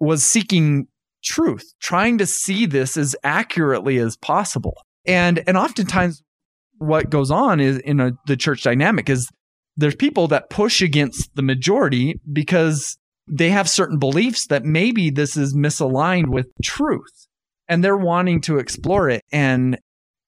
was 0.01 0.24
seeking 0.24 0.87
truth, 1.24 1.72
trying 1.81 2.18
to 2.18 2.27
see 2.27 2.66
this 2.66 2.96
as 2.96 3.16
accurately 3.24 3.98
as 3.98 4.16
possible. 4.16 4.74
And 5.07 5.42
and 5.46 5.57
oftentimes 5.57 6.22
what 6.79 7.11
goes 7.11 7.31
on 7.31 7.61
is 7.61 7.79
in 7.79 8.01
a, 8.01 8.12
the 8.27 8.37
church 8.37 8.62
dynamic 8.62 9.09
is 9.09 9.29
there's 9.79 9.95
people 9.95 10.27
that 10.29 10.51
push 10.51 10.83
against 10.83 11.35
the 11.37 11.43
majority 11.43 12.21
because 12.31 12.99
they 13.29 13.49
have 13.51 13.69
certain 13.69 13.99
beliefs 13.99 14.49
that 14.49 14.64
maybe 14.64 15.09
this 15.09 15.37
is 15.37 15.55
misaligned 15.55 16.29
with 16.29 16.47
truth 16.62 17.29
and 17.69 17.83
they're 17.85 17.97
wanting 17.97 18.41
to 18.43 18.59
explore 18.59 19.09
it 19.09 19.23
and 19.33 19.79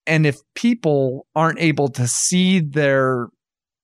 and 0.07 0.25
if 0.25 0.37
people 0.55 1.27
aren't 1.35 1.59
able 1.59 1.89
to 1.89 2.07
see 2.07 2.59
their 2.59 3.27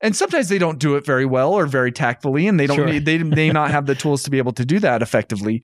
and 0.02 0.16
sometimes 0.16 0.50
they 0.50 0.58
don't 0.60 0.80
do 0.80 0.96
it 0.96 1.06
very 1.06 1.26
well 1.26 1.54
or 1.54 1.66
very 1.66 1.92
tactfully 1.92 2.48
and 2.48 2.60
they 2.60 2.68
don't 2.68 2.76
Sure. 2.78 2.86
need, 2.86 3.06
they 3.06 3.18
may 3.18 3.50
not 3.50 3.72
have 3.72 3.88
the 3.88 3.96
tools 4.04 4.24
to 4.24 4.32
be 4.32 4.38
able 4.38 4.54
to 4.54 4.66
do 4.66 4.80
that 4.80 5.02
effectively 5.02 5.64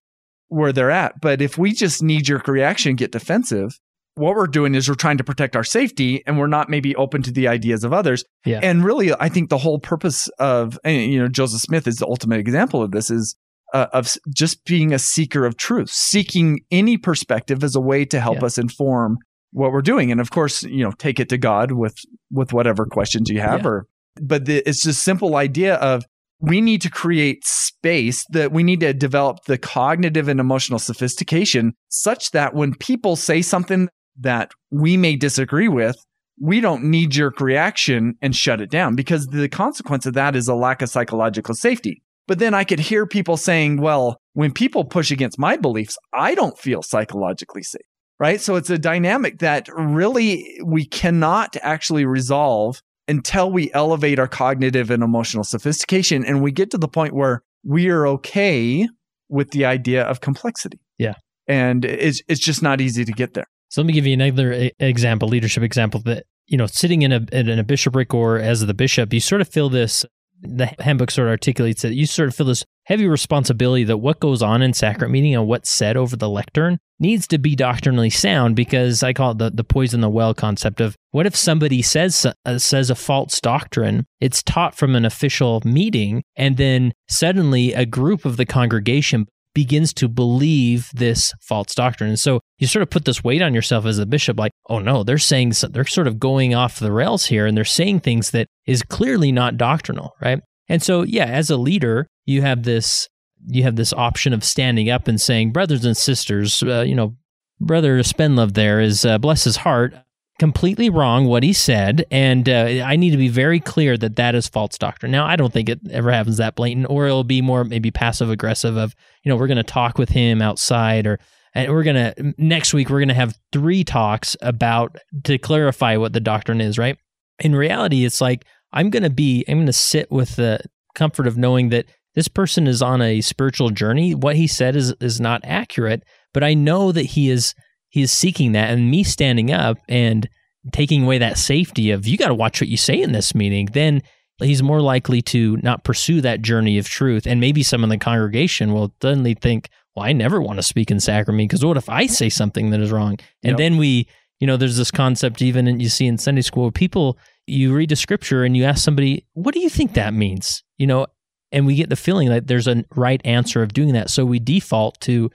where 0.50 0.74
they're 0.74 0.92
at 0.92 1.22
but 1.22 1.42
if 1.42 1.58
we 1.58 1.72
just 1.72 2.04
knee 2.04 2.22
jerk 2.22 2.48
reaction 2.48 2.96
get 2.96 3.12
defensive 3.12 3.80
what 4.16 4.36
we're 4.36 4.48
doing 4.48 4.76
is 4.76 4.88
we're 4.88 4.96
trying 4.96 5.18
to 5.18 5.24
protect 5.24 5.56
our 5.56 5.64
safety 5.64 6.24
and 6.28 6.38
we're 6.38 6.48
not 6.48 6.70
maybe 6.70 6.96
open 6.96 7.22
to 7.24 7.32
the 7.32 7.48
ideas 7.48 7.84
of 7.84 7.94
others 7.94 8.24
Yeah. 8.46 8.60
and 8.62 8.84
really 8.84 9.12
i 9.20 9.30
think 9.30 9.50
the 9.50 9.58
whole 9.58 9.80
purpose 9.80 10.28
of 10.40 10.78
you 10.86 11.20
know 11.20 11.28
joseph 11.28 11.62
smith 11.62 11.88
is 11.88 11.98
the 11.98 12.08
ultimate 12.08 12.40
example 12.40 12.82
of 12.84 12.92
this 12.92 13.10
is 13.10 13.36
uh, 13.74 13.88
of 13.92 14.16
just 14.36 14.64
being 14.66 14.94
a 14.94 15.00
seeker 15.00 15.46
of 15.46 15.58
truth 15.58 15.90
seeking 15.90 16.60
any 16.70 16.98
perspective 16.98 17.64
as 17.64 17.76
a 17.76 17.82
way 17.82 18.06
to 18.06 18.20
help 18.20 18.40
Yeah. 18.40 18.46
us 18.46 18.58
inform 18.58 19.18
what 19.52 19.72
we're 19.72 19.82
doing 19.82 20.12
and 20.12 20.22
of 20.22 20.30
course 20.32 20.64
you 20.64 20.84
know 20.84 20.92
take 20.92 21.20
it 21.20 21.30
to 21.30 21.38
god 21.38 21.72
with 21.72 21.96
with 22.32 22.54
whatever 22.54 22.86
questions 22.86 23.30
you 23.30 23.40
have 23.42 23.62
Yeah. 23.64 23.68
or 23.70 23.88
but 24.22 24.46
the, 24.46 24.58
it's 24.70 24.84
this 24.84 25.00
simple 25.00 25.36
idea 25.36 25.76
of 25.76 26.04
we 26.40 26.62
need 26.62 26.82
to 26.84 26.90
create 26.90 27.44
space 27.46 28.24
that 28.32 28.52
we 28.52 28.64
need 28.64 28.82
to 28.82 28.94
develop 28.94 29.46
the 29.46 29.58
cognitive 29.58 30.28
and 30.28 30.40
emotional 30.40 30.78
sophistication 30.78 31.74
such 31.90 32.30
that 32.32 32.54
when 32.54 32.76
people 32.76 33.16
say 33.16 33.42
something 33.42 33.90
that 34.20 34.52
we 34.72 34.98
may 34.98 35.16
disagree 35.16 35.68
with 35.68 35.98
we 36.40 36.60
don't 36.60 36.84
knee 36.84 37.08
jerk 37.08 37.40
reaction 37.40 38.16
and 38.22 38.36
shut 38.36 38.62
it 38.62 38.70
down 38.70 38.96
because 38.96 39.28
the 39.28 39.50
consequence 39.50 40.06
of 40.06 40.14
that 40.14 40.36
is 40.36 40.48
a 40.48 40.56
lack 40.56 40.82
of 40.82 40.90
psychological 40.90 41.56
safety. 41.56 42.02
But 42.28 42.40
then 42.40 42.54
I 42.54 42.64
could 42.64 42.80
hear 42.80 43.06
people 43.06 43.38
saying, 43.38 43.78
well, 43.78 44.18
when 44.34 44.52
people 44.52 44.86
push 44.86 45.12
against 45.12 45.38
my 45.38 45.58
beliefs, 45.58 45.98
I 46.14 46.36
don't 46.36 46.58
feel 46.58 46.82
psychologically 46.82 47.64
safe. 47.64 47.82
Right. 48.20 48.40
So 48.40 48.56
it's 48.56 48.70
a 48.70 48.78
dynamic 48.78 49.40
that 49.40 49.68
really 49.74 50.60
we 50.64 50.86
cannot 50.86 51.58
actually 51.62 52.06
resolve 52.06 52.82
until 53.08 53.52
we 53.52 53.72
elevate 53.74 54.20
our 54.20 54.30
cognitive 54.30 54.90
and 54.90 55.04
emotional 55.04 55.44
sophistication 55.44 56.24
and 56.24 56.42
we 56.42 56.52
get 56.52 56.72
to 56.72 56.78
the 56.78 56.88
point 56.88 57.14
where 57.14 57.44
we 57.66 57.90
are 57.90 58.08
okay 58.08 58.88
with 59.28 59.52
the 59.52 59.66
idea 59.66 60.04
of 60.04 60.22
complexity. 60.22 60.80
Yeah. 60.98 61.16
And 61.48 61.84
it's, 61.84 62.22
it's 62.30 62.40
just 62.40 62.62
not 62.64 62.80
easy 62.80 63.04
to 63.04 63.12
get 63.12 63.34
there. 63.34 63.48
So 63.74 63.82
let 63.82 63.88
me 63.88 63.94
give 63.94 64.06
you 64.06 64.14
another 64.14 64.70
example, 64.80 65.28
leadership 65.28 65.64
example 65.64 66.00
that 66.02 66.28
you 66.46 66.58
know, 66.58 66.68
sitting 66.68 67.02
in 67.02 67.12
a 67.12 67.26
in 67.32 67.50
a 67.58 67.64
bishopric 67.64 68.14
or 68.14 68.38
as 68.38 68.64
the 68.64 68.74
bishop, 68.76 69.12
you 69.12 69.20
sort 69.20 69.42
of 69.42 69.48
feel 69.48 69.68
this. 69.68 70.06
The 70.46 70.70
handbook 70.80 71.10
sort 71.10 71.30
of 71.30 71.32
articulates 71.32 71.82
that 71.82 71.96
you 71.96 72.06
sort 72.06 72.28
of 72.28 72.36
feel 72.36 72.46
this 72.46 72.66
heavy 72.84 73.08
responsibility 73.08 73.86
that 73.86 73.98
what 73.98 74.20
goes 74.20 74.44
on 74.44 74.62
in 74.62 74.74
sacrament 74.74 75.14
meeting 75.14 75.34
and 75.34 75.48
what's 75.48 75.70
said 75.70 75.96
over 75.98 76.18
the 76.18 76.30
lectern 76.30 76.80
needs 77.00 77.28
to 77.28 77.38
be 77.40 77.56
doctrinally 77.56 78.10
sound 78.10 78.56
because 78.56 79.02
I 79.02 79.14
call 79.14 79.32
it 79.32 79.38
the, 79.38 79.50
the 79.52 79.64
poison 79.64 80.02
the 80.02 80.10
well 80.10 80.34
concept 80.34 80.82
of 80.82 80.98
what 81.12 81.26
if 81.26 81.36
somebody 81.36 81.82
says 81.82 82.28
uh, 82.46 82.58
says 82.58 82.90
a 82.90 82.96
false 82.96 83.40
doctrine 83.40 84.06
it's 84.20 84.44
taught 84.44 84.76
from 84.76 84.98
an 84.98 85.06
official 85.06 85.62
meeting 85.64 86.24
and 86.36 86.58
then 86.58 86.92
suddenly 87.08 87.72
a 87.72 87.86
group 87.86 88.26
of 88.26 88.36
the 88.36 88.46
congregation 88.46 89.26
begins 89.54 89.94
to 89.94 90.08
believe 90.08 90.90
this 90.94 91.34
false 91.42 91.76
doctrine. 91.76 92.10
And 92.10 92.20
so 92.20 92.40
you 92.58 92.68
sort 92.68 92.82
of 92.84 92.90
put 92.90 93.06
this 93.06 93.24
weight 93.24 93.42
on 93.42 93.54
yourself 93.54 93.86
as 93.86 94.00
a 94.00 94.06
bishop, 94.06 94.40
like, 94.40 94.52
oh 94.70 94.80
no, 94.80 95.04
they're 95.04 95.18
saying, 95.18 95.54
so- 95.54 95.68
they're 95.68 95.86
sort 95.86 96.08
of 96.08 96.20
going 96.20 96.56
off 96.56 96.80
the 96.80 96.92
rails 96.92 97.26
here 97.26 97.46
and 97.46 97.56
they're 97.56 97.64
saying 97.64 98.00
things 98.00 98.32
that 98.32 98.48
is 98.66 98.84
clearly 98.84 99.32
not 99.32 99.58
doctrinal, 99.58 100.14
right? 100.22 100.40
And 100.70 100.82
so, 100.82 101.04
yeah, 101.04 101.26
as 101.26 101.50
a 101.50 101.58
leader, 101.58 102.08
you 102.26 102.42
have 102.42 102.64
this, 102.64 103.08
you 103.46 103.64
have 103.64 103.76
this 103.76 103.94
option 103.94 104.34
of 104.34 104.44
standing 104.44 104.90
up 104.90 105.08
and 105.08 105.20
saying, 105.20 105.52
brothers 105.52 105.86
and 105.86 105.98
sisters, 105.98 106.64
uh, 106.64 106.82
you 106.82 106.96
know, 106.96 107.16
brother 107.60 108.00
Spenlove 108.00 108.54
there 108.54 108.80
is, 108.80 109.06
uh, 109.06 109.18
bless 109.18 109.44
his 109.44 109.58
heart, 109.58 109.94
completely 110.40 110.90
wrong 110.90 111.26
what 111.26 111.44
he 111.44 111.54
said, 111.54 112.06
and 112.10 112.50
uh, 112.50 112.84
I 112.86 112.96
need 112.96 113.12
to 113.12 113.18
be 113.18 113.30
very 113.30 113.60
clear 113.60 113.98
that 113.98 114.16
that 114.16 114.36
is 114.36 114.48
false 114.48 114.78
doctrine. 114.78 115.12
Now, 115.12 115.26
I 115.26 115.36
don't 115.36 115.54
think 115.54 115.70
it 115.70 115.80
ever 115.92 116.12
happens 116.12 116.38
that 116.38 116.56
blatant, 116.56 116.88
or 116.90 117.06
it'll 117.06 117.24
be 117.24 117.42
more 117.42 117.64
maybe 117.64 117.92
passive 117.92 118.30
aggressive 118.30 118.78
of 118.78 118.96
you 119.24 119.30
know 119.30 119.36
we're 119.36 119.48
going 119.48 119.58
to 119.58 119.64
talk 119.64 119.98
with 119.98 120.10
him 120.10 120.42
outside 120.42 121.08
or 121.08 121.20
and 121.54 121.72
we're 121.72 121.84
gonna 121.84 122.14
next 122.38 122.74
week 122.74 122.90
we're 122.90 123.00
gonna 123.00 123.14
have 123.14 123.38
three 123.52 123.84
talks 123.84 124.36
about 124.42 124.98
to 125.24 125.38
clarify 125.38 125.98
what 125.98 126.14
the 126.14 126.20
doctrine 126.20 126.62
is 126.62 126.78
right 126.78 126.98
in 127.40 127.56
reality 127.56 128.06
it's 128.06 128.22
like 128.22 128.46
i'm 128.72 128.90
gonna 128.90 129.10
be 129.10 129.44
i'm 129.48 129.60
gonna 129.60 129.74
sit 129.74 130.12
with 130.12 130.36
the 130.36 130.60
comfort 130.96 131.28
of 131.28 131.38
knowing 131.38 131.70
that 131.70 131.86
this 132.16 132.28
person 132.28 132.68
is 132.68 132.82
on 132.82 133.02
a 133.02 133.22
spiritual 133.22 133.70
journey 133.70 134.14
what 134.14 134.36
he 134.36 134.48
said 134.48 134.76
is 134.76 134.94
is 135.00 135.20
not 135.20 135.42
accurate 135.44 136.04
but 136.34 136.44
i 136.44 136.54
know 136.54 136.92
that 136.92 137.04
he 137.04 137.30
is 137.30 137.54
he 137.94 138.02
is 138.02 138.12
seeking 138.12 138.54
that 138.54 138.72
and 138.72 138.90
me 138.90 139.04
standing 139.04 139.52
up 139.52 139.78
and 139.88 140.28
taking 140.72 141.04
away 141.04 141.18
that 141.18 141.38
safety 141.38 141.92
of 141.92 142.08
you 142.08 142.18
got 142.18 142.30
to 142.30 142.34
watch 142.34 142.60
what 142.60 142.70
you 142.70 142.78
say 142.78 143.00
in 143.00 143.12
this 143.12 143.36
meeting 143.36 143.68
then 143.74 144.02
he's 144.42 144.64
more 144.64 144.82
likely 144.82 145.22
to 145.22 145.58
not 145.58 145.84
pursue 145.84 146.20
that 146.20 146.42
journey 146.42 146.78
of 146.78 146.88
truth 146.90 147.26
and 147.26 147.40
maybe 147.40 147.64
some 147.64 147.84
in 147.84 147.90
the 147.90 147.98
congregation 147.98 148.74
will 148.74 148.94
suddenly 149.02 149.34
think 149.34 149.70
well, 149.96 150.06
I 150.06 150.14
never 150.14 150.42
want 150.42 150.58
to 150.58 150.64
speak 150.64 150.90
in 150.90 151.00
sacrament 151.00 151.50
because 151.50 151.64
what 151.64 151.78
if 151.78 151.90
I 151.90 152.08
say 152.08 152.30
something 152.30 152.72
that 152.72 152.80
is 152.80 152.92
wrong? 152.92 153.20
And 153.44 153.52
yep. 153.52 153.58
then 153.58 153.78
we, 153.78 154.08
you 154.40 154.48
know, 154.48 154.58
there's 154.58 154.78
this 154.78 154.92
concept 154.92 155.42
even 155.42 155.68
in, 155.68 155.80
you 155.80 155.90
see 155.90 156.08
in 156.08 156.18
Sunday 156.18 156.42
school, 156.42 156.72
people, 156.72 157.18
you 157.46 157.74
read 157.74 157.92
a 157.92 157.96
scripture 157.96 158.44
and 158.44 158.58
you 158.58 158.64
ask 158.64 158.84
somebody, 158.84 159.26
what 159.34 159.54
do 159.54 159.60
you 159.60 159.70
think 159.70 159.94
that 159.94 160.14
means? 160.14 160.64
You 160.78 160.88
know, 160.88 161.08
and 161.52 161.66
we 161.66 161.76
get 161.76 161.90
the 161.90 161.96
feeling 161.96 162.30
that 162.30 162.48
there's 162.48 162.68
a 162.68 162.84
right 162.96 163.22
answer 163.24 163.62
of 163.62 163.74
doing 163.74 163.94
that. 163.94 164.10
So 164.10 164.26
we 164.26 164.40
default 164.40 165.00
to 165.02 165.30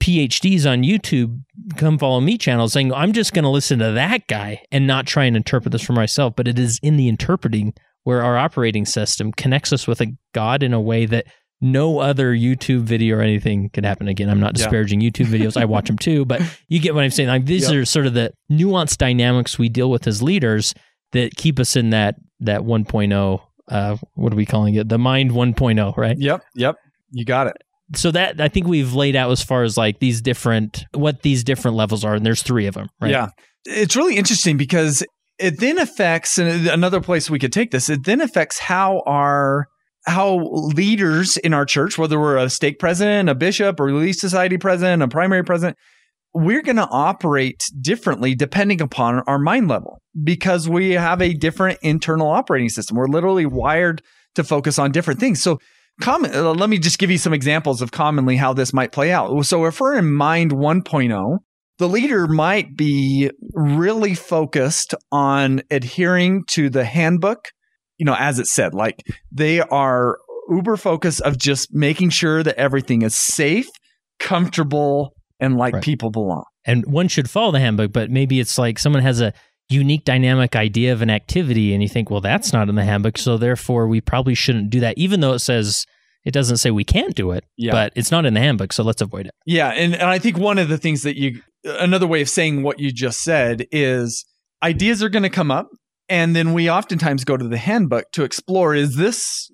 PhDs 0.00 0.70
on 0.70 0.82
YouTube, 0.82 1.40
come 1.76 1.98
follow 1.98 2.20
me 2.20 2.36
channel 2.36 2.68
saying, 2.68 2.92
I'm 2.92 3.12
just 3.12 3.32
going 3.32 3.44
to 3.44 3.48
listen 3.48 3.78
to 3.78 3.92
that 3.92 4.26
guy 4.26 4.62
and 4.70 4.86
not 4.86 5.06
try 5.06 5.24
and 5.24 5.36
interpret 5.36 5.72
this 5.72 5.82
for 5.82 5.94
myself. 5.94 6.34
But 6.36 6.48
it 6.48 6.58
is 6.58 6.78
in 6.82 6.96
the 6.96 7.08
interpreting 7.08 7.74
where 8.04 8.22
our 8.22 8.36
operating 8.36 8.84
system 8.84 9.32
connects 9.32 9.72
us 9.72 9.86
with 9.86 10.00
a 10.00 10.08
God 10.32 10.62
in 10.62 10.74
a 10.74 10.80
way 10.80 11.06
that 11.06 11.26
no 11.60 11.98
other 11.98 12.34
YouTube 12.34 12.82
video 12.82 13.16
or 13.16 13.22
anything 13.22 13.70
could 13.70 13.84
happen 13.84 14.06
again. 14.06 14.28
I'm 14.28 14.40
not 14.40 14.54
disparaging 14.54 15.00
yeah. 15.00 15.08
YouTube 15.08 15.26
videos. 15.26 15.58
I 15.58 15.64
watch 15.64 15.86
them 15.86 15.96
too, 15.96 16.26
but 16.26 16.42
you 16.68 16.78
get 16.78 16.94
what 16.94 17.04
I'm 17.04 17.10
saying. 17.10 17.30
Like 17.30 17.46
these 17.46 17.70
yep. 17.70 17.80
are 17.80 17.84
sort 17.86 18.06
of 18.06 18.12
the 18.12 18.32
nuanced 18.52 18.98
dynamics 18.98 19.58
we 19.58 19.70
deal 19.70 19.90
with 19.90 20.06
as 20.06 20.22
leaders 20.22 20.74
that 21.12 21.34
keep 21.36 21.58
us 21.58 21.76
in 21.76 21.90
that 21.90 22.16
that 22.40 22.62
1.0 22.62 23.40
uh 23.68 23.96
what 24.14 24.32
are 24.32 24.36
we 24.36 24.44
calling 24.44 24.74
it? 24.74 24.90
The 24.90 24.98
mind 24.98 25.30
1.0, 25.30 25.96
right? 25.96 26.18
Yep, 26.18 26.44
yep. 26.54 26.76
You 27.10 27.24
got 27.24 27.46
it. 27.46 27.56
So 27.94 28.10
that 28.12 28.40
I 28.40 28.48
think 28.48 28.66
we've 28.66 28.94
laid 28.94 29.14
out 29.14 29.30
as 29.30 29.42
far 29.42 29.62
as 29.62 29.76
like 29.76 29.98
these 29.98 30.22
different 30.22 30.84
what 30.94 31.22
these 31.22 31.44
different 31.44 31.76
levels 31.76 32.02
are 32.04 32.14
and 32.14 32.24
there's 32.24 32.42
3 32.42 32.66
of 32.66 32.74
them, 32.74 32.88
right? 33.00 33.10
Yeah. 33.10 33.28
It's 33.66 33.94
really 33.94 34.16
interesting 34.16 34.56
because 34.56 35.04
it 35.38 35.60
then 35.60 35.78
affects 35.78 36.38
and 36.38 36.66
another 36.68 37.00
place 37.00 37.28
we 37.28 37.38
could 37.38 37.52
take 37.52 37.72
this, 37.72 37.88
it 37.88 38.04
then 38.04 38.20
affects 38.20 38.58
how 38.58 39.02
our 39.06 39.66
how 40.06 40.36
leaders 40.52 41.36
in 41.38 41.54
our 41.54 41.64
church, 41.64 41.98
whether 41.98 42.20
we're 42.20 42.36
a 42.36 42.50
stake 42.50 42.78
president, 42.78 43.28
a 43.28 43.34
bishop, 43.34 43.80
or 43.80 43.86
relief 43.86 44.16
society 44.16 44.58
president, 44.58 45.02
a 45.02 45.08
primary 45.08 45.42
president, 45.44 45.76
we're 46.34 46.62
going 46.62 46.76
to 46.76 46.88
operate 46.90 47.64
differently 47.80 48.34
depending 48.34 48.80
upon 48.80 49.20
our 49.26 49.38
mind 49.38 49.68
level 49.68 49.98
because 50.22 50.68
we 50.68 50.90
have 50.90 51.22
a 51.22 51.32
different 51.32 51.78
internal 51.82 52.28
operating 52.28 52.68
system. 52.68 52.96
We're 52.96 53.06
literally 53.06 53.46
wired 53.46 54.02
to 54.34 54.44
focus 54.44 54.78
on 54.78 54.90
different 54.92 55.20
things. 55.20 55.40
So, 55.40 55.58
common, 56.00 56.34
uh, 56.34 56.52
let 56.54 56.68
me 56.68 56.78
just 56.78 56.98
give 56.98 57.10
you 57.10 57.18
some 57.18 57.32
examples 57.32 57.82
of 57.82 57.90
commonly 57.90 58.36
how 58.36 58.52
this 58.52 58.72
might 58.72 58.92
play 58.92 59.12
out. 59.12 59.44
So, 59.44 59.64
if 59.66 59.80
we're 59.80 59.98
in 59.98 60.12
mind 60.12 60.52
1.0, 60.52 61.38
the 61.78 61.88
leader 61.88 62.26
might 62.26 62.76
be 62.76 63.30
really 63.52 64.14
focused 64.14 64.94
on 65.10 65.62
adhering 65.70 66.44
to 66.50 66.70
the 66.70 66.84
handbook 66.84 67.48
you 67.98 68.04
know, 68.04 68.16
as 68.18 68.38
it 68.38 68.46
said, 68.46 68.74
like 68.74 69.02
they 69.30 69.60
are 69.60 70.18
uber 70.50 70.76
focused 70.76 71.20
of 71.22 71.38
just 71.38 71.72
making 71.72 72.10
sure 72.10 72.42
that 72.42 72.56
everything 72.56 73.02
is 73.02 73.14
safe, 73.14 73.68
comfortable, 74.18 75.14
and 75.40 75.56
like 75.56 75.74
right. 75.74 75.82
people 75.82 76.10
belong. 76.10 76.44
And 76.64 76.84
one 76.86 77.08
should 77.08 77.30
follow 77.30 77.52
the 77.52 77.60
handbook, 77.60 77.92
but 77.92 78.10
maybe 78.10 78.40
it's 78.40 78.58
like 78.58 78.78
someone 78.78 79.02
has 79.02 79.20
a 79.20 79.32
unique 79.68 80.04
dynamic 80.04 80.56
idea 80.56 80.92
of 80.92 81.02
an 81.02 81.10
activity 81.10 81.72
and 81.72 81.82
you 81.82 81.88
think, 81.88 82.10
well, 82.10 82.20
that's 82.20 82.52
not 82.52 82.68
in 82.68 82.74
the 82.74 82.84
handbook. 82.84 83.18
So 83.18 83.36
therefore, 83.36 83.88
we 83.88 84.00
probably 84.00 84.34
shouldn't 84.34 84.70
do 84.70 84.80
that, 84.80 84.98
even 84.98 85.20
though 85.20 85.32
it 85.32 85.40
says, 85.40 85.86
it 86.24 86.32
doesn't 86.32 86.58
say 86.58 86.70
we 86.70 86.84
can't 86.84 87.14
do 87.14 87.32
it, 87.32 87.44
yeah. 87.56 87.72
but 87.72 87.92
it's 87.96 88.10
not 88.10 88.24
in 88.24 88.34
the 88.34 88.40
handbook. 88.40 88.72
So 88.72 88.82
let's 88.82 89.02
avoid 89.02 89.26
it. 89.26 89.34
Yeah. 89.46 89.70
And, 89.70 89.94
and 89.94 90.04
I 90.04 90.18
think 90.18 90.38
one 90.38 90.58
of 90.58 90.68
the 90.68 90.78
things 90.78 91.02
that 91.02 91.18
you, 91.18 91.40
another 91.64 92.06
way 92.06 92.20
of 92.22 92.28
saying 92.28 92.62
what 92.62 92.78
you 92.78 92.92
just 92.92 93.22
said 93.22 93.66
is 93.72 94.24
ideas 94.62 95.02
are 95.02 95.08
going 95.08 95.22
to 95.22 95.30
come 95.30 95.50
up 95.50 95.68
and 96.08 96.36
then 96.36 96.52
we 96.52 96.70
oftentimes 96.70 97.24
go 97.24 97.36
to 97.36 97.48
the 97.48 97.56
handbook 97.56 98.10
to 98.12 98.24
explore 98.24 98.74
is 98.74 98.96
this 98.96 99.50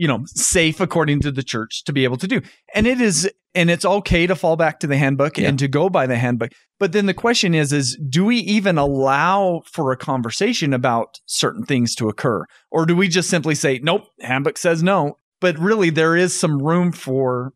you 0.00 0.08
know 0.08 0.24
safe 0.24 0.80
according 0.80 1.20
to 1.20 1.30
the 1.30 1.42
church 1.42 1.84
to 1.84 1.92
be 1.92 2.04
able 2.04 2.16
to 2.16 2.26
do 2.26 2.40
and 2.74 2.86
it 2.86 3.02
is 3.02 3.30
and 3.54 3.70
it's 3.70 3.84
okay 3.84 4.26
to 4.26 4.34
fall 4.34 4.56
back 4.56 4.80
to 4.80 4.86
the 4.86 4.96
handbook 4.96 5.36
yeah. 5.36 5.46
and 5.46 5.58
to 5.58 5.68
go 5.68 5.90
by 5.90 6.06
the 6.06 6.16
handbook 6.16 6.50
but 6.78 6.92
then 6.92 7.04
the 7.04 7.12
question 7.12 7.54
is 7.54 7.70
is 7.70 8.00
do 8.08 8.24
we 8.24 8.38
even 8.38 8.78
allow 8.78 9.60
for 9.66 9.92
a 9.92 9.98
conversation 9.98 10.72
about 10.72 11.20
certain 11.26 11.64
things 11.66 11.94
to 11.94 12.08
occur 12.08 12.46
or 12.70 12.86
do 12.86 12.96
we 12.96 13.08
just 13.08 13.28
simply 13.28 13.54
say 13.54 13.78
nope 13.82 14.04
handbook 14.22 14.56
says 14.56 14.82
no 14.82 15.18
but 15.38 15.58
really 15.58 15.90
there 15.90 16.16
is 16.16 16.38
some 16.38 16.62
room 16.62 16.92
for 16.92 17.52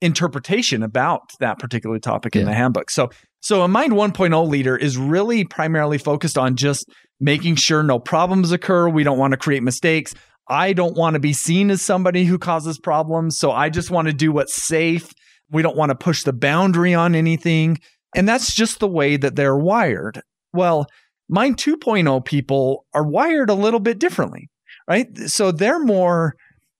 interpretation 0.00 0.82
about 0.82 1.30
that 1.40 1.58
particular 1.58 1.98
topic 1.98 2.34
yeah. 2.34 2.40
in 2.40 2.46
the 2.46 2.54
handbook 2.54 2.90
so 2.90 3.10
so 3.40 3.62
a 3.62 3.68
mind 3.68 3.92
1.0 3.92 4.48
leader 4.48 4.76
is 4.76 4.96
really 4.96 5.44
primarily 5.44 5.98
focused 5.98 6.38
on 6.38 6.56
just 6.56 6.88
making 7.20 7.56
sure 7.56 7.82
no 7.82 7.98
problems 7.98 8.52
occur. 8.52 8.88
We 8.88 9.04
don't 9.04 9.18
want 9.18 9.32
to 9.32 9.36
create 9.36 9.62
mistakes. 9.62 10.14
I 10.48 10.72
don't 10.72 10.96
want 10.96 11.14
to 11.14 11.20
be 11.20 11.32
seen 11.32 11.70
as 11.70 11.82
somebody 11.82 12.24
who 12.24 12.38
causes 12.38 12.78
problems. 12.78 13.38
So 13.38 13.52
I 13.52 13.68
just 13.70 13.90
want 13.90 14.08
to 14.08 14.14
do 14.14 14.32
what's 14.32 14.66
safe. 14.66 15.12
We 15.50 15.62
don't 15.62 15.76
want 15.76 15.90
to 15.90 15.94
push 15.94 16.22
the 16.24 16.32
boundary 16.32 16.94
on 16.94 17.14
anything. 17.14 17.78
And 18.14 18.28
that's 18.28 18.54
just 18.54 18.80
the 18.80 18.88
way 18.88 19.16
that 19.16 19.36
they're 19.36 19.56
wired. 19.56 20.20
Well, 20.52 20.86
Mind 21.32 21.56
2.0 21.56 22.24
people 22.26 22.84
are 22.92 23.06
wired 23.06 23.48
a 23.48 23.54
little 23.54 23.80
bit 23.80 23.98
differently, 23.98 24.50
right? 24.86 25.06
So 25.16 25.50
they're 25.50 25.82
more, 25.82 26.34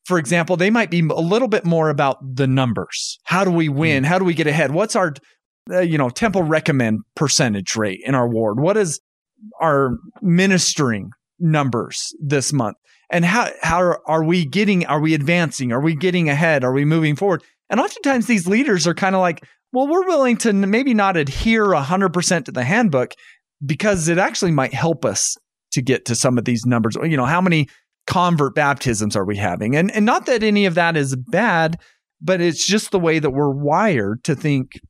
for 0.04 0.18
example, 0.18 0.58
they 0.58 0.68
might 0.68 0.90
be 0.90 1.00
a 1.00 1.20
little 1.20 1.48
bit 1.48 1.64
more 1.64 1.88
about 1.88 2.18
the 2.22 2.46
numbers. 2.46 3.18
How 3.24 3.44
do 3.44 3.50
we 3.50 3.70
win? 3.70 4.02
Mm. 4.02 4.06
How 4.06 4.18
do 4.18 4.26
we 4.26 4.34
get 4.34 4.46
ahead? 4.46 4.72
What's 4.72 4.94
our 4.94 5.14
uh, 5.70 5.80
you 5.80 5.96
know, 5.96 6.10
temple 6.10 6.42
recommend 6.42 7.00
percentage 7.14 7.76
rate 7.76 8.00
in 8.04 8.14
our 8.14 8.28
ward? 8.28 8.60
What 8.60 8.76
is 8.76 9.00
our 9.60 9.96
ministering 10.20 11.10
numbers 11.38 12.12
this 12.20 12.52
month? 12.52 12.76
And 13.12 13.24
how, 13.24 13.50
how 13.60 13.98
are 14.06 14.24
we 14.24 14.44
getting, 14.46 14.86
are 14.86 15.00
we 15.00 15.14
advancing? 15.14 15.70
Are 15.70 15.82
we 15.82 15.94
getting 15.94 16.30
ahead? 16.30 16.64
Are 16.64 16.72
we 16.72 16.84
moving 16.86 17.14
forward? 17.14 17.44
And 17.68 17.78
oftentimes 17.78 18.26
these 18.26 18.48
leaders 18.48 18.86
are 18.86 18.94
kind 18.94 19.14
of 19.14 19.20
like, 19.20 19.44
well, 19.72 19.86
we're 19.86 20.06
willing 20.06 20.38
to 20.38 20.52
maybe 20.52 20.94
not 20.94 21.16
adhere 21.16 21.66
100% 21.66 22.44
to 22.46 22.52
the 22.52 22.64
handbook 22.64 23.12
because 23.64 24.08
it 24.08 24.18
actually 24.18 24.50
might 24.50 24.74
help 24.74 25.04
us 25.04 25.36
to 25.72 25.82
get 25.82 26.06
to 26.06 26.14
some 26.14 26.38
of 26.38 26.44
these 26.44 26.64
numbers. 26.66 26.96
You 27.02 27.16
know, 27.16 27.26
how 27.26 27.40
many 27.40 27.68
convert 28.06 28.54
baptisms 28.54 29.14
are 29.14 29.24
we 29.24 29.36
having? 29.36 29.76
And, 29.76 29.90
and 29.90 30.04
not 30.04 30.26
that 30.26 30.42
any 30.42 30.66
of 30.66 30.74
that 30.74 30.96
is 30.96 31.14
bad, 31.16 31.78
but 32.20 32.40
it's 32.40 32.66
just 32.66 32.90
the 32.90 32.98
way 33.00 33.18
that 33.18 33.30
we're 33.30 33.54
wired 33.54 34.24
to 34.24 34.34
think 34.34 34.80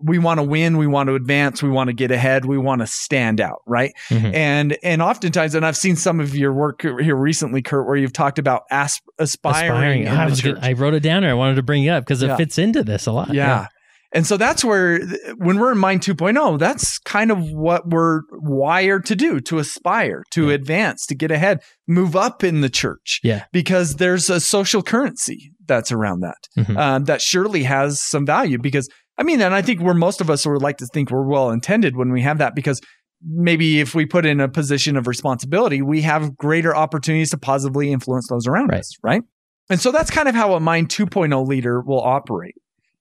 we 0.00 0.18
want 0.18 0.38
to 0.38 0.44
win, 0.44 0.76
we 0.76 0.86
want 0.86 1.08
to 1.08 1.14
advance, 1.14 1.62
we 1.62 1.70
want 1.70 1.88
to 1.88 1.92
get 1.92 2.10
ahead, 2.10 2.44
we 2.44 2.58
want 2.58 2.80
to 2.80 2.86
stand 2.86 3.40
out, 3.40 3.62
right? 3.66 3.92
Mm-hmm. 4.10 4.34
And 4.34 4.78
and 4.82 5.02
oftentimes, 5.02 5.54
and 5.54 5.66
I've 5.66 5.76
seen 5.76 5.96
some 5.96 6.20
of 6.20 6.36
your 6.36 6.52
work 6.52 6.82
here 6.82 7.16
recently, 7.16 7.62
Kurt, 7.62 7.86
where 7.86 7.96
you've 7.96 8.12
talked 8.12 8.38
about 8.38 8.62
asp- 8.70 9.02
aspiring. 9.18 10.06
aspiring. 10.06 10.08
I, 10.08 10.40
good, 10.40 10.58
I, 10.62 10.72
wrote 10.74 10.94
it 10.94 11.00
down, 11.00 11.24
or 11.24 11.30
I 11.30 11.34
wanted 11.34 11.56
to 11.56 11.62
bring 11.62 11.84
it 11.84 11.90
up 11.90 12.04
because 12.04 12.22
it 12.22 12.28
yeah. 12.28 12.36
fits 12.36 12.58
into 12.58 12.84
this 12.84 13.06
a 13.06 13.12
lot. 13.12 13.28
Yeah. 13.34 13.46
yeah. 13.46 13.66
And 14.12 14.26
so 14.26 14.36
that's 14.38 14.64
where, 14.64 15.00
when 15.36 15.58
we're 15.58 15.72
in 15.72 15.78
Mind 15.78 16.00
2.0, 16.00 16.58
that's 16.58 16.98
kind 16.98 17.30
of 17.30 17.50
what 17.52 17.90
we're 17.90 18.22
wired 18.32 19.04
to 19.06 19.16
do 19.16 19.38
to 19.40 19.58
aspire, 19.58 20.24
to 20.30 20.48
yeah. 20.48 20.54
advance, 20.54 21.04
to 21.06 21.14
get 21.14 21.30
ahead, 21.30 21.60
move 21.86 22.16
up 22.16 22.42
in 22.42 22.62
the 22.62 22.70
church. 22.70 23.20
Yeah. 23.22 23.44
Because 23.52 23.96
there's 23.96 24.30
a 24.30 24.40
social 24.40 24.82
currency 24.82 25.52
that's 25.66 25.92
around 25.92 26.20
that, 26.20 26.48
mm-hmm. 26.56 26.76
um, 26.78 27.04
that 27.04 27.20
surely 27.20 27.64
has 27.64 28.00
some 28.00 28.24
value 28.24 28.58
because 28.58 28.88
I 29.18 29.24
mean, 29.24 29.42
and 29.42 29.54
I 29.54 29.62
think 29.62 29.82
where 29.82 29.94
most 29.94 30.20
of 30.20 30.30
us 30.30 30.46
would 30.46 30.62
like 30.62 30.78
to 30.78 30.86
think 30.86 31.10
we're 31.10 31.26
well 31.26 31.50
intended 31.50 31.96
when 31.96 32.12
we 32.12 32.22
have 32.22 32.38
that 32.38 32.54
because 32.54 32.80
maybe 33.22 33.80
if 33.80 33.94
we 33.94 34.06
put 34.06 34.24
in 34.24 34.40
a 34.40 34.48
position 34.48 34.96
of 34.96 35.08
responsibility, 35.08 35.82
we 35.82 36.02
have 36.02 36.36
greater 36.36 36.74
opportunities 36.74 37.30
to 37.30 37.38
positively 37.38 37.92
influence 37.92 38.28
those 38.28 38.46
around 38.46 38.68
right. 38.68 38.78
us, 38.78 38.96
right? 39.02 39.22
And 39.68 39.80
so 39.80 39.90
that's 39.90 40.10
kind 40.10 40.28
of 40.28 40.34
how 40.34 40.54
a 40.54 40.60
Mind 40.60 40.88
2.0 40.88 41.46
leader 41.46 41.80
will 41.80 42.00
operate. 42.00 42.54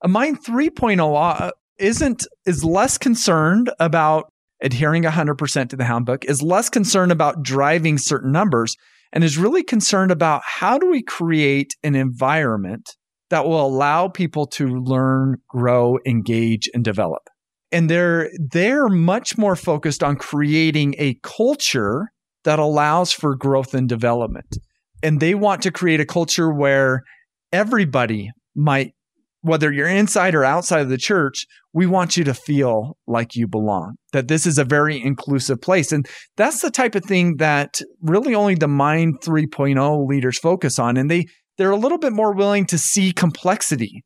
A 0.04 0.08
Mind 0.08 0.44
3.0 0.44 1.42
uh, 1.42 1.52
isn't 1.78 2.28
is 2.46 2.64
less 2.64 2.98
concerned 2.98 3.72
about 3.80 4.32
adhering 4.62 5.04
100% 5.04 5.70
to 5.70 5.76
the 5.76 5.86
handbook, 5.86 6.26
is 6.26 6.42
less 6.42 6.68
concerned 6.70 7.12
about 7.12 7.44
driving 7.44 8.00
certain 8.00 8.32
numbers, 8.32 8.76
and 9.14 9.24
is 9.24 9.38
really 9.38 9.64
concerned 9.64 10.12
about 10.12 10.42
how 10.44 10.78
do 10.80 10.90
we 10.90 11.04
create 11.04 11.76
an 11.84 11.96
environment 11.96 12.97
that 13.30 13.46
will 13.46 13.66
allow 13.66 14.08
people 14.08 14.48
to 14.48 14.68
learn, 14.68 15.38
grow, 15.50 15.98
engage, 16.06 16.70
and 16.74 16.84
develop. 16.84 17.24
and 17.72 17.90
they're 17.90 18.30
they're 18.40 18.88
much 18.88 19.38
more 19.38 19.56
focused 19.56 20.04
on 20.04 20.16
creating 20.16 20.96
a 20.98 21.20
culture 21.24 22.08
that 22.44 22.60
allows 22.60 23.12
for 23.12 23.36
growth 23.36 23.74
and 23.74 23.90
development. 23.90 24.58
And 25.04 25.20
they 25.20 25.36
want 25.36 25.62
to 25.64 25.72
create 25.72 26.00
a 26.00 26.06
culture 26.06 26.52
where 26.52 27.04
everybody 27.52 28.32
might 28.56 28.94
whether 29.42 29.72
you're 29.72 29.88
inside 29.88 30.34
or 30.36 30.44
outside 30.44 30.82
of 30.82 30.90
the 30.90 30.98
church, 30.98 31.46
we 31.72 31.86
want 31.86 32.18
you 32.18 32.24
to 32.24 32.34
feel 32.34 32.98
like 33.06 33.36
you 33.36 33.48
belong, 33.48 33.96
that 34.12 34.28
this 34.28 34.46
is 34.46 34.58
a 34.58 34.66
very 34.66 35.02
inclusive 35.02 35.62
place. 35.62 35.92
And 35.92 36.06
that's 36.36 36.62
the 36.62 36.72
type 36.72 36.96
of 36.96 37.06
thing 37.06 37.38
that 37.38 37.80
really 38.02 38.36
only 38.36 38.56
the 38.56 38.68
Mind 38.68 39.22
3.0 39.22 40.08
leaders 40.08 40.40
focus 40.40 40.80
on. 40.80 40.98
And 40.98 41.10
they, 41.10 41.28
they're 41.58 41.72
a 41.72 41.78
little 41.78 41.98
bit 41.98 42.14
more 42.14 42.34
willing 42.34 42.66
to 42.68 42.78
see 42.78 43.12
complexity, 43.12 44.04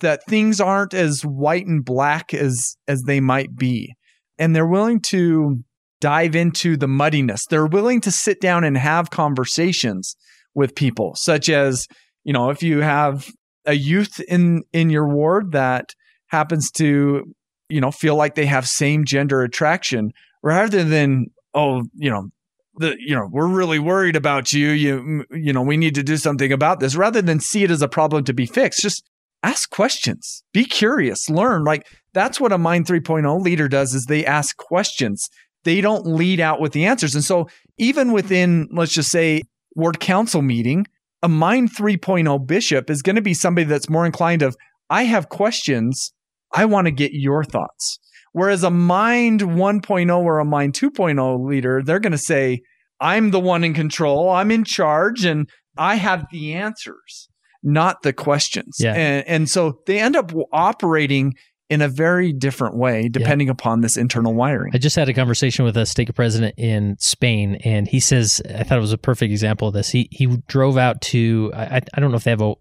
that 0.00 0.24
things 0.28 0.60
aren't 0.60 0.94
as 0.94 1.22
white 1.22 1.66
and 1.66 1.84
black 1.84 2.34
as, 2.34 2.76
as 2.88 3.02
they 3.02 3.20
might 3.20 3.56
be. 3.56 3.94
And 4.38 4.54
they're 4.54 4.66
willing 4.66 5.00
to 5.02 5.62
dive 6.00 6.34
into 6.34 6.76
the 6.76 6.88
muddiness. 6.88 7.46
They're 7.48 7.66
willing 7.66 8.00
to 8.02 8.10
sit 8.10 8.40
down 8.40 8.64
and 8.64 8.76
have 8.76 9.10
conversations 9.10 10.16
with 10.54 10.74
people, 10.74 11.14
such 11.16 11.48
as, 11.48 11.86
you 12.24 12.32
know, 12.32 12.50
if 12.50 12.62
you 12.62 12.80
have 12.80 13.30
a 13.66 13.74
youth 13.74 14.20
in 14.20 14.62
in 14.72 14.90
your 14.90 15.08
ward 15.08 15.52
that 15.52 15.94
happens 16.28 16.70
to 16.70 17.24
you 17.68 17.80
know 17.80 17.90
feel 17.90 18.16
like 18.16 18.34
they 18.34 18.46
have 18.46 18.68
same 18.68 19.04
gender 19.04 19.42
attraction 19.42 20.10
rather 20.42 20.84
than 20.84 21.26
oh 21.54 21.82
you 21.94 22.10
know 22.10 22.28
the 22.76 22.96
you 22.98 23.14
know 23.14 23.28
we're 23.30 23.46
really 23.46 23.78
worried 23.78 24.16
about 24.16 24.52
you 24.52 24.70
you 24.70 25.24
you 25.30 25.52
know 25.52 25.62
we 25.62 25.76
need 25.76 25.94
to 25.94 26.02
do 26.02 26.16
something 26.16 26.52
about 26.52 26.80
this 26.80 26.96
rather 26.96 27.22
than 27.22 27.38
see 27.38 27.62
it 27.62 27.70
as 27.70 27.82
a 27.82 27.88
problem 27.88 28.24
to 28.24 28.32
be 28.32 28.46
fixed 28.46 28.80
just 28.80 29.04
ask 29.44 29.68
questions. 29.70 30.42
Be 30.52 30.64
curious. 30.64 31.28
Learn. 31.28 31.64
Like 31.64 31.86
that's 32.14 32.40
what 32.40 32.52
a 32.52 32.58
mind 32.58 32.86
3.0 32.86 33.40
leader 33.42 33.68
does 33.68 33.94
is 33.94 34.06
they 34.06 34.24
ask 34.24 34.56
questions. 34.56 35.28
They 35.64 35.80
don't 35.80 36.06
lead 36.06 36.40
out 36.40 36.60
with 36.60 36.72
the 36.72 36.86
answers. 36.86 37.14
And 37.14 37.22
so 37.22 37.48
even 37.78 38.12
within 38.12 38.68
let's 38.72 38.92
just 38.92 39.10
say 39.10 39.42
ward 39.76 40.00
council 40.00 40.42
meeting 40.42 40.86
a 41.22 41.28
mind 41.28 41.74
3.0 41.74 42.46
bishop 42.46 42.90
is 42.90 43.02
going 43.02 43.16
to 43.16 43.22
be 43.22 43.34
somebody 43.34 43.64
that's 43.64 43.88
more 43.88 44.06
inclined 44.06 44.42
of 44.42 44.56
i 44.90 45.04
have 45.04 45.28
questions. 45.28 46.12
I 46.52 46.64
want 46.66 46.86
to 46.86 46.92
get 46.92 47.12
your 47.12 47.44
thoughts 47.44 47.98
whereas 48.34 48.62
a 48.62 48.70
mind 48.70 49.40
1.0 49.40 50.16
or 50.18 50.38
a 50.38 50.44
mind 50.44 50.74
2.0 50.74 51.46
leader 51.48 51.82
they're 51.82 51.98
going 52.00 52.12
to 52.12 52.18
say 52.18 52.60
i'm 53.00 53.30
the 53.30 53.40
one 53.40 53.64
in 53.64 53.72
control 53.72 54.28
i'm 54.28 54.50
in 54.50 54.62
charge 54.64 55.24
and 55.24 55.48
i 55.78 55.94
have 55.94 56.26
the 56.30 56.52
answers 56.52 57.28
not 57.62 58.02
the 58.02 58.12
questions 58.12 58.76
Yeah. 58.78 58.92
and, 58.94 59.26
and 59.26 59.48
so 59.48 59.78
they 59.86 59.98
end 59.98 60.16
up 60.16 60.32
operating 60.52 61.32
in 61.70 61.80
a 61.80 61.88
very 61.88 62.30
different 62.32 62.76
way 62.76 63.08
depending 63.08 63.48
upon 63.48 63.80
this 63.80 63.96
internal 63.96 64.34
wiring 64.34 64.70
I 64.74 64.78
just 64.78 64.96
had 64.96 65.08
a 65.08 65.14
conversation 65.14 65.64
with 65.64 65.76
a 65.78 65.86
stake 65.86 66.14
president 66.14 66.54
in 66.58 66.96
Spain, 66.98 67.56
and 67.64 67.88
he 67.88 68.00
says 68.00 68.42
I 68.54 68.64
thought 68.64 68.76
it 68.76 68.82
was 68.82 68.92
a 68.92 68.98
perfect 68.98 69.32
example 69.32 69.68
of 69.68 69.74
this. 69.74 69.88
He 69.88 70.06
he 70.10 70.26
drove 70.46 70.76
out 70.76 71.00
to 71.12 71.50
I 71.56 71.80
I 71.94 72.00
don't 72.00 72.10
know 72.10 72.18
if 72.18 72.24
they 72.24 72.32
have 72.32 72.42
a 72.42 72.54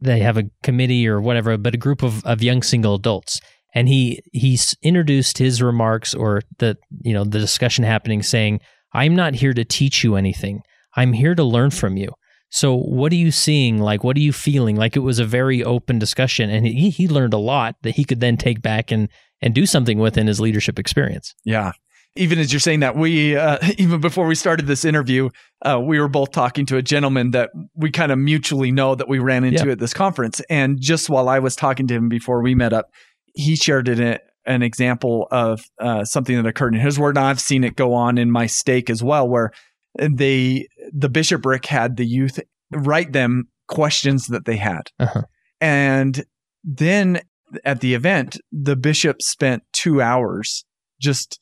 they 0.00 0.20
have 0.20 0.38
a 0.38 0.44
committee 0.62 1.08
or 1.08 1.20
whatever, 1.20 1.58
but 1.58 1.74
a 1.74 1.78
group 1.78 2.02
of, 2.04 2.24
of 2.24 2.42
young 2.44 2.62
single 2.62 2.94
adults, 2.94 3.40
and 3.74 3.88
he 3.88 4.20
he's 4.32 4.76
introduced 4.82 5.38
his 5.38 5.60
remarks 5.60 6.14
or 6.14 6.42
the 6.58 6.76
you 7.02 7.12
know 7.12 7.24
the 7.24 7.38
discussion 7.38 7.84
happening, 7.84 8.22
saying 8.22 8.60
I'm 8.92 9.14
not 9.16 9.34
here 9.34 9.52
to 9.54 9.64
teach 9.64 10.04
you 10.04 10.14
anything. 10.16 10.62
I'm 10.96 11.12
here 11.12 11.34
to 11.34 11.42
learn 11.44 11.70
from 11.70 11.96
you. 11.96 12.10
So 12.50 12.76
what 12.76 13.10
are 13.10 13.16
you 13.16 13.32
seeing? 13.32 13.78
Like 13.78 14.04
what 14.04 14.16
are 14.16 14.20
you 14.20 14.32
feeling? 14.32 14.76
Like 14.76 14.94
it 14.96 15.00
was 15.00 15.18
a 15.18 15.24
very 15.24 15.64
open 15.64 15.98
discussion, 15.98 16.50
and 16.50 16.66
he 16.66 16.90
he 16.90 17.08
learned 17.08 17.34
a 17.34 17.38
lot 17.38 17.76
that 17.82 17.96
he 17.96 18.04
could 18.04 18.20
then 18.20 18.36
take 18.36 18.62
back 18.62 18.92
and 18.92 19.08
and 19.42 19.54
do 19.54 19.66
something 19.66 19.98
with 19.98 20.16
in 20.16 20.26
his 20.28 20.40
leadership 20.40 20.78
experience. 20.78 21.34
Yeah. 21.44 21.72
Even 22.16 22.38
as 22.38 22.52
you're 22.52 22.60
saying 22.60 22.78
that, 22.80 22.94
we, 22.96 23.36
uh, 23.36 23.58
even 23.76 24.00
before 24.00 24.24
we 24.26 24.36
started 24.36 24.68
this 24.68 24.84
interview, 24.84 25.30
uh, 25.66 25.80
we 25.80 25.98
were 25.98 26.06
both 26.06 26.30
talking 26.30 26.64
to 26.66 26.76
a 26.76 26.82
gentleman 26.82 27.32
that 27.32 27.50
we 27.74 27.90
kind 27.90 28.12
of 28.12 28.18
mutually 28.20 28.70
know 28.70 28.94
that 28.94 29.08
we 29.08 29.18
ran 29.18 29.42
into 29.42 29.66
Yeah. 29.66 29.72
at 29.72 29.80
this 29.80 29.92
conference. 29.92 30.40
And 30.48 30.80
just 30.80 31.10
while 31.10 31.28
I 31.28 31.40
was 31.40 31.56
talking 31.56 31.88
to 31.88 31.94
him 31.94 32.08
before 32.08 32.40
we 32.40 32.54
met 32.54 32.72
up, 32.72 32.90
he 33.34 33.56
shared 33.56 33.88
an, 33.88 34.18
an 34.46 34.62
example 34.62 35.28
of 35.30 35.60
uh, 35.80 36.04
something 36.04 36.36
that 36.36 36.46
occurred 36.46 36.74
in 36.74 36.80
his 36.80 36.98
word. 36.98 37.18
I've 37.18 37.40
seen 37.40 37.64
it 37.64 37.76
go 37.76 37.92
on 37.92 38.18
in 38.18 38.30
my 38.30 38.46
stake 38.46 38.88
as 38.88 39.02
well, 39.02 39.28
where 39.28 39.50
they, 39.98 40.66
the 40.92 41.08
bishopric 41.08 41.66
had 41.66 41.96
the 41.96 42.06
youth 42.06 42.40
write 42.72 43.12
them 43.12 43.48
questions 43.68 44.26
that 44.28 44.44
they 44.44 44.56
had. 44.56 44.90
Uh-huh. 44.98 45.22
And 45.60 46.24
then 46.62 47.20
at 47.64 47.80
the 47.80 47.94
event, 47.94 48.38
the 48.50 48.76
bishop 48.76 49.22
spent 49.22 49.62
two 49.72 50.00
hours 50.00 50.64
just 51.00 51.38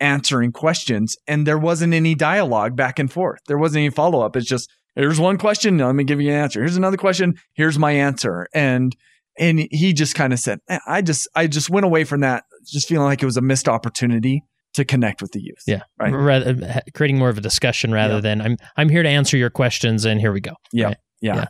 answering 0.00 0.52
questions, 0.52 1.16
and 1.26 1.46
there 1.46 1.58
wasn't 1.58 1.94
any 1.94 2.14
dialogue 2.14 2.74
back 2.74 2.98
and 2.98 3.12
forth. 3.12 3.40
There 3.46 3.58
wasn't 3.58 3.82
any 3.82 3.90
follow 3.90 4.20
up. 4.20 4.36
It's 4.36 4.48
just 4.48 4.68
here's 4.96 5.20
one 5.20 5.38
question, 5.38 5.78
let 5.78 5.94
me 5.94 6.04
give 6.04 6.20
you 6.20 6.30
an 6.30 6.36
answer. 6.36 6.60
Here's 6.60 6.76
another 6.76 6.96
question, 6.96 7.34
here's 7.54 7.78
my 7.78 7.92
answer. 7.92 8.48
And 8.52 8.94
and 9.38 9.66
he 9.70 9.92
just 9.92 10.14
kind 10.14 10.32
of 10.32 10.38
said, 10.38 10.58
"Eh, 10.68 10.78
I 10.86 11.02
just 11.02 11.28
I 11.34 11.46
just 11.46 11.70
went 11.70 11.84
away 11.86 12.04
from 12.04 12.20
that 12.20 12.44
just 12.66 12.88
feeling 12.88 13.06
like 13.06 13.22
it 13.22 13.26
was 13.26 13.36
a 13.36 13.42
missed 13.42 13.68
opportunity 13.68 14.42
to 14.74 14.84
connect 14.84 15.20
with 15.20 15.32
the 15.32 15.40
youth. 15.42 15.62
Yeah. 15.66 15.82
Right. 15.98 16.12
Rather, 16.12 16.82
creating 16.94 17.18
more 17.18 17.28
of 17.28 17.36
a 17.36 17.42
discussion 17.42 17.92
rather 17.92 18.14
Yeah. 18.14 18.20
than 18.20 18.40
I'm 18.40 18.56
I'm 18.76 18.88
here 18.88 19.02
to 19.02 19.08
answer 19.08 19.36
your 19.36 19.50
questions 19.50 20.04
and 20.04 20.20
here 20.20 20.32
we 20.32 20.40
go. 20.40 20.52
Yeah. 20.72 20.86
Right. 20.86 20.96
Yeah. 21.20 21.34
Yeah. 21.36 21.44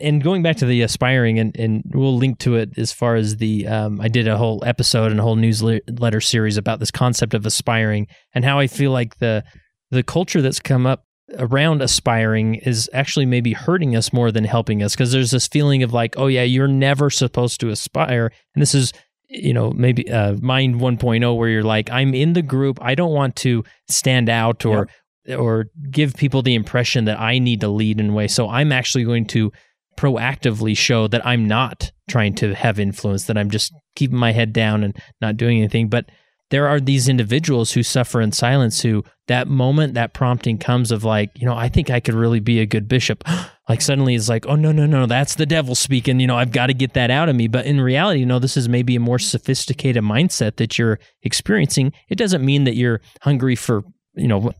And 0.00 0.22
going 0.22 0.42
back 0.42 0.56
to 0.56 0.66
the 0.66 0.82
aspiring, 0.82 1.38
and, 1.38 1.54
and 1.56 1.82
we'll 1.94 2.16
link 2.16 2.38
to 2.40 2.56
it 2.56 2.70
as 2.76 2.92
far 2.92 3.14
as 3.14 3.36
the 3.36 3.68
um, 3.68 4.00
I 4.00 4.08
did 4.08 4.26
a 4.26 4.36
whole 4.36 4.62
episode 4.66 5.10
and 5.12 5.20
a 5.20 5.22
whole 5.22 5.36
newsletter 5.36 6.20
series 6.20 6.56
about 6.56 6.80
this 6.80 6.90
concept 6.90 7.34
of 7.34 7.46
aspiring 7.46 8.08
and 8.34 8.44
how 8.44 8.58
I 8.58 8.66
feel 8.66 8.90
like 8.90 9.18
the 9.18 9.44
the 9.90 10.02
culture 10.02 10.40
that's 10.42 10.58
come 10.58 10.86
up 10.86 11.04
around 11.38 11.82
aspiring 11.82 12.56
is 12.56 12.90
actually 12.92 13.26
maybe 13.26 13.52
hurting 13.52 13.96
us 13.96 14.12
more 14.12 14.30
than 14.30 14.44
helping 14.44 14.82
us 14.82 14.94
because 14.94 15.12
there's 15.12 15.30
this 15.30 15.48
feeling 15.48 15.82
of 15.82 15.92
like, 15.92 16.14
oh 16.16 16.26
yeah, 16.26 16.42
you're 16.42 16.68
never 16.68 17.10
supposed 17.10 17.60
to 17.60 17.70
aspire, 17.70 18.30
and 18.54 18.62
this 18.62 18.74
is 18.74 18.92
you 19.28 19.52
know 19.52 19.70
maybe 19.70 20.10
uh, 20.10 20.34
mind 20.40 20.76
1.0 20.76 21.36
where 21.36 21.48
you're 21.48 21.62
like, 21.62 21.90
I'm 21.90 22.14
in 22.14 22.34
the 22.34 22.42
group, 22.42 22.78
I 22.82 22.94
don't 22.94 23.12
want 23.12 23.36
to 23.36 23.64
stand 23.88 24.28
out 24.28 24.64
or 24.64 24.88
or 25.28 25.66
give 25.90 26.14
people 26.14 26.42
the 26.42 26.54
impression 26.54 27.04
that 27.04 27.20
I 27.20 27.38
need 27.38 27.60
to 27.60 27.68
lead 27.68 28.00
in 28.00 28.10
a 28.10 28.12
way. 28.12 28.28
So 28.28 28.48
I'm 28.48 28.72
actually 28.72 29.04
going 29.04 29.26
to 29.26 29.52
proactively 29.96 30.76
show 30.76 31.06
that 31.08 31.24
I'm 31.24 31.46
not 31.46 31.92
trying 32.08 32.34
to 32.36 32.54
have 32.54 32.80
influence, 32.80 33.24
that 33.24 33.38
I'm 33.38 33.50
just 33.50 33.72
keeping 33.94 34.18
my 34.18 34.32
head 34.32 34.52
down 34.52 34.82
and 34.82 34.96
not 35.20 35.36
doing 35.36 35.58
anything. 35.58 35.88
But 35.88 36.06
there 36.52 36.68
are 36.68 36.78
these 36.78 37.08
individuals 37.08 37.72
who 37.72 37.82
suffer 37.82 38.20
in 38.20 38.30
silence 38.30 38.82
who 38.82 39.02
that 39.26 39.48
moment, 39.48 39.94
that 39.94 40.12
prompting 40.12 40.58
comes 40.58 40.90
of 40.90 41.02
like, 41.02 41.30
you 41.34 41.46
know, 41.46 41.56
I 41.56 41.70
think 41.70 41.88
I 41.88 41.98
could 41.98 42.12
really 42.12 42.40
be 42.40 42.60
a 42.60 42.66
good 42.66 42.88
bishop. 42.88 43.24
like 43.70 43.80
suddenly 43.80 44.14
it's 44.14 44.28
like, 44.28 44.44
oh, 44.46 44.54
no, 44.54 44.70
no, 44.70 44.84
no, 44.84 45.06
that's 45.06 45.36
the 45.36 45.46
devil 45.46 45.74
speaking. 45.74 46.20
You 46.20 46.26
know, 46.26 46.36
I've 46.36 46.52
got 46.52 46.66
to 46.66 46.74
get 46.74 46.92
that 46.92 47.10
out 47.10 47.30
of 47.30 47.36
me. 47.36 47.48
But 47.48 47.64
in 47.64 47.80
reality, 47.80 48.20
you 48.20 48.26
know, 48.26 48.38
this 48.38 48.58
is 48.58 48.68
maybe 48.68 48.94
a 48.94 49.00
more 49.00 49.18
sophisticated 49.18 50.04
mindset 50.04 50.56
that 50.56 50.78
you're 50.78 50.98
experiencing. 51.22 51.94
It 52.10 52.18
doesn't 52.18 52.44
mean 52.44 52.64
that 52.64 52.76
you're 52.76 53.00
hungry 53.22 53.56
for, 53.56 53.82
you 54.12 54.28
know, 54.28 54.52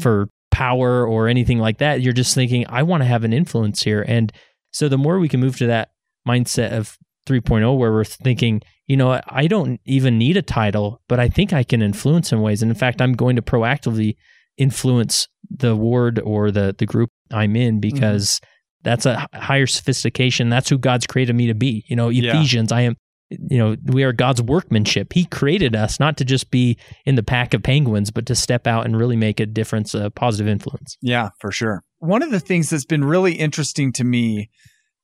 for 0.00 0.28
power 0.52 1.04
or 1.04 1.26
anything 1.26 1.58
like 1.58 1.78
that. 1.78 2.00
You're 2.00 2.12
just 2.12 2.32
thinking, 2.32 2.64
I 2.68 2.84
want 2.84 3.02
to 3.02 3.08
have 3.08 3.24
an 3.24 3.32
influence 3.32 3.82
here. 3.82 4.04
And 4.06 4.32
so 4.70 4.88
the 4.88 4.98
more 4.98 5.18
we 5.18 5.28
can 5.28 5.40
move 5.40 5.58
to 5.58 5.66
that 5.66 5.90
mindset 6.28 6.70
of 6.70 6.96
3.0, 7.26 7.76
where 7.78 7.92
we're 7.92 8.04
thinking, 8.04 8.60
you 8.86 8.96
know, 8.96 9.20
I 9.28 9.46
don't 9.46 9.80
even 9.84 10.18
need 10.18 10.36
a 10.36 10.42
title, 10.42 11.00
but 11.08 11.20
I 11.20 11.28
think 11.28 11.52
I 11.52 11.62
can 11.62 11.82
influence 11.82 12.32
in 12.32 12.40
ways. 12.40 12.62
And 12.62 12.70
in 12.70 12.76
fact, 12.76 13.00
I'm 13.00 13.12
going 13.12 13.36
to 13.36 13.42
proactively 13.42 14.16
influence 14.58 15.28
the 15.48 15.76
ward 15.76 16.18
or 16.18 16.50
the, 16.50 16.74
the 16.76 16.86
group 16.86 17.10
I'm 17.32 17.56
in 17.56 17.74
mm-hmm. 17.74 17.80
because 17.80 18.40
that's 18.82 19.06
a 19.06 19.26
higher 19.34 19.66
sophistication. 19.66 20.48
That's 20.48 20.68
who 20.68 20.78
God's 20.78 21.06
created 21.06 21.34
me 21.34 21.46
to 21.48 21.54
be. 21.54 21.84
You 21.88 21.96
know, 21.96 22.08
Yeah. 22.08 22.30
Ephesians, 22.30 22.72
I 22.72 22.82
am, 22.82 22.96
you 23.28 23.58
know, 23.58 23.76
we 23.84 24.02
are 24.02 24.12
God's 24.12 24.42
workmanship. 24.42 25.12
He 25.12 25.24
created 25.24 25.76
us 25.76 26.00
not 26.00 26.16
to 26.16 26.24
just 26.24 26.50
be 26.50 26.76
in 27.04 27.14
the 27.14 27.22
pack 27.22 27.54
of 27.54 27.62
penguins, 27.62 28.10
but 28.10 28.26
to 28.26 28.34
step 28.34 28.66
out 28.66 28.86
and 28.86 28.96
really 28.96 29.16
make 29.16 29.38
a 29.38 29.46
difference, 29.46 29.94
a 29.94 30.10
positive 30.10 30.48
influence. 30.48 30.96
Yeah, 31.00 31.28
for 31.40 31.52
sure. 31.52 31.84
One 31.98 32.22
of 32.22 32.30
the 32.30 32.40
things 32.40 32.70
that's 32.70 32.84
been 32.84 33.04
really 33.04 33.34
interesting 33.34 33.92
to 33.94 34.04
me 34.04 34.50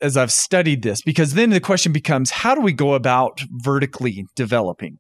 as 0.00 0.16
I've 0.16 0.32
studied 0.32 0.82
this, 0.82 1.02
because 1.02 1.34
then 1.34 1.50
the 1.50 1.60
question 1.60 1.92
becomes, 1.92 2.30
how 2.30 2.54
do 2.54 2.60
we 2.60 2.72
go 2.72 2.94
about 2.94 3.40
vertically 3.50 4.26
developing? 4.34 4.98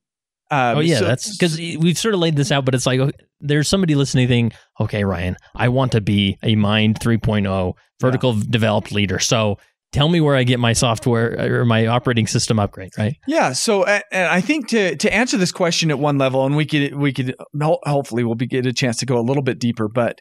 Um, 0.50 0.78
oh 0.78 0.80
yeah, 0.80 0.98
so- 0.98 1.04
that's 1.06 1.36
because 1.36 1.58
we've 1.58 1.98
sort 1.98 2.14
of 2.14 2.20
laid 2.20 2.36
this 2.36 2.52
out, 2.52 2.64
but 2.64 2.74
it's 2.74 2.86
like 2.86 3.00
okay, 3.00 3.16
there's 3.40 3.68
somebody 3.68 3.94
listening, 3.94 4.28
thinking, 4.28 4.56
okay, 4.80 5.04
Ryan, 5.04 5.36
I 5.54 5.68
want 5.68 5.92
to 5.92 6.00
be 6.00 6.38
a 6.42 6.54
Mind 6.54 7.00
3.0 7.00 7.74
vertical 8.00 8.32
developed 8.32 8.92
leader. 8.92 9.18
So 9.18 9.58
tell 9.92 10.08
me 10.08 10.20
where 10.20 10.36
I 10.36 10.44
get 10.44 10.60
my 10.60 10.72
software 10.72 11.60
or 11.60 11.64
my 11.64 11.86
operating 11.86 12.26
system 12.26 12.58
upgrade, 12.58 12.92
right? 12.96 13.16
Yeah. 13.26 13.52
So, 13.52 13.84
and 13.84 14.04
I 14.12 14.40
think 14.40 14.68
to 14.68 14.96
to 14.96 15.12
answer 15.12 15.36
this 15.36 15.52
question 15.52 15.90
at 15.90 15.98
one 15.98 16.18
level, 16.18 16.46
and 16.46 16.56
we 16.56 16.64
could 16.64 16.94
we 16.94 17.12
could 17.12 17.34
hopefully 17.60 18.22
we'll 18.22 18.34
be, 18.34 18.46
get 18.46 18.66
a 18.66 18.72
chance 18.72 18.98
to 18.98 19.06
go 19.06 19.18
a 19.18 19.22
little 19.22 19.42
bit 19.42 19.58
deeper. 19.58 19.88
But 19.88 20.20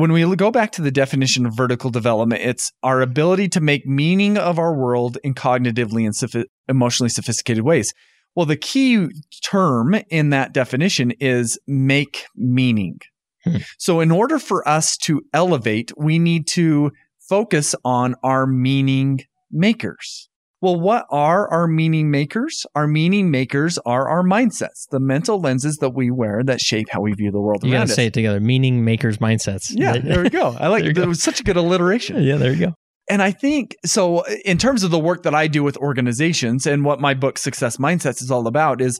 when 0.00 0.12
we 0.12 0.36
go 0.36 0.50
back 0.50 0.72
to 0.72 0.82
the 0.82 0.90
definition 0.90 1.44
of 1.44 1.54
vertical 1.54 1.90
development, 1.90 2.42
it's 2.42 2.72
our 2.82 3.02
ability 3.02 3.48
to 3.50 3.60
make 3.60 3.86
meaning 3.86 4.38
of 4.38 4.58
our 4.58 4.74
world 4.74 5.18
in 5.22 5.34
cognitively 5.34 6.04
and 6.04 6.14
sophi- 6.14 6.46
emotionally 6.68 7.10
sophisticated 7.10 7.64
ways. 7.64 7.92
Well, 8.34 8.46
the 8.46 8.56
key 8.56 9.08
term 9.44 9.94
in 10.08 10.30
that 10.30 10.54
definition 10.54 11.10
is 11.20 11.58
make 11.66 12.24
meaning. 12.34 13.00
Hmm. 13.44 13.56
So, 13.78 14.00
in 14.00 14.10
order 14.10 14.38
for 14.38 14.66
us 14.66 14.96
to 14.98 15.22
elevate, 15.34 15.92
we 15.96 16.18
need 16.18 16.46
to 16.48 16.92
focus 17.18 17.74
on 17.84 18.14
our 18.22 18.46
meaning 18.46 19.20
makers. 19.50 20.29
Well, 20.62 20.78
what 20.78 21.06
are 21.10 21.48
our 21.50 21.66
meaning 21.66 22.10
makers? 22.10 22.66
Our 22.74 22.86
meaning 22.86 23.30
makers 23.30 23.78
are 23.86 24.08
our 24.08 24.22
mindsets, 24.22 24.86
the 24.90 25.00
mental 25.00 25.40
lenses 25.40 25.78
that 25.78 25.90
we 25.90 26.10
wear 26.10 26.42
that 26.44 26.60
shape 26.60 26.88
how 26.90 27.00
we 27.00 27.12
view 27.14 27.30
the 27.30 27.40
world 27.40 27.64
You 27.64 27.72
around 27.72 27.84
us. 27.84 27.94
say 27.94 28.06
it 28.06 28.14
together. 28.14 28.40
Meaning 28.40 28.84
makers 28.84 29.18
mindsets. 29.18 29.72
Yeah, 29.74 29.96
there 30.04 30.22
we 30.22 30.28
go. 30.30 30.54
I 30.60 30.68
like 30.68 30.84
it. 30.84 30.98
It 30.98 31.08
was 31.08 31.22
such 31.22 31.40
a 31.40 31.42
good 31.44 31.56
alliteration. 31.56 32.22
yeah, 32.22 32.36
there 32.36 32.52
you 32.52 32.66
go. 32.66 32.74
And 33.08 33.22
I 33.22 33.30
think 33.32 33.74
so, 33.84 34.24
in 34.44 34.56
terms 34.58 34.82
of 34.84 34.90
the 34.92 34.98
work 34.98 35.22
that 35.24 35.34
I 35.34 35.46
do 35.48 35.62
with 35.64 35.76
organizations 35.78 36.66
and 36.66 36.84
what 36.84 37.00
my 37.00 37.14
book, 37.14 37.38
Success 37.38 37.76
Mindsets, 37.78 38.22
is 38.22 38.30
all 38.30 38.46
about, 38.46 38.80
is 38.80 38.98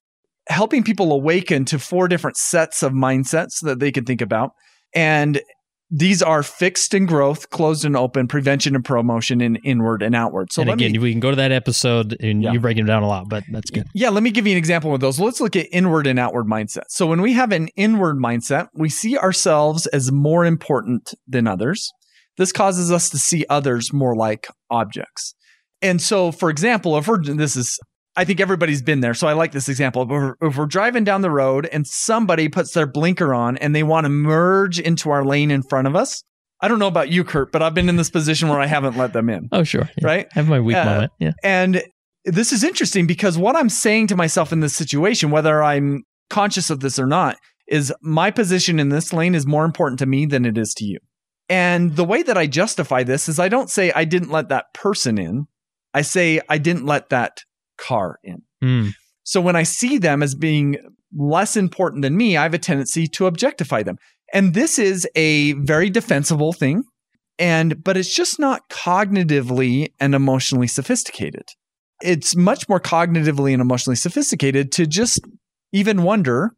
helping 0.48 0.82
people 0.82 1.12
awaken 1.12 1.64
to 1.66 1.78
four 1.78 2.08
different 2.08 2.36
sets 2.36 2.82
of 2.82 2.92
mindsets 2.92 3.60
that 3.62 3.78
they 3.78 3.92
can 3.92 4.04
think 4.04 4.20
about. 4.20 4.50
And 4.94 5.40
these 5.90 6.22
are 6.22 6.42
fixed 6.42 6.94
and 6.94 7.08
growth, 7.08 7.50
closed 7.50 7.84
and 7.84 7.96
open, 7.96 8.28
prevention 8.28 8.76
and 8.76 8.84
promotion, 8.84 9.40
and 9.40 9.58
inward 9.64 10.02
and 10.02 10.14
outward. 10.14 10.52
So 10.52 10.62
and 10.62 10.70
again, 10.70 10.92
me, 10.92 10.98
we 10.98 11.10
can 11.10 11.18
go 11.20 11.30
to 11.30 11.36
that 11.36 11.50
episode 11.50 12.16
and 12.20 12.42
Yeah. 12.42 12.52
you 12.52 12.60
break 12.60 12.76
them 12.76 12.86
down 12.86 13.02
a 13.02 13.08
lot, 13.08 13.28
but 13.28 13.42
that's 13.50 13.70
good. 13.70 13.86
yeah, 13.92 14.08
let 14.08 14.22
me 14.22 14.30
give 14.30 14.46
you 14.46 14.52
an 14.52 14.58
example 14.58 14.94
of 14.94 15.00
those. 15.00 15.18
Let's 15.18 15.40
look 15.40 15.56
at 15.56 15.66
inward 15.72 16.06
and 16.06 16.18
outward 16.18 16.46
mindset. 16.46 16.84
So 16.90 17.06
when 17.06 17.20
we 17.20 17.32
have 17.32 17.50
an 17.50 17.68
inward 17.76 18.16
mindset, 18.18 18.68
we 18.74 18.88
see 18.88 19.18
ourselves 19.18 19.86
as 19.88 20.12
more 20.12 20.44
important 20.44 21.12
than 21.26 21.46
others. 21.48 21.90
This 22.36 22.52
causes 22.52 22.92
us 22.92 23.10
to 23.10 23.18
see 23.18 23.44
others 23.50 23.92
more 23.92 24.14
like 24.14 24.46
objects. 24.70 25.34
And 25.82 26.00
so, 26.00 26.30
for 26.30 26.50
example, 26.50 26.96
if 26.98 27.08
we're 27.08 27.22
this 27.22 27.56
is, 27.56 27.78
I 28.20 28.24
think 28.26 28.38
everybody's 28.38 28.82
been 28.82 29.00
there. 29.00 29.14
So 29.14 29.28
I 29.28 29.32
like 29.32 29.52
this 29.52 29.70
example. 29.70 30.02
If 30.02 30.08
we're, 30.10 30.34
if 30.42 30.58
we're 30.58 30.66
driving 30.66 31.04
down 31.04 31.22
the 31.22 31.30
road 31.30 31.64
and 31.64 31.86
somebody 31.86 32.50
puts 32.50 32.72
their 32.72 32.86
blinker 32.86 33.32
on 33.32 33.56
and 33.56 33.74
they 33.74 33.82
want 33.82 34.04
to 34.04 34.10
merge 34.10 34.78
into 34.78 35.08
our 35.08 35.24
lane 35.24 35.50
in 35.50 35.62
front 35.62 35.86
of 35.86 35.96
us, 35.96 36.22
I 36.60 36.68
don't 36.68 36.78
know 36.78 36.86
about 36.86 37.08
you, 37.08 37.24
Kurt, 37.24 37.50
but 37.50 37.62
I've 37.62 37.72
been 37.72 37.88
in 37.88 37.96
this 37.96 38.10
position 38.10 38.50
where 38.50 38.60
I 38.60 38.66
haven't 38.66 38.98
let 38.98 39.14
them 39.14 39.30
in. 39.30 39.48
Oh, 39.52 39.64
sure. 39.64 39.88
Yeah. 39.96 40.06
Right? 40.06 40.32
Have 40.34 40.48
my 40.48 40.60
weak 40.60 40.76
Uh, 40.76 40.84
moment. 40.84 41.12
Yeah. 41.18 41.32
And 41.42 41.82
this 42.26 42.52
is 42.52 42.62
interesting 42.62 43.06
because 43.06 43.38
what 43.38 43.56
I'm 43.56 43.70
saying 43.70 44.08
to 44.08 44.16
myself 44.16 44.52
in 44.52 44.60
this 44.60 44.76
situation, 44.76 45.30
whether 45.30 45.62
I'm 45.62 46.02
conscious 46.28 46.68
of 46.68 46.80
this 46.80 46.98
or 46.98 47.06
not, 47.06 47.38
is 47.68 47.90
my 48.02 48.30
position 48.30 48.78
in 48.78 48.90
this 48.90 49.14
lane 49.14 49.34
is 49.34 49.46
more 49.46 49.64
important 49.64 49.98
to 50.00 50.06
me 50.06 50.26
than 50.26 50.44
it 50.44 50.58
is 50.58 50.74
to 50.74 50.84
you. 50.84 50.98
And 51.48 51.96
the 51.96 52.04
way 52.04 52.22
that 52.22 52.36
I 52.36 52.46
justify 52.46 53.02
this 53.02 53.30
is 53.30 53.38
I 53.38 53.48
don't 53.48 53.70
say 53.70 53.92
I 53.92 54.04
didn't 54.04 54.30
let 54.30 54.50
that 54.50 54.74
person 54.74 55.16
in. 55.16 55.46
I 55.94 56.02
say 56.02 56.42
I 56.50 56.58
didn't 56.58 56.84
let 56.84 57.08
that 57.08 57.40
car 57.80 58.18
in. 58.22 58.42
Mm. 58.62 58.94
So 59.24 59.40
when 59.40 59.56
I 59.56 59.62
see 59.62 59.98
them 59.98 60.22
as 60.22 60.34
being 60.34 60.76
less 61.16 61.56
important 61.56 62.02
than 62.02 62.16
me, 62.16 62.36
I 62.36 62.44
have 62.44 62.54
a 62.54 62.58
tendency 62.58 63.06
to 63.08 63.26
objectify 63.26 63.82
them. 63.82 63.96
And 64.32 64.54
this 64.54 64.78
is 64.78 65.08
a 65.14 65.52
very 65.52 65.90
defensible 65.90 66.52
thing. 66.52 66.84
And 67.38 67.82
but 67.82 67.96
it's 67.96 68.14
just 68.14 68.38
not 68.38 68.68
cognitively 68.68 69.92
and 69.98 70.14
emotionally 70.14 70.66
sophisticated. 70.66 71.44
It's 72.02 72.36
much 72.36 72.68
more 72.68 72.80
cognitively 72.80 73.52
and 73.52 73.62
emotionally 73.62 73.96
sophisticated 73.96 74.72
to 74.72 74.86
just 74.86 75.20
even 75.72 76.02
wonder 76.02 76.52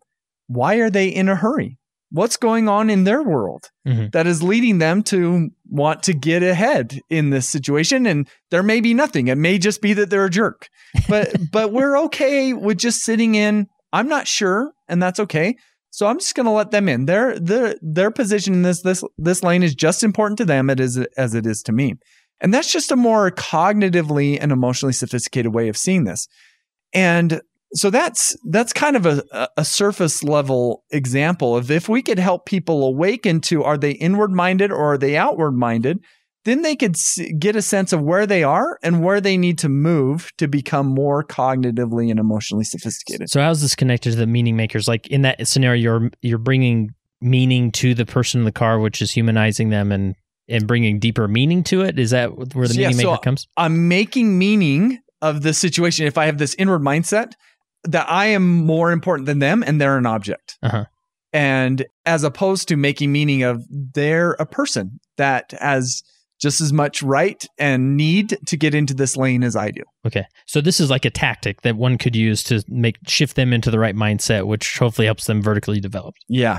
why 0.49 0.77
are 0.77 0.91
they 0.91 1.09
in 1.09 1.29
a 1.29 1.37
hurry? 1.37 1.79
What's 2.13 2.37
going 2.37 2.69
on 2.69 2.91
in 2.91 3.05
their 3.05 3.23
world 3.23 3.71
Mhm. 3.89 4.13
that 4.13 4.27
is 4.27 4.43
leading 4.43 4.79
them 4.79 5.03
to 5.05 5.49
want 5.69 6.03
to 6.05 6.13
get 6.13 6.43
ahead 6.43 7.01
in 7.09 7.31
this 7.31 7.49
situation? 7.49 8.07
And 8.07 8.29
there 8.51 8.63
may 8.63 8.81
be 8.81 8.93
nothing. 8.95 9.29
It 9.29 9.39
may 9.39 9.59
just 9.59 9.81
be 9.81 9.95
that 9.95 10.11
they're 10.11 10.27
a 10.27 10.31
jerk. 10.31 10.69
But 11.09 11.35
but 11.51 11.73
we're 11.73 11.97
okay 12.05 12.53
with 12.53 12.79
just 12.79 13.01
sitting 13.03 13.35
in. 13.35 13.67
I'm 13.93 14.09
not 14.09 14.29
sure, 14.29 14.73
and 14.89 15.03
that's 15.03 15.19
okay. 15.21 15.57
So 15.91 16.07
I'm 16.07 16.19
just 16.19 16.35
going 16.35 16.47
to 16.47 16.53
let 16.53 16.71
them 16.71 16.89
in. 16.89 17.07
Their 17.07 17.39
their 17.39 17.77
their 17.83 18.11
position 18.11 18.55
in 18.55 18.63
this 18.63 18.83
this 18.83 19.03
this 19.19 19.43
lane 19.43 19.63
is 19.63 19.75
just 19.75 20.03
important 20.03 20.39
to 20.39 20.45
them 20.45 20.71
it 20.71 20.81
is 20.81 20.99
as 21.17 21.35
it 21.35 21.47
is 21.47 21.63
to 21.65 21.73
me. 21.73 21.95
And 22.41 22.53
that's 22.53 22.73
just 22.73 22.91
a 22.93 22.97
more 22.97 23.31
cognitively 23.31 24.37
and 24.41 24.53
emotionally 24.53 24.93
sophisticated 24.93 25.55
way 25.55 25.69
of 25.69 25.77
seeing 25.77 26.05
this. 26.05 26.27
And 26.93 27.41
so 27.75 27.91
that's 27.91 28.37
that's 28.51 28.73
kind 28.73 28.97
of 28.97 29.07
a, 29.07 29.49
a- 29.57 29.65
surface 29.65 30.23
level 30.23 30.85
example 30.91 31.57
of 31.57 31.71
if 31.71 31.89
we 31.89 32.03
could 32.03 32.19
help 32.19 32.47
people 32.47 32.85
awaken 32.85 33.41
to 33.41 33.65
are 33.65 33.79
they 33.79 33.93
inward 33.93 34.31
minded 34.31 34.71
or 34.71 34.93
are 34.95 34.99
they 34.99 35.17
outward 35.17 35.53
minded, 35.53 36.01
then 36.45 36.63
they 36.63 36.77
could 36.77 36.97
get 37.39 37.57
a 37.57 37.63
sense 37.63 37.93
of 37.93 38.03
where 38.03 38.27
they 38.27 38.43
are 38.43 38.79
and 38.83 39.03
where 39.03 39.21
they 39.21 39.37
need 39.37 39.59
to 39.59 39.69
move 39.69 40.31
to 40.39 40.49
become 40.49 40.87
more 40.87 41.25
cognitively 41.25 42.11
and 42.11 42.19
emotionally 42.19 42.65
sophisticated. 42.65 43.31
So 43.31 43.41
how's 43.41 43.63
this 43.63 43.75
connected 43.75 44.11
to 44.13 44.17
the 44.17 44.27
meaning 44.27 44.57
makers? 44.57 44.89
Like 44.89 45.07
in 45.07 45.23
that 45.23 45.47
scenario, 45.47 45.81
you're 45.81 46.11
you're 46.21 46.39
bringing 46.39 46.91
meaning 47.21 47.71
to 47.71 47.95
the 47.95 48.05
person 48.05 48.41
in 48.41 48.45
the 48.45 48.53
car, 48.53 48.81
which 48.81 49.01
is 49.01 49.13
humanizing 49.13 49.71
them 49.71 49.93
and 49.93 50.15
and 50.49 50.67
bringing 50.67 50.99
deeper 50.99 51.29
meaning 51.29 51.63
to 51.65 51.83
it. 51.83 51.99
Is 51.99 52.11
that 52.11 52.37
where 52.55 52.69
the 52.69 52.75
Yeah, 52.75 52.89
meaning 52.89 53.05
so 53.05 53.11
maker 53.13 53.23
comes? 53.23 53.47
I'm 53.57 53.89
making 53.89 54.39
meaning 54.39 54.99
of 55.23 55.43
the 55.43 55.55
situation. 55.55 56.07
If 56.07 56.19
I 56.19 56.27
have 56.27 56.39
this 56.39 56.55
inward 56.59 56.83
mindset 56.83 57.33
that 57.85 58.09
I 58.09 58.27
am 58.27 58.65
more 58.65 58.93
important 58.93 59.27
than 59.27 59.39
them 59.39 59.63
and 59.67 59.81
they're 59.81 59.99
an 59.99 60.07
object. 60.07 60.59
Uh-huh. 60.63 60.85
And 61.33 61.87
as 62.05 62.25
opposed 62.25 62.69
to 62.69 62.77
making 62.77 63.11
meaning 63.11 63.43
of 63.43 63.65
they're 63.71 64.33
a 64.33 64.47
person 64.47 65.01
that 65.17 65.53
has 65.59 66.03
just 66.43 66.61
as 66.61 66.73
much 66.73 67.03
right 67.03 67.47
and 67.57 67.97
need 67.97 68.37
to 68.47 68.57
get 68.57 68.75
into 68.75 68.93
this 68.93 69.17
lane 69.17 69.45
as 69.45 69.55
I 69.55 69.71
do. 69.71 69.83
Okay, 70.05 70.25
so 70.47 70.61
this 70.61 70.81
is 70.81 70.91
like 70.91 71.05
a 71.05 71.11
tactic 71.11 71.63
that 71.63 71.77
one 71.77 71.97
could 71.97 72.17
use 72.17 72.43
to 72.45 72.65
make 72.69 72.97
shift 73.07 73.37
them 73.37 73.53
into 73.53 73.71
the 73.71 73.79
right 73.79 73.95
mindset, 73.95 74.47
which 74.47 74.77
hopefully 74.77 75.07
helps 75.07 75.27
them 75.27 75.41
vertically 75.41 75.79
develop. 75.79 76.15
Yeah. 76.29 76.59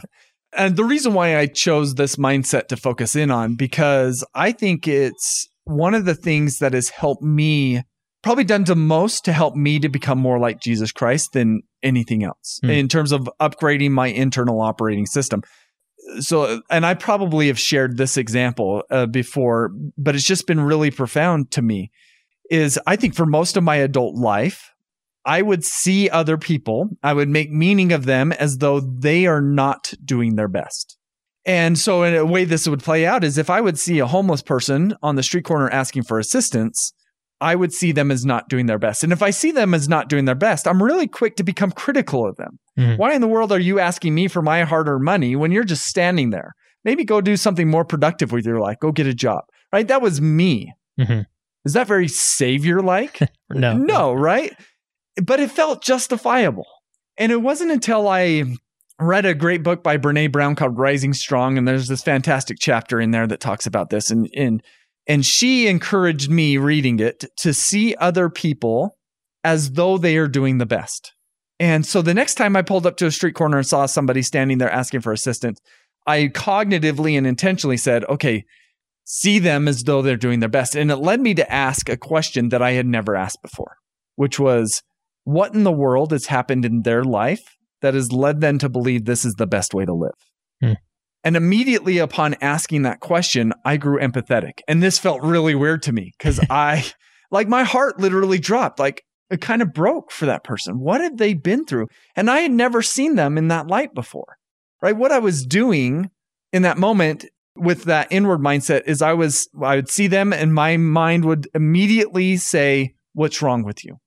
And 0.55 0.78
the 0.78 0.86
reason 0.86 1.13
why 1.13 1.38
I 1.38 1.47
chose 1.47 1.95
this 1.95 2.15
mindset 2.15 2.67
to 2.67 2.78
focus 2.78 3.15
in 3.15 3.30
on, 3.30 3.55
because 3.55 4.24
I 4.34 4.53
think 4.53 4.88
it's 4.88 5.49
one 5.65 5.93
of 5.93 6.05
the 6.05 6.15
things 6.15 6.59
that 6.59 6.74
has 6.74 6.89
helped 6.89 7.24
me, 7.24 7.84
probably 8.24 8.43
done 8.45 8.63
the 8.63 8.76
most 8.76 9.26
to 9.26 9.34
help 9.34 9.55
me 9.55 9.80
to 9.80 9.89
become 9.89 10.17
more 10.17 10.39
like 10.39 10.59
Jesus 10.59 10.91
Christ 10.91 11.34
than 11.34 11.61
anything 11.84 12.24
else 12.24 12.59
Hmm. 12.63 12.69
in 12.71 12.88
terms 12.88 13.11
of 13.11 13.30
upgrading 13.39 13.91
my 13.91 14.07
internal 14.07 14.61
operating 14.61 15.05
system. 15.05 15.43
So, 16.19 16.61
and 16.69 16.86
I 16.86 16.95
probably 16.95 17.47
have 17.47 17.59
shared 17.59 17.97
this 17.97 18.17
example 18.17 18.84
uh, 18.89 19.05
before, 19.05 19.71
but 19.97 20.15
it's 20.15 20.26
just 20.26 20.47
been 20.47 20.59
really 20.59 20.91
profound 20.91 21.51
to 21.51 21.61
me. 21.61 21.91
Is 22.49 22.80
I 22.86 22.95
think 22.97 23.15
for 23.15 23.26
most 23.26 23.55
of 23.57 23.63
my 23.63 23.78
adult 23.78 24.15
life, 24.15 24.74
I 25.26 25.41
would 25.41 25.63
see 25.63 26.09
other 26.09 26.38
people, 26.38 26.89
I 27.01 27.13
would 27.13 27.30
make 27.30 27.51
meaning 27.51 27.93
of 27.93 28.05
them 28.05 28.34
as 28.34 28.57
though 28.57 28.82
they 28.82 29.26
are 29.26 29.41
not 29.41 29.93
doing 30.03 30.36
their 30.36 30.49
best. 30.49 30.97
And 31.45 31.78
so, 31.78 32.03
in 32.03 32.15
a 32.15 32.26
way, 32.26 32.43
this 32.43 32.67
would 32.67 32.84
play 32.84 33.05
out 33.05 33.24
is 33.24 33.38
if 33.38 33.49
I 33.49 33.61
would 33.61 33.80
see 33.80 33.99
a 33.99 34.07
homeless 34.07 34.41
person 34.41 34.95
on 35.01 35.15
the 35.15 35.24
street 35.24 35.45
corner 35.45 35.69
asking 35.69 36.03
for 36.03 36.19
assistance, 36.19 36.93
I 37.43 37.55
would 37.55 37.73
see 37.73 37.91
them 37.91 38.09
as 38.09 38.25
not 38.25 38.47
doing 38.49 38.65
their 38.65 38.79
best. 38.79 39.03
And 39.03 39.11
if 39.13 39.21
I 39.21 39.29
see 39.31 39.51
them 39.51 39.73
as 39.73 39.89
not 39.89 40.07
doing 40.09 40.25
their 40.25 40.33
best, 40.35 40.67
I'm 40.67 40.81
really 40.81 41.07
quick 41.07 41.35
to 41.35 41.43
become 41.43 41.71
critical 41.71 42.25
of 42.27 42.37
them. 42.37 42.57
Mhm. 42.79 42.97
Why 42.97 43.13
in 43.13 43.21
the 43.21 43.27
world 43.27 43.51
are 43.51 43.59
you 43.59 43.79
asking 43.79 44.15
me 44.15 44.27
for 44.27 44.41
my 44.41 44.63
hard 44.63 44.87
earned 44.87 45.03
money 45.03 45.35
when 45.35 45.51
you're 45.51 45.63
just 45.63 45.85
standing 45.85 46.29
there? 46.29 46.53
Maybe 46.85 47.03
go 47.03 47.21
do 47.21 47.35
something 47.37 47.69
more 47.69 47.85
productive 47.85 48.31
with 48.31 48.45
your 48.45 48.59
life. 48.59 48.77
Go 48.81 48.91
get 48.91 49.07
a 49.07 49.13
job, 49.13 49.43
right? 49.71 49.87
That 49.87 50.01
was 50.01 50.21
me. 50.21 50.73
Mhm. 50.99 51.25
Is 51.65 51.73
that 51.73 51.87
very 51.87 52.07
savior 52.07 52.81
like? 52.81 53.19
No, 53.53 53.77
No, 53.77 54.13
right? 54.13 54.51
But 55.23 55.39
it 55.39 55.51
felt 55.51 55.83
justifiable. 55.83 56.65
And 57.17 57.31
it 57.31 57.41
wasn't 57.41 57.71
until 57.71 58.07
I 58.07 58.43
read 58.99 59.25
a 59.25 59.33
great 59.35 59.63
book 59.63 59.83
by 59.83 59.97
Brene 59.97 60.31
Brown 60.31 60.55
called 60.55 60.77
Rising 60.77 61.13
Strong, 61.13 61.57
and 61.57 61.67
there's 61.67 61.87
this 61.87 62.01
fantastic 62.01 62.57
chapter 62.59 62.99
in 62.99 63.11
there 63.11 63.27
that 63.27 63.39
talks 63.39 63.65
about 63.67 63.89
this. 63.91 64.09
And 64.09 64.27
and 64.35 64.63
and 65.07 65.25
she 65.25 65.67
encouraged 65.67 66.29
me 66.29 66.57
reading 66.57 66.99
it 66.99 67.25
to 67.37 67.53
see 67.53 67.95
other 67.95 68.29
people 68.29 68.97
as 69.43 69.71
though 69.71 69.97
they 69.97 70.17
are 70.17 70.27
doing 70.27 70.57
the 70.57 70.65
best. 70.65 71.13
And 71.59 71.85
so 71.85 72.01
the 72.01 72.13
next 72.13 72.35
time 72.35 72.55
I 72.55 72.61
pulled 72.61 72.85
up 72.85 72.97
to 72.97 73.05
a 73.05 73.11
street 73.11 73.35
corner 73.35 73.57
and 73.57 73.67
saw 73.67 73.85
somebody 73.85 74.21
standing 74.21 74.57
there 74.57 74.71
asking 74.71 75.01
for 75.01 75.13
assistance, 75.13 75.59
I 76.07 76.29
cognitively 76.33 77.17
and 77.17 77.27
intentionally 77.27 77.77
said, 77.77 78.03
okay, 78.05 78.43
see 79.05 79.39
them 79.39 79.67
as 79.67 79.83
though 79.83 80.01
they're 80.01 80.17
doing 80.17 80.39
their 80.39 80.49
best. 80.49 80.75
And 80.75 80.91
it 80.91 80.97
led 80.97 81.21
me 81.21 81.33
to 81.35 81.51
ask 81.51 81.89
a 81.89 81.97
question 81.97 82.49
that 82.49 82.61
I 82.61 82.71
had 82.71 82.85
never 82.85 83.15
asked 83.15 83.41
before, 83.41 83.75
which 84.15 84.39
was, 84.39 84.81
what 85.25 85.53
in 85.53 85.63
the 85.63 85.71
world 85.71 86.11
has 86.11 86.25
happened 86.25 86.65
in 86.65 86.81
their 86.81 87.03
life 87.03 87.55
that 87.81 87.93
has 87.93 88.11
led 88.11 88.41
them 88.41 88.57
to 88.59 88.67
believe 88.67 89.05
this 89.05 89.23
is 89.23 89.35
the 89.35 89.47
best 89.47 89.73
way 89.73 89.85
to 89.85 89.93
live? 89.93 90.11
Hmm. 90.61 90.73
And 91.24 91.38
immediately 91.38 91.99
upon 91.99 92.36
asking 92.41 92.82
that 92.82 92.99
question, 92.99 93.53
I 93.63 93.78
grew 93.78 93.99
empathetic. 93.99 94.59
And 94.67 94.84
this 94.84 94.99
felt 94.99 95.21
really 95.21 95.55
weird 95.55 95.82
to 95.84 95.93
me 95.93 96.13
because 96.17 96.39
I, 96.49 96.86
like, 97.32 97.47
my 97.47 97.63
heart 97.63 97.99
literally 97.99 98.39
dropped. 98.39 98.80
Like, 98.80 99.05
it 99.30 99.41
kind 99.41 99.61
of 99.61 99.74
broke 99.74 100.11
for 100.11 100.26
that 100.26 100.43
person. 100.43 100.80
What 100.80 101.01
have 101.01 101.17
they 101.17 101.34
been 101.34 101.65
through? 101.65 101.88
And 102.15 102.30
I 102.30 102.41
had 102.41 102.51
never 102.51 102.82
seen 102.82 103.15
them 103.15 103.38
in 103.38 103.47
that 103.47 103.67
light 103.67 103.93
before, 103.93 104.38
right? 104.82 104.95
What 104.95 105.11
I 105.11 105.19
was 105.19 105.45
doing 105.45 106.11
in 106.51 106.61
that 106.63 106.78
moment 106.78 107.26
with 107.55 107.86
that 107.86 108.07
inward 108.11 108.39
mindset 108.39 108.84
is 108.86 109.01
I 109.01 109.13
was, 109.13 109.47
I 109.61 109.76
would 109.76 109.89
see 109.89 110.07
them 110.07 110.34
and 110.34 110.53
my 110.53 110.78
mind 110.78 111.26
would 111.26 111.47
immediately 111.53 112.38
say, 112.38 112.95
What's 113.15 113.43
wrong 113.43 113.63
with 113.63 113.86
you? 113.86 113.97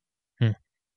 Hmm. 0.41 0.51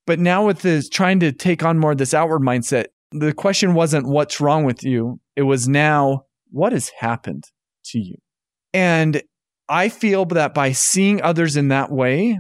But 0.07 0.17
now 0.17 0.45
with 0.45 0.63
this 0.63 0.89
trying 0.89 1.19
to 1.19 1.31
take 1.31 1.63
on 1.63 1.77
more 1.77 1.91
of 1.91 1.99
this 1.99 2.15
outward 2.15 2.41
mindset, 2.41 2.85
the 3.11 3.33
question 3.33 3.73
wasn't 3.73 4.07
what's 4.07 4.41
wrong 4.41 4.63
with 4.63 4.83
you. 4.83 5.19
It 5.39 5.43
was 5.43 5.69
now 5.69 6.25
what 6.51 6.73
has 6.73 6.91
happened 6.99 7.45
to 7.85 7.97
you. 7.97 8.15
And 8.73 9.23
I 9.69 9.87
feel 9.87 10.25
that 10.25 10.53
by 10.53 10.73
seeing 10.73 11.21
others 11.21 11.55
in 11.55 11.69
that 11.69 11.89
way, 11.89 12.37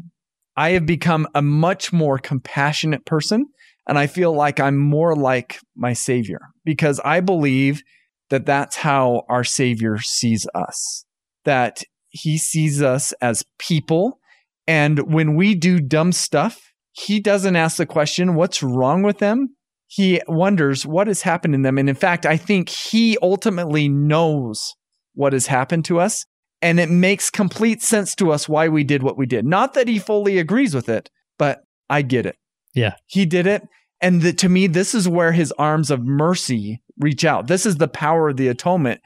I 0.57 0.71
have 0.71 0.85
become 0.85 1.25
a 1.33 1.41
much 1.41 1.93
more 1.93 2.17
compassionate 2.17 3.05
person. 3.05 3.45
And 3.87 3.97
I 3.97 4.07
feel 4.07 4.33
like 4.33 4.59
I'm 4.59 4.75
more 4.75 5.15
like 5.15 5.59
my 5.77 5.93
Savior 5.93 6.41
because 6.65 6.99
I 7.05 7.21
believe 7.21 7.83
that 8.31 8.45
that's 8.45 8.75
how 8.75 9.21
our 9.29 9.45
Savior 9.45 9.97
sees 9.99 10.45
us, 10.53 11.05
that 11.45 11.83
He 12.09 12.37
sees 12.37 12.81
us 12.81 13.13
as 13.21 13.45
people. 13.59 14.19
And 14.67 15.13
when 15.13 15.37
we 15.37 15.55
do 15.55 15.79
dumb 15.79 16.11
stuff, 16.11 16.59
He 16.91 17.21
doesn't 17.21 17.55
ask 17.55 17.77
the 17.77 17.85
question, 17.85 18.35
what's 18.35 18.61
wrong 18.61 19.03
with 19.03 19.19
them? 19.19 19.55
He 19.91 20.21
wonders 20.27 20.85
what 20.85 21.07
has 21.07 21.23
happened 21.23 21.55
in 21.55 21.63
them. 21.63 21.77
And 21.77 21.89
in 21.89 21.95
fact, 21.95 22.25
I 22.25 22.37
think 22.37 22.69
He 22.69 23.17
ultimately 23.21 23.89
knows 23.89 24.75
what 25.13 25.33
has 25.33 25.47
happened 25.47 25.83
to 25.85 25.99
us 25.99 26.25
and 26.61 26.79
it 26.79 26.89
makes 26.89 27.29
complete 27.29 27.81
sense 27.81 28.15
to 28.15 28.31
us 28.31 28.49
why 28.49 28.67
we 28.67 28.83
did 28.83 29.03
what 29.03 29.17
we 29.17 29.25
did. 29.25 29.45
Not 29.45 29.73
that 29.73 29.87
he 29.87 29.99
fully 29.99 30.37
agrees 30.37 30.75
with 30.75 30.89
it, 30.89 31.09
but 31.37 31.61
I 31.89 32.01
get 32.01 32.25
it. 32.25 32.35
Yeah. 32.73 32.95
He 33.05 33.25
did 33.25 33.47
it. 33.47 33.63
And 34.01 34.21
the, 34.21 34.33
to 34.33 34.49
me, 34.49 34.67
this 34.67 34.93
is 34.93 35.07
where 35.07 35.31
his 35.31 35.51
arms 35.53 35.91
of 35.91 36.01
mercy 36.03 36.81
reach 36.97 37.25
out. 37.25 37.47
This 37.47 37.65
is 37.65 37.77
the 37.77 37.87
power 37.87 38.29
of 38.29 38.37
the 38.37 38.47
atonement 38.47 39.01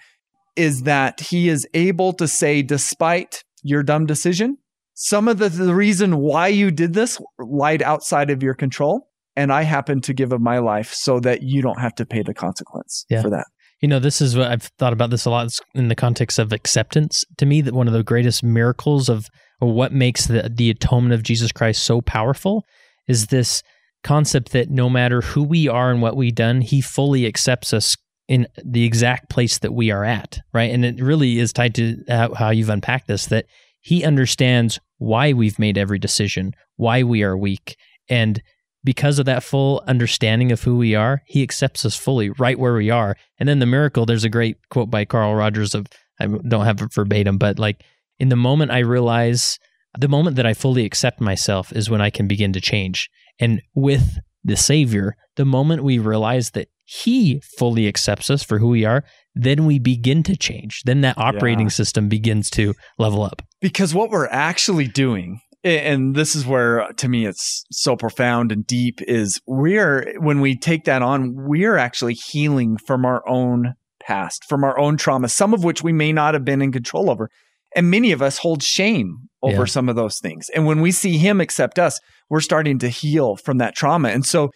is 0.56 0.84
that 0.84 1.20
he 1.20 1.50
is 1.50 1.68
able 1.74 2.14
to 2.14 2.28
say, 2.28 2.62
despite 2.62 3.44
your 3.64 3.82
dumb 3.82 4.06
decision, 4.06 4.58
some 4.94 5.28
of 5.28 5.40
the, 5.40 5.50
the 5.50 5.74
reason 5.74 6.18
why 6.18 6.48
you 6.48 6.70
did 6.70 6.94
this 6.94 7.20
lied 7.40 7.82
outside 7.82 8.30
of 8.30 8.44
your 8.44 8.54
control. 8.54 9.10
And 9.36 9.52
I 9.52 9.64
happen 9.64 10.02
to 10.02 10.14
give 10.14 10.32
of 10.32 10.42
my 10.42 10.60
life 10.60 10.94
so 10.94 11.20
that 11.22 11.42
you 11.42 11.62
don't 11.62 11.80
have 11.80 11.96
to 11.96 12.06
pay 12.06 12.22
the 12.22 12.34
consequence 12.34 13.06
yeah. 13.10 13.22
for 13.22 13.30
that. 13.30 13.46
You 13.82 13.88
know, 13.88 14.00
this 14.00 14.22
is 14.22 14.38
what 14.38 14.52
I've 14.52 14.70
thought 14.80 14.94
about 14.94 15.10
this 15.10 15.26
a 15.26 15.30
lot 15.30 15.52
in 15.76 15.90
the 15.90 15.96
context 15.96 16.40
of 16.40 16.54
acceptance. 16.54 17.26
To 17.38 17.46
me, 17.46 17.62
that 17.62 17.74
one 17.74 17.88
of 17.88 17.94
the 17.94 18.04
greatest 18.04 18.44
miracles 18.44 19.10
of 19.10 19.28
what 19.60 19.92
makes 19.92 20.28
the, 20.28 20.50
the 20.54 20.70
atonement 20.70 21.14
of 21.14 21.24
Jesus 21.24 21.52
Christ 21.52 21.84
so 21.84 22.02
powerful 22.02 22.64
is 23.08 23.28
this 23.28 23.62
concept 24.04 24.52
that 24.52 24.70
no 24.70 24.90
matter 24.90 25.22
who 25.22 25.44
we 25.44 25.68
are 25.68 25.92
and 25.92 26.02
what 26.02 26.16
we've 26.16 26.36
done, 26.36 26.62
he 26.62 26.82
fully 26.82 27.26
accepts 27.26 27.74
us 27.74 27.96
in 28.28 28.48
the 28.64 28.86
exact 28.86 29.30
place 29.30 29.60
that 29.60 29.74
we 29.74 29.92
are 29.92 30.06
at, 30.06 30.40
right? 30.54 30.72
And 30.72 30.86
it 30.86 31.02
really 31.02 31.40
is 31.40 31.52
tied 31.52 31.76
to 31.76 31.98
how 32.08 32.52
you've 32.52 32.70
unpacked 32.70 33.08
this 33.08 33.28
that 33.28 33.46
he 33.82 34.04
understands 34.06 34.80
why 34.98 35.34
we've 35.34 35.60
made 35.60 35.78
every 35.78 36.00
decision, 36.00 36.54
why 36.78 37.04
we 37.04 37.22
are 37.24 37.38
weak, 37.38 37.76
and 38.10 38.42
because 38.84 39.20
of 39.20 39.26
that 39.26 39.44
full 39.44 39.84
understanding 39.88 40.52
of 40.52 40.64
who 40.64 40.78
we 40.78 40.96
are, 40.96 41.22
he 41.26 41.44
accepts 41.44 41.86
us 41.86 41.96
fully 41.96 42.30
right 42.32 42.60
where 42.60 42.74
we 42.74 42.90
are. 42.90 43.16
And 43.40 43.48
then 43.48 43.60
the 43.60 43.66
miracle, 43.66 44.06
there's 44.06 44.24
a 44.24 44.30
great 44.30 44.58
quote 44.70 44.90
by 44.90 45.06
Carl 45.06 45.36
Rogers 45.36 45.74
of, 45.74 45.88
I 46.20 46.28
don't 46.28 46.66
have 46.66 46.82
it 46.82 46.94
verbatim, 46.94 47.38
but 47.38 47.60
like 47.60 47.84
in 48.20 48.30
the 48.30 48.36
moment 48.36 48.72
I 48.72 48.80
realize, 48.80 49.58
the 49.98 50.08
moment 50.08 50.36
that 50.36 50.46
I 50.46 50.54
fully 50.54 50.86
accept 50.86 51.22
myself 51.22 51.72
is 51.72 51.90
when 51.90 52.02
I 52.02 52.10
can 52.10 52.28
begin 52.28 52.54
to 52.54 52.62
change. 52.62 53.10
And 53.40 53.62
with 53.74 54.18
the 54.44 54.58
Savior, 54.58 55.16
the 55.36 55.46
moment 55.46 55.84
we 55.84 56.00
realize 56.00 56.52
that 56.52 56.70
He 56.84 57.42
fully 57.58 57.88
accepts 57.88 58.30
us 58.30 58.44
for 58.44 58.60
who 58.60 58.70
we 58.70 58.86
are, 58.86 59.04
then 59.36 59.66
we 59.66 59.80
begin 59.80 60.24
to 60.24 60.36
change. 60.36 60.84
Then 60.84 61.02
that 61.02 61.18
operating 61.18 61.68
yeah. 61.68 61.72
system 61.72 62.10
begins 62.10 62.50
to 62.52 62.74
level 62.98 63.24
up. 63.24 63.42
Because 63.62 63.94
what 63.94 64.10
we're 64.10 64.28
actually 64.28 64.88
doing 64.88 65.40
and 65.64 66.16
this 66.16 66.36
is 66.36 66.46
where 66.46 66.82
uh, 66.82 66.92
to 66.94 67.08
me 67.08 67.26
it's 67.26 67.66
so 67.72 67.96
profound 67.96 68.52
and 68.52 68.68
deep 68.68 69.02
is 69.04 69.40
we're 69.48 70.14
when 70.20 70.42
we 70.42 70.58
take 70.58 70.86
that 70.86 71.02
on 71.02 71.34
we're 71.36 71.78
actually 71.78 72.14
healing 72.14 72.78
from 72.78 73.06
our 73.06 73.28
own 73.28 73.74
past 74.02 74.44
from 74.46 74.64
our 74.64 74.78
own 74.78 74.98
trauma 74.98 75.30
some 75.30 75.54
of 75.54 75.64
which 75.64 75.82
we 75.82 75.94
may 75.94 76.12
not 76.12 76.34
have 76.34 76.46
been 76.46 76.62
in 76.62 76.72
control 76.72 77.10
over. 77.10 77.30
And 77.76 77.90
many 77.90 78.12
of 78.12 78.22
us 78.22 78.38
hold 78.38 78.62
shame 78.62 79.30
over 79.42 79.60
yeah. 79.60 79.66
some 79.66 79.90
of 79.90 79.96
those 79.96 80.20
things. 80.20 80.48
And 80.50 80.68
when 80.68 80.80
we 80.80 80.92
see 80.92 81.18
him 81.18 81.42
accept 81.42 81.80
us 81.80 82.00
we're 82.30 82.42
starting 82.42 82.80
to 82.80 82.90
heal 82.90 83.36
from 83.36 83.58
that 83.60 83.76
trauma. 83.76 84.10
And 84.10 84.26
so 84.26 84.50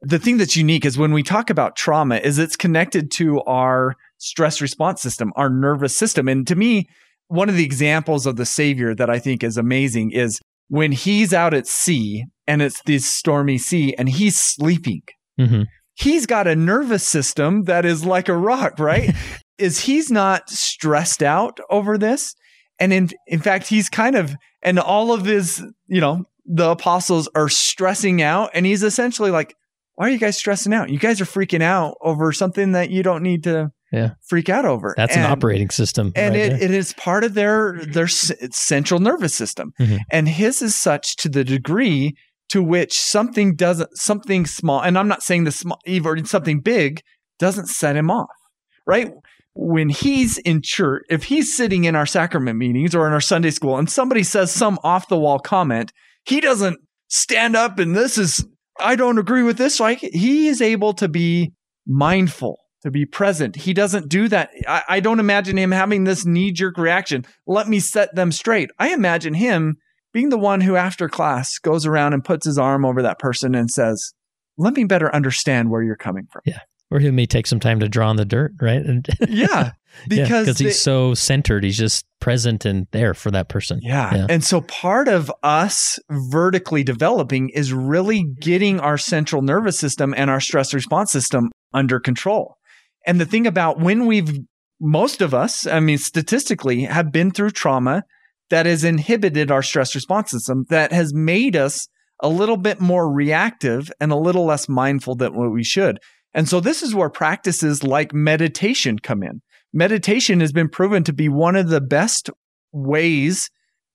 the 0.00 0.18
thing 0.18 0.36
that's 0.36 0.56
unique 0.56 0.84
is 0.84 0.98
when 0.98 1.12
we 1.12 1.22
talk 1.22 1.50
about 1.50 1.76
trauma 1.76 2.16
is 2.16 2.38
it's 2.38 2.56
connected 2.56 3.10
to 3.12 3.40
our 3.42 3.94
stress 4.18 4.60
response 4.60 5.02
system 5.02 5.32
our 5.36 5.50
nervous 5.50 5.96
system. 5.96 6.26
And 6.28 6.46
to 6.46 6.56
me 6.56 6.88
one 7.28 7.48
of 7.48 7.56
the 7.56 7.64
examples 7.64 8.26
of 8.26 8.36
the 8.36 8.46
savior 8.46 8.94
that 8.94 9.10
I 9.10 9.18
think 9.18 9.42
is 9.42 9.56
amazing 9.56 10.12
is 10.12 10.40
when 10.68 10.92
he's 10.92 11.32
out 11.32 11.54
at 11.54 11.66
sea 11.66 12.24
and 12.46 12.62
it's 12.62 12.80
this 12.82 13.06
stormy 13.06 13.58
sea 13.58 13.94
and 13.96 14.08
he's 14.08 14.38
sleeping. 14.38 15.02
Mm-hmm. 15.38 15.62
He's 15.94 16.26
got 16.26 16.46
a 16.46 16.56
nervous 16.56 17.06
system 17.06 17.64
that 17.64 17.84
is 17.84 18.04
like 18.04 18.28
a 18.28 18.36
rock, 18.36 18.78
right? 18.78 19.14
is 19.58 19.80
he's 19.80 20.10
not 20.10 20.50
stressed 20.50 21.22
out 21.22 21.58
over 21.70 21.96
this. 21.96 22.34
And 22.80 22.92
in 22.92 23.10
in 23.26 23.40
fact, 23.40 23.68
he's 23.68 23.88
kind 23.88 24.16
of 24.16 24.34
and 24.62 24.78
all 24.78 25.12
of 25.12 25.24
his, 25.24 25.62
you 25.86 26.00
know, 26.00 26.24
the 26.44 26.70
apostles 26.70 27.28
are 27.34 27.48
stressing 27.48 28.20
out 28.20 28.50
and 28.54 28.66
he's 28.66 28.82
essentially 28.82 29.30
like, 29.30 29.54
why 29.94 30.08
are 30.08 30.10
you 30.10 30.18
guys 30.18 30.36
stressing 30.36 30.74
out? 30.74 30.90
You 30.90 30.98
guys 30.98 31.20
are 31.20 31.26
freaking 31.26 31.62
out 31.62 31.96
over 32.00 32.32
something 32.32 32.72
that 32.72 32.90
you 32.90 33.02
don't 33.02 33.22
need 33.22 33.44
to 33.44 33.70
yeah. 33.94 34.10
freak 34.26 34.48
out 34.48 34.64
over. 34.64 34.94
That's 34.96 35.16
and, 35.16 35.24
an 35.24 35.30
operating 35.30 35.70
system, 35.70 36.12
and 36.16 36.34
right 36.34 36.52
it, 36.52 36.62
it 36.62 36.70
is 36.70 36.92
part 36.94 37.24
of 37.24 37.34
their 37.34 37.80
their 37.92 38.08
central 38.08 39.00
nervous 39.00 39.34
system. 39.34 39.72
Mm-hmm. 39.80 39.96
And 40.10 40.28
his 40.28 40.62
is 40.62 40.76
such 40.76 41.16
to 41.16 41.28
the 41.28 41.44
degree 41.44 42.16
to 42.50 42.62
which 42.62 42.98
something 42.98 43.56
doesn't 43.56 43.96
something 43.96 44.46
small, 44.46 44.80
and 44.82 44.98
I'm 44.98 45.08
not 45.08 45.22
saying 45.22 45.44
the 45.44 45.52
small 45.52 45.78
even 45.86 46.24
something 46.24 46.60
big 46.60 47.00
doesn't 47.38 47.68
set 47.68 47.96
him 47.96 48.10
off, 48.10 48.28
right? 48.86 49.12
When 49.54 49.88
he's 49.88 50.38
in 50.38 50.62
church, 50.62 51.04
if 51.08 51.24
he's 51.24 51.56
sitting 51.56 51.84
in 51.84 51.94
our 51.94 52.06
sacrament 52.06 52.58
meetings 52.58 52.94
or 52.94 53.06
in 53.06 53.12
our 53.12 53.20
Sunday 53.20 53.50
school, 53.50 53.78
and 53.78 53.88
somebody 53.88 54.22
says 54.22 54.50
some 54.50 54.78
off 54.82 55.08
the 55.08 55.18
wall 55.18 55.38
comment, 55.38 55.92
he 56.24 56.40
doesn't 56.40 56.78
stand 57.08 57.54
up 57.54 57.78
and 57.78 57.94
this 57.94 58.18
is 58.18 58.44
I 58.80 58.96
don't 58.96 59.18
agree 59.18 59.42
with 59.42 59.56
this. 59.56 59.78
Like 59.78 60.00
he 60.00 60.48
is 60.48 60.60
able 60.60 60.94
to 60.94 61.08
be 61.08 61.52
mindful 61.86 62.58
to 62.84 62.90
be 62.90 63.06
present. 63.06 63.56
He 63.56 63.72
doesn't 63.72 64.08
do 64.08 64.28
that. 64.28 64.50
I, 64.68 64.82
I 64.88 65.00
don't 65.00 65.20
imagine 65.20 65.56
him 65.56 65.72
having 65.72 66.04
this 66.04 66.24
knee 66.24 66.52
jerk 66.52 66.78
reaction. 66.78 67.24
Let 67.46 67.66
me 67.66 67.80
set 67.80 68.14
them 68.14 68.30
straight. 68.30 68.70
I 68.78 68.92
imagine 68.92 69.34
him 69.34 69.78
being 70.12 70.28
the 70.28 70.38
one 70.38 70.60
who, 70.60 70.76
after 70.76 71.08
class, 71.08 71.58
goes 71.58 71.86
around 71.86 72.12
and 72.12 72.22
puts 72.22 72.46
his 72.46 72.58
arm 72.58 72.84
over 72.84 73.02
that 73.02 73.18
person 73.18 73.54
and 73.54 73.70
says, 73.70 74.12
Let 74.56 74.74
me 74.74 74.84
better 74.84 75.12
understand 75.14 75.70
where 75.70 75.82
you're 75.82 75.96
coming 75.96 76.26
from. 76.30 76.42
Yeah. 76.44 76.60
Or 76.90 77.00
he 77.00 77.10
may 77.10 77.26
take 77.26 77.46
some 77.46 77.58
time 77.58 77.80
to 77.80 77.88
draw 77.88 78.10
on 78.10 78.16
the 78.16 78.24
dirt, 78.24 78.52
right? 78.60 78.82
And 78.82 79.06
yeah. 79.28 79.72
Because 80.08 80.60
yeah, 80.60 80.66
he's 80.66 80.82
so 80.82 81.14
centered. 81.14 81.62
He's 81.62 81.78
just 81.78 82.04
present 82.20 82.64
and 82.64 82.88
there 82.90 83.14
for 83.14 83.30
that 83.30 83.48
person. 83.48 83.78
Yeah. 83.80 84.12
yeah. 84.12 84.26
And 84.28 84.42
so 84.42 84.62
part 84.62 85.06
of 85.06 85.30
us 85.44 86.00
vertically 86.10 86.82
developing 86.82 87.50
is 87.50 87.72
really 87.72 88.24
getting 88.40 88.80
our 88.80 88.98
central 88.98 89.40
nervous 89.40 89.78
system 89.78 90.12
and 90.16 90.30
our 90.30 90.40
stress 90.40 90.74
response 90.74 91.12
system 91.12 91.52
under 91.72 92.00
control. 92.00 92.56
And 93.06 93.20
the 93.20 93.26
thing 93.26 93.46
about 93.46 93.78
when 93.80 94.06
we've, 94.06 94.40
most 94.80 95.20
of 95.20 95.34
us, 95.34 95.66
I 95.66 95.80
mean, 95.80 95.98
statistically, 95.98 96.82
have 96.82 97.12
been 97.12 97.30
through 97.30 97.50
trauma 97.50 98.04
that 98.50 98.66
has 98.66 98.84
inhibited 98.84 99.50
our 99.50 99.62
stress 99.62 99.94
response 99.94 100.30
system, 100.30 100.64
that 100.68 100.92
has 100.92 101.14
made 101.14 101.56
us 101.56 101.88
a 102.20 102.28
little 102.28 102.56
bit 102.56 102.80
more 102.80 103.10
reactive 103.10 103.90
and 104.00 104.12
a 104.12 104.16
little 104.16 104.44
less 104.44 104.68
mindful 104.68 105.14
than 105.16 105.34
what 105.34 105.52
we 105.52 105.64
should. 105.64 105.98
And 106.32 106.48
so 106.48 106.60
this 106.60 106.82
is 106.82 106.94
where 106.94 107.10
practices 107.10 107.84
like 107.84 108.12
meditation 108.12 108.98
come 108.98 109.22
in. 109.22 109.40
Meditation 109.72 110.40
has 110.40 110.52
been 110.52 110.68
proven 110.68 111.04
to 111.04 111.12
be 111.12 111.28
one 111.28 111.56
of 111.56 111.68
the 111.68 111.80
best 111.80 112.30
ways 112.72 113.50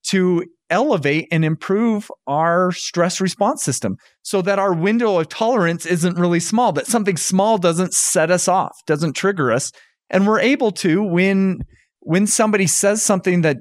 to 0.08 0.46
elevate 0.70 1.28
and 1.32 1.44
improve 1.44 2.12
our 2.28 2.72
stress 2.72 3.20
response 3.20 3.64
system 3.64 3.98
so 4.22 4.42
that 4.42 4.60
our 4.60 4.74
window 4.74 5.20
of 5.20 5.30
tolerance 5.30 5.86
isn't 5.86 6.18
really 6.18 6.40
small, 6.40 6.72
that 6.74 6.88
something 6.88 7.18
small 7.18 7.58
doesn't 7.58 7.94
set 7.94 8.32
us 8.32 8.48
off, 8.48 8.78
doesn't 8.86 9.14
trigger 9.14 9.52
us. 9.52 9.72
And 10.10 10.28
we're 10.28 10.40
able 10.40 10.72
to, 10.74 11.04
when, 11.04 11.60
when 12.00 12.28
somebody 12.28 12.68
says 12.68 13.04
something 13.04 13.42
that 13.42 13.58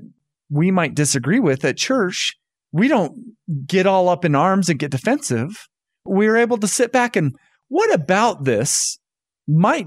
we 0.51 0.71
might 0.71 0.95
disagree 0.95 1.41
with 1.41 1.65
at 1.65 1.77
church, 1.77 2.35
we 2.73 2.89
don't 2.89 3.37
get 3.67 3.87
all 3.87 4.09
up 4.09 4.25
in 4.25 4.35
arms 4.35 4.69
and 4.69 4.79
get 4.79 4.91
defensive. 4.91 5.69
We're 6.05 6.37
able 6.37 6.59
to 6.59 6.69
sit 6.69 6.93
back 6.93 7.17
and 7.17 7.35
what 7.69 7.93
about 7.93 8.45
this 8.45 8.99
might 9.47 9.87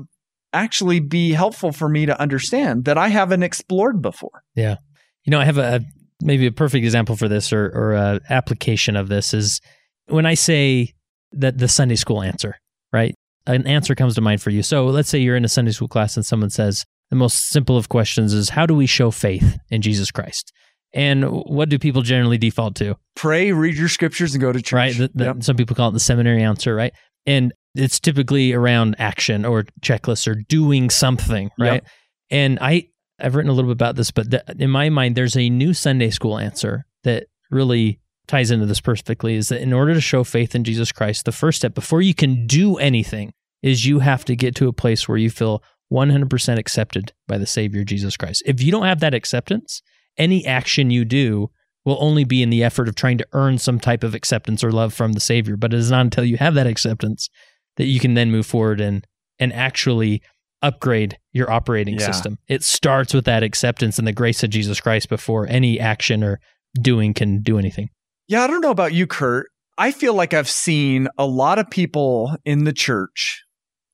actually 0.53 0.99
be 0.99 1.31
helpful 1.31 1.71
for 1.71 1.87
me 1.87 2.05
to 2.05 2.19
understand 2.19 2.85
that 2.85 2.97
I 2.97 3.07
haven't 3.07 3.43
explored 3.43 4.01
before. 4.01 4.43
Yeah. 4.55 4.77
You 5.23 5.31
know, 5.31 5.39
I 5.39 5.45
have 5.45 5.57
a 5.57 5.81
maybe 6.21 6.47
a 6.47 6.51
perfect 6.51 6.83
example 6.83 7.15
for 7.15 7.27
this 7.27 7.51
or, 7.51 7.65
or 7.73 7.93
a 7.93 8.19
application 8.29 8.95
of 8.95 9.09
this 9.09 9.33
is 9.33 9.59
when 10.07 10.25
I 10.25 10.33
say 10.33 10.93
that 11.31 11.57
the 11.57 11.67
Sunday 11.67 11.95
school 11.95 12.21
answer, 12.21 12.55
right? 12.91 13.15
An 13.47 13.65
answer 13.65 13.95
comes 13.95 14.15
to 14.15 14.21
mind 14.21 14.41
for 14.41 14.49
you. 14.49 14.63
So 14.63 14.85
let's 14.85 15.09
say 15.09 15.19
you're 15.19 15.35
in 15.35 15.45
a 15.45 15.49
Sunday 15.49 15.71
school 15.71 15.87
class 15.87 16.15
and 16.15 16.25
someone 16.25 16.49
says, 16.49 16.85
the 17.09 17.15
most 17.15 17.49
simple 17.49 17.75
of 17.75 17.89
questions 17.89 18.33
is, 18.33 18.49
how 18.49 18.65
do 18.65 18.73
we 18.73 18.85
show 18.85 19.11
faith 19.11 19.57
in 19.69 19.81
Jesus 19.81 20.11
Christ? 20.11 20.53
And 20.93 21.25
what 21.25 21.69
do 21.69 21.79
people 21.79 22.01
generally 22.01 22.37
default 22.37 22.75
to? 22.75 22.97
Pray, 23.15 23.51
read 23.51 23.75
your 23.75 23.89
scriptures, 23.89 24.33
and 24.33 24.41
go 24.41 24.51
to 24.51 24.61
church. 24.61 24.73
Right. 24.73 24.97
The, 24.97 25.11
the, 25.13 25.23
Yep. 25.25 25.43
Some 25.43 25.55
people 25.55 25.75
call 25.75 25.89
it 25.89 25.93
the 25.93 25.99
seminary 25.99 26.43
answer, 26.43 26.75
right? 26.75 26.93
And 27.25 27.53
it's 27.75 27.99
typically 27.99 28.53
around 28.53 28.95
action 28.99 29.45
or 29.45 29.65
checklists 29.81 30.27
or 30.27 30.35
doing 30.35 30.89
something, 30.89 31.49
right? 31.57 31.83
Yep. 31.83 31.87
And 32.29 32.59
I, 32.61 32.87
I've 33.21 33.35
written 33.35 33.49
a 33.49 33.53
little 33.53 33.69
bit 33.69 33.73
about 33.73 33.95
this, 33.95 34.11
but 34.11 34.31
th- 34.31 34.43
in 34.57 34.69
my 34.69 34.89
mind, 34.89 35.15
there's 35.15 35.37
a 35.37 35.49
new 35.49 35.73
Sunday 35.73 36.09
school 36.09 36.37
answer 36.37 36.85
that 37.03 37.27
really 37.49 37.99
ties 38.27 38.51
into 38.51 38.65
this 38.65 38.81
perfectly 38.81 39.35
is 39.35 39.49
that 39.49 39.61
in 39.61 39.73
order 39.73 39.93
to 39.93 40.01
show 40.01 40.23
faith 40.23 40.55
in 40.55 40.63
Jesus 40.63 40.91
Christ, 40.91 41.25
the 41.25 41.31
first 41.31 41.57
step 41.57 41.73
before 41.73 42.01
you 42.01 42.13
can 42.13 42.47
do 42.47 42.77
anything 42.77 43.33
is 43.61 43.85
you 43.85 43.99
have 43.99 44.25
to 44.25 44.35
get 44.35 44.55
to 44.55 44.67
a 44.67 44.73
place 44.73 45.07
where 45.07 45.17
you 45.17 45.29
feel 45.29 45.61
100% 45.91 46.57
accepted 46.57 47.13
by 47.27 47.37
the 47.37 47.45
Savior 47.45 47.83
Jesus 47.83 48.15
Christ. 48.15 48.41
If 48.45 48.61
you 48.61 48.71
don't 48.71 48.85
have 48.85 49.01
that 49.01 49.13
acceptance, 49.13 49.81
any 50.17 50.45
action 50.45 50.89
you 50.89 51.05
do 51.05 51.51
will 51.83 51.97
only 51.99 52.23
be 52.23 52.41
in 52.41 52.49
the 52.49 52.63
effort 52.63 52.87
of 52.87 52.95
trying 52.95 53.17
to 53.17 53.27
earn 53.33 53.57
some 53.57 53.79
type 53.79 54.03
of 54.03 54.15
acceptance 54.15 54.63
or 54.63 54.71
love 54.71 54.93
from 54.93 55.13
the 55.13 55.19
Savior. 55.19 55.57
But 55.57 55.73
it 55.73 55.79
is 55.79 55.91
not 55.91 56.01
until 56.01 56.23
you 56.23 56.37
have 56.37 56.53
that 56.53 56.67
acceptance 56.67 57.29
that 57.77 57.85
you 57.85 57.99
can 57.99 58.13
then 58.13 58.31
move 58.31 58.45
forward 58.45 58.79
and 58.79 59.05
and 59.39 59.51
actually 59.53 60.21
upgrade 60.61 61.17
your 61.33 61.49
operating 61.51 61.95
Yeah. 61.99 62.05
system. 62.11 62.37
It 62.47 62.63
starts 62.63 63.13
with 63.13 63.25
that 63.25 63.43
acceptance 63.43 63.97
and 63.97 64.07
the 64.07 64.13
grace 64.13 64.43
of 64.43 64.49
Jesus 64.49 64.79
Christ 64.79 65.09
before 65.09 65.47
any 65.47 65.79
action 65.79 66.23
or 66.23 66.39
doing 66.79 67.13
can 67.13 67.41
do 67.41 67.57
anything. 67.57 67.89
Yeah, 68.27 68.43
I 68.43 68.47
don't 68.47 68.61
know 68.61 68.71
about 68.71 68.93
you, 68.93 69.07
Kurt. 69.07 69.47
I 69.77 69.91
feel 69.91 70.13
like 70.13 70.33
I've 70.33 70.49
seen 70.49 71.07
a 71.17 71.25
lot 71.25 71.57
of 71.59 71.69
people 71.69 72.35
in 72.45 72.65
the 72.65 72.73
church 72.73 73.43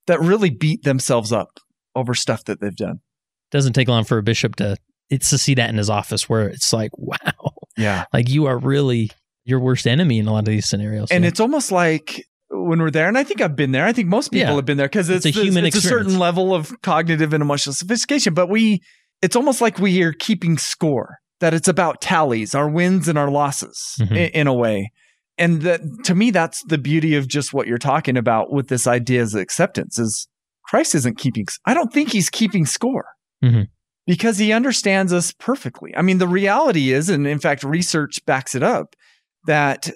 that 0.07 0.20
really 0.20 0.49
beat 0.49 0.84
themselves 0.84 1.32
up 1.32 1.59
over 1.95 2.13
stuff 2.13 2.43
that 2.45 2.59
they've 2.61 2.76
done. 2.76 2.99
doesn't 3.49 3.74
take 3.74 3.88
long 3.88 4.03
for 4.03 4.18
a 4.18 4.24
bishop 4.24 4.57
to 4.57 4.76
it's 5.09 5.30
to 5.30 5.38
see 5.38 5.53
that 5.53 5.70
in 5.70 5.78
his 5.78 5.89
office 5.89 6.28
where 6.28 6.49
it's 6.49 6.74
like, 6.74 6.91
wow, 6.97 7.18
Yeah. 7.78 8.03
like 8.11 8.28
you 8.30 8.45
are 8.45 8.57
really 8.57 9.09
your 9.45 9.61
worst 9.61 9.88
enemy 9.88 10.20
in 10.20 10.28
a 10.28 10.34
lot 10.34 10.39
of 10.39 10.45
these 10.45 10.68
scenarios. 10.68 11.09
And 11.11 11.24
Yeah. 11.24 11.30
it's 11.30 11.39
almost 11.39 11.72
like 11.72 12.26
when 12.68 12.80
we're 12.80 12.91
there, 12.91 13.07
and 13.07 13.18
I 13.18 13.24
think 13.24 13.41
I've 13.41 13.55
been 13.55 13.72
there. 13.72 13.86
I 13.86 13.93
think 13.93 14.07
most 14.07 14.32
people 14.32 14.49
Yeah. 14.49 14.55
have 14.55 14.65
been 14.65 14.78
there 14.78 14.88
because 14.88 15.09
it's, 15.09 15.26
It's 15.26 15.38
a 15.38 15.41
human 15.43 15.65
it's 15.65 15.76
a 15.78 15.82
certain 15.82 16.20
level 16.20 16.53
of 16.53 16.80
cognitive 16.82 17.34
and 17.34 17.41
emotional 17.41 17.74
sophistication. 17.74 18.34
But 18.34 18.49
we, 18.49 18.82
it's 19.22 19.36
almost 19.36 19.61
like 19.61 19.80
we 19.80 20.01
are 20.03 20.13
keeping 20.13 20.57
score. 20.57 21.18
That 21.39 21.53
it's 21.53 21.68
about 21.68 22.01
tallies, 22.01 22.55
our 22.55 22.68
wins 22.68 23.07
and 23.07 23.15
our 23.18 23.30
losses, 23.30 23.80
Mhm. 23.99 24.11
in, 24.11 24.18
in 24.41 24.47
a 24.47 24.53
way. 24.55 24.91
And 25.38 25.61
that 25.61 25.82
to 26.05 26.15
me, 26.15 26.32
that's 26.32 26.63
the 26.63 26.80
beauty 26.80 27.13
of 27.15 27.28
just 27.28 27.53
what 27.53 27.68
you're 27.68 27.78
talking 27.78 28.18
about 28.18 28.51
with 28.51 28.70
this 28.70 28.88
idea 28.88 29.22
of 29.22 29.36
acceptance. 29.36 29.99
Is 29.99 30.28
Christ 30.65 30.95
isn't 30.95 31.20
keeping? 31.20 31.45
I 31.65 31.76
don't 31.76 31.93
think 31.93 32.11
he's 32.11 32.30
keeping 32.32 32.65
score. 32.65 33.05
Mhm. 33.43 33.68
Because 34.07 34.39
he 34.39 34.51
understands 34.51 35.13
us 35.13 35.32
perfectly. 35.38 35.93
I 35.95 36.01
mean, 36.01 36.18
the 36.18 36.28
reality 36.28 36.91
is, 36.91 37.07
and 37.09 37.28
in 37.28 37.38
fact, 37.39 37.61
research 37.63 38.20
backs 38.26 38.55
it 38.55 38.63
up, 38.63 38.95
that 39.45 39.91